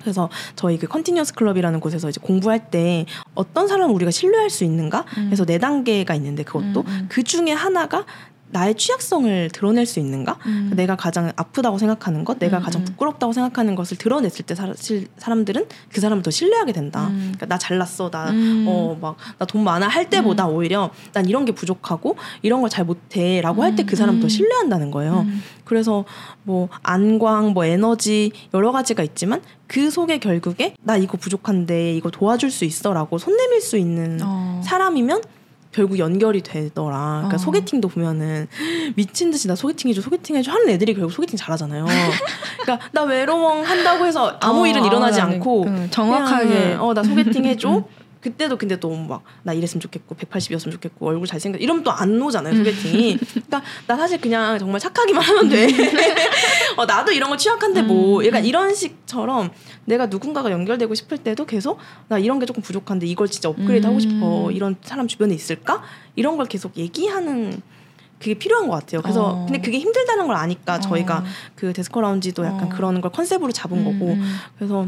[0.00, 5.04] 그래서 저희 그 Continuous Club이라는 곳에서 이제 공부할 때 어떤 사람을 우리가 신뢰할 수 있는가?
[5.14, 7.06] 그래서 네 단계가 있는데 그것도 음, 음.
[7.08, 8.04] 그 중에 하나가
[8.50, 10.38] 나의 취약성을 드러낼 수 있는가?
[10.46, 10.72] 음.
[10.74, 12.84] 내가 가장 아프다고 생각하는 것, 내가 음, 가장 음.
[12.86, 17.08] 부끄럽다고 생각하는 것을 드러냈을 때 사실 사람들은 그 사람을 더 신뢰하게 된다.
[17.08, 17.18] 음.
[17.36, 18.64] 그러니까 나 잘났어, 나 음.
[18.66, 23.62] 어막 나 돈 많아 할 때보다 오히려 난 이런 게 부족하고 이런 걸 잘 못해라고
[23.62, 24.20] 할 때 그 사람 음.
[24.20, 25.20] 더 신뢰한다는 거예요.
[25.26, 25.42] 음.
[25.64, 26.04] 그래서
[26.44, 32.50] 뭐 안광, 뭐 에너지 여러 가지가 있지만 그 속에 결국에 나 이거 부족한데 이거 도와줄
[32.50, 34.62] 수 있어라고 손 내밀 수 있는 어.
[34.64, 35.20] 사람이면
[35.78, 36.96] 결국 연결이 되더라.
[37.18, 37.38] 그러니까 어.
[37.38, 38.48] 소개팅도 보면은
[38.96, 41.86] 미친 듯이 나 소개팅 해줘, 소개팅 해줘 하는 애들이 결국 소개팅 잘하잖아요.
[42.62, 47.02] 그러니까 나 외로워 한다고 해서 아무 어, 일은 일어나지 나는 않고 그 정확하게 어 나
[47.04, 47.84] 소개팅 해줘.
[48.20, 52.56] 그때도 근데 또 막 나 이랬으면 좋겠고 180이었으면 좋겠고 얼굴 잘생겼 이러면 또 안 오잖아요
[52.56, 55.68] 소개팅이 그러니까 나 사실 그냥 정말 착하기만 하면 돼
[56.76, 59.50] 어, 나도 이런 거 취약한데 뭐 약간 이런 식처럼
[59.88, 61.78] 내가 누군가가 연결되고 싶을 때도 계속
[62.08, 64.52] 나 이런 게 조금 부족한데 이걸 진짜 업그레이드 하고 싶어 음.
[64.52, 65.82] 이런 사람 주변에 있을까
[66.14, 67.60] 이런 걸 계속 얘기하는
[68.18, 69.00] 그게 필요한 것 같아요.
[69.00, 69.44] 그래서 어.
[69.46, 71.24] 근데 그게 힘들다는 걸 아니까 저희가 어.
[71.54, 72.68] 그 데스커 라운지도 약간 어.
[72.68, 74.36] 그런 걸 컨셉으로 잡은 음, 거고 음.
[74.58, 74.86] 그래서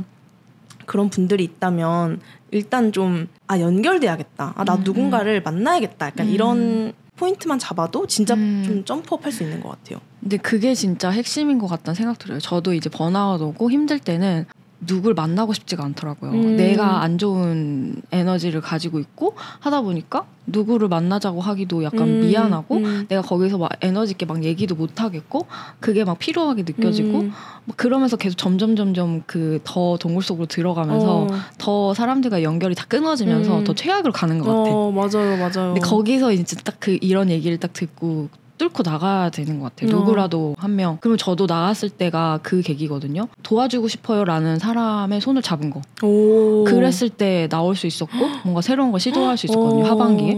[0.86, 2.20] 그런 분들이 있다면
[2.50, 4.54] 일단 좀 아 연결돼야겠다.
[4.56, 6.06] 아나 음, 누군가를 만나야겠다.
[6.06, 6.32] 약간 음.
[6.32, 8.62] 이런 포인트만 잡아도 진짜 음.
[8.66, 9.98] 좀 점프업 할 수 있는 것 같아요.
[10.20, 12.38] 근데 그게 진짜 핵심인 것 같다는 생각 들어요.
[12.38, 14.46] 저도 이제 번아웃 오고 힘들 때는
[14.86, 16.30] 누굴 만나고 싶지가 않더라고요.
[16.32, 16.56] 음.
[16.56, 23.06] 내가 안 좋은 에너지를 가지고 있고 하다 보니까 누구를 만나자고 하기도 약간 음, 미안하고 음.
[23.08, 25.46] 내가 거기서 막 에너지 있게 막 얘기도 못 하겠고
[25.80, 27.32] 그게 막 필요하게 느껴지고 음.
[27.66, 31.26] 막 그러면서 계속 점점 점점 그 더 동굴 속으로 들어가면서 어.
[31.58, 33.64] 더 사람들과 연결이 다 끊어지면서 음.
[33.64, 34.70] 더 최악으로 가는 것 같아.
[34.74, 35.74] 어, 맞아요, 맞아요.
[35.74, 38.30] 근데 거기서 이제 딱 그 이런 얘기를 딱 듣고
[38.60, 39.96] 뚫고 나가야 되는 것 같아요.
[39.96, 40.00] 어.
[40.00, 40.98] 누구라도 한 명.
[41.00, 43.26] 그러면 저도 나갔을 때가 그 계기거든요.
[43.42, 45.80] 도와주고 싶어요라는 사람의 손을 잡은 거.
[46.02, 46.64] 오.
[46.64, 48.12] 그랬을 때 나올 수 있었고
[48.44, 49.84] 뭔가 새로운 걸 시도할 수 있었거든요.
[49.84, 49.88] 어.
[49.88, 50.34] 하반기에.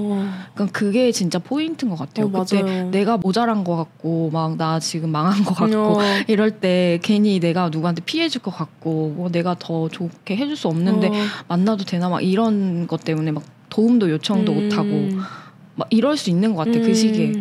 [0.54, 2.26] 그러니까 그게 진짜 포인트인 것 같아요.
[2.26, 2.90] 어, 그때 맞아요.
[2.90, 5.98] 내가 모자란 것 같고 막 나 지금 망한 것 같고 어.
[6.28, 10.68] 이럴 때 괜히 내가 누구한테 피해 줄 것 같고 뭐 내가 더 좋게 해줄 수
[10.68, 11.12] 없는데 어.
[11.48, 14.68] 만나도 되나 막 이런 것 때문에 막 도움도 요청도 음.
[14.68, 15.08] 못 하고
[15.76, 16.94] 막 이럴 수 있는 것 같아 그 음.
[16.94, 17.32] 시기에.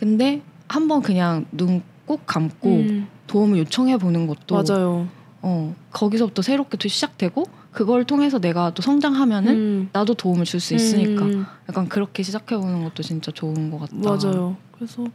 [0.00, 3.06] 근데 한번 그냥 눈 꼭 감고 음.
[3.28, 5.06] 도움을 요청해 보는 것도 맞아요.
[5.42, 9.88] 어 거기서부터 새롭게 또 시작되고 그걸 통해서 내가 또 성장하면은 음.
[9.92, 11.46] 나도 도움을 줄 수 있으니까 음.
[11.68, 13.94] 약간 그렇게 시작해 보는 것도 진짜 좋은 것 같다.
[13.94, 14.56] 맞아요.
[14.72, 15.06] 그래서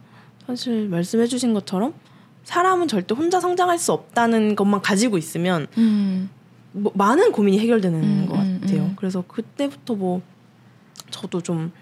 [0.47, 1.93] 사실 말씀해주신 것처럼
[2.45, 6.29] 사람은 절대 혼자 성장할 수 없다는 것만 가지고 있으면 음.
[6.71, 8.83] 뭐 많은 고민이 해결되는 음, 것 음, 같아요.
[8.83, 8.93] 음.
[8.95, 10.21] 그래서 그때부터 뭐
[11.11, 11.73] 저도 좀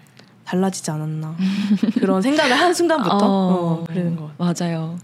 [0.44, 1.36] 달라지지 않았나
[1.98, 3.80] 그런 생각을 한 순간부터 어.
[3.80, 4.70] 어, 그러는 것 같아요.
[4.70, 4.98] 맞아요.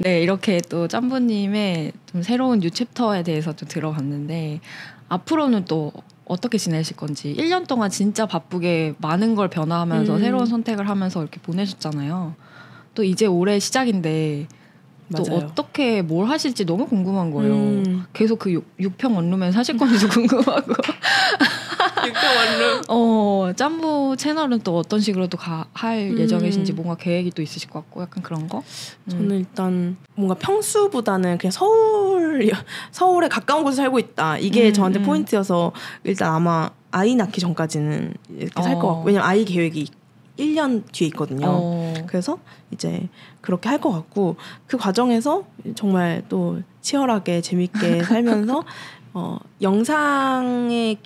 [0.00, 4.60] 네, 이렇게 또 짠부님의 좀 새로운 new chapter에 대해서 좀 들어봤는데
[5.08, 5.92] 앞으로는 또
[6.24, 10.18] 어떻게 지내실 건지 1년 동안 진짜 바쁘게 많은 걸 변화하면서 음.
[10.20, 12.34] 새로운 선택을 하면서 이렇게 보내셨잖아요.
[12.94, 14.48] 또 이제 올해 시작인데
[15.16, 15.44] 또 맞아요.
[15.46, 17.52] 어떻게 뭘 하실지 너무 궁금한 거예요.
[17.54, 18.04] 음.
[18.14, 20.72] 계속 그 육- 육평 원룸에 사실 건지도 궁금하고.
[22.06, 22.82] 육평원룸.
[22.88, 26.18] 어, 짬부 채널은 또 어떤 식으로 또할 음.
[26.18, 28.58] 예정이신지 뭔가 계획이 또 있으실 것 같고 약간 그런 거?
[28.58, 29.10] 음.
[29.10, 32.50] 저는 일단 뭔가 평수보다는 그냥 서울
[32.90, 34.38] 서울에 가까운 곳에 살고 있다.
[34.38, 35.04] 이게 음, 저한테 음.
[35.04, 35.72] 포인트여서
[36.04, 38.88] 일단 아마 아이 낳기 전까지는 이렇게 살것 어.
[38.88, 39.88] 같고 왜냐면 아이 계획이
[40.38, 41.46] 1년 뒤에 있거든요.
[41.48, 41.94] 어.
[42.06, 42.38] 그래서
[42.72, 43.08] 이제
[43.40, 44.36] 그렇게 할 것 같고
[44.66, 45.44] 그 과정에서
[45.76, 48.64] 정말 또 치열하게 재밌게 살면서
[49.14, 50.98] 어, 영상의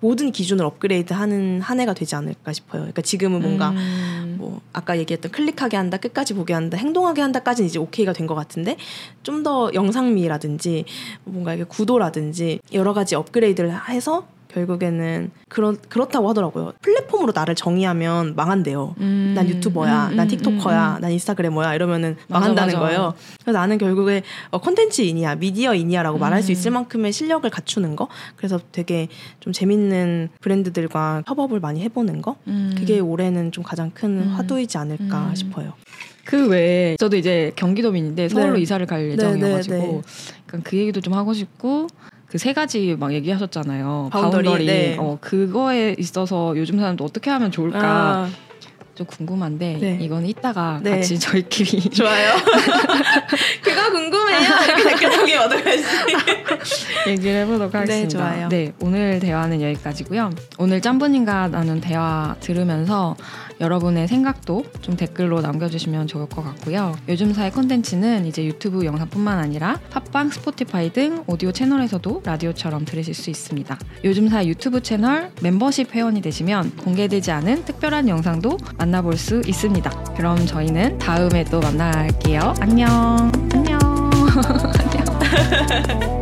[0.00, 2.82] 모든 기준을 업그레이드하는 한 해가 되지 않을까 싶어요.
[2.82, 4.36] 그러니까 지금은 뭔가 음.
[4.38, 8.76] 뭐 아까 얘기했던 클릭하게 한다, 끝까지 보게 한다, 행동하게 한다까지는 이제 오케이가 된 것 같은데
[9.22, 10.84] 좀 더 영상미라든지
[11.24, 14.26] 뭔가 이게 구도라든지 여러 가지 업그레이드를 해서
[14.56, 16.72] 결국에는 그렇 그렇다고 하더라고요.
[16.80, 18.94] 플랫폼으로 나를 정의하면 망한대요.
[19.00, 19.32] 음.
[19.36, 22.86] 난 유튜버야, 음, 난 음, 틱토커야, 음, 난 인스타그래머야 이러면은 맞아, 망한다는 맞아.
[22.86, 23.14] 거예요.
[23.42, 26.52] 그래서 나는 결국에 어, 콘텐츠인이야, 미디어인이야라고 말할 수 음.
[26.52, 28.08] 있을 만큼의 실력을 갖추는 거.
[28.36, 29.08] 그래서 되게
[29.40, 32.36] 좀 재밌는 브랜드들과 협업을 많이 해보는 거.
[32.46, 32.74] 음.
[32.78, 34.34] 그게 올해는 좀 가장 큰 음.
[34.36, 35.34] 화두이지 않을까 음.
[35.34, 35.74] 싶어요.
[36.24, 38.62] 그 외에 저도 이제 경기도민인데 서울로 네.
[38.62, 40.02] 이사를 갈 네, 예정이어가지고 네,
[40.52, 40.60] 네.
[40.64, 41.86] 그 얘기도 좀 하고 싶고
[42.28, 44.08] 그 세 가지 막 얘기하셨잖아요.
[44.12, 44.66] boundary, boundary.
[44.66, 44.96] 네.
[44.98, 48.30] 어, 그거에 있어서 요즘 사람도 어떻게 하면 좋을까 아,
[48.94, 49.98] 좀 궁금한데 네.
[50.00, 50.90] 이건 이따가 네.
[50.90, 52.34] 같이 저희끼리 좋아요.
[53.62, 54.40] 그거 궁금해요.
[54.84, 55.84] 댓글 남기면 어떡하지?
[57.08, 58.08] 얘기를 해보도록 하겠습니다.
[58.18, 58.48] 좋아요.
[58.48, 60.30] 네, 오늘 대화는 여기까지고요.
[60.58, 63.16] 오늘 짠부님과 나눈 대화 들으면서
[63.60, 66.94] 여러분의 생각도 좀 댓글로 남겨주시면 좋을 것 같고요.
[67.08, 73.78] 요즘사의 콘텐츠는 이제 유튜브 영상뿐만 아니라 팟빵, 스포티파이 등 오디오 채널에서도 라디오처럼 들으실 수 있습니다.
[74.04, 79.90] 요즘사 유튜브 채널 멤버십 회원이 되시면 공개되지 않은 특별한 영상도 만나볼 수 있습니다.
[80.16, 82.54] 그럼 저희는 다음에 또 만날게요.
[82.60, 83.32] 안녕.
[83.52, 83.78] 안녕.
[84.80, 86.06] 안녕.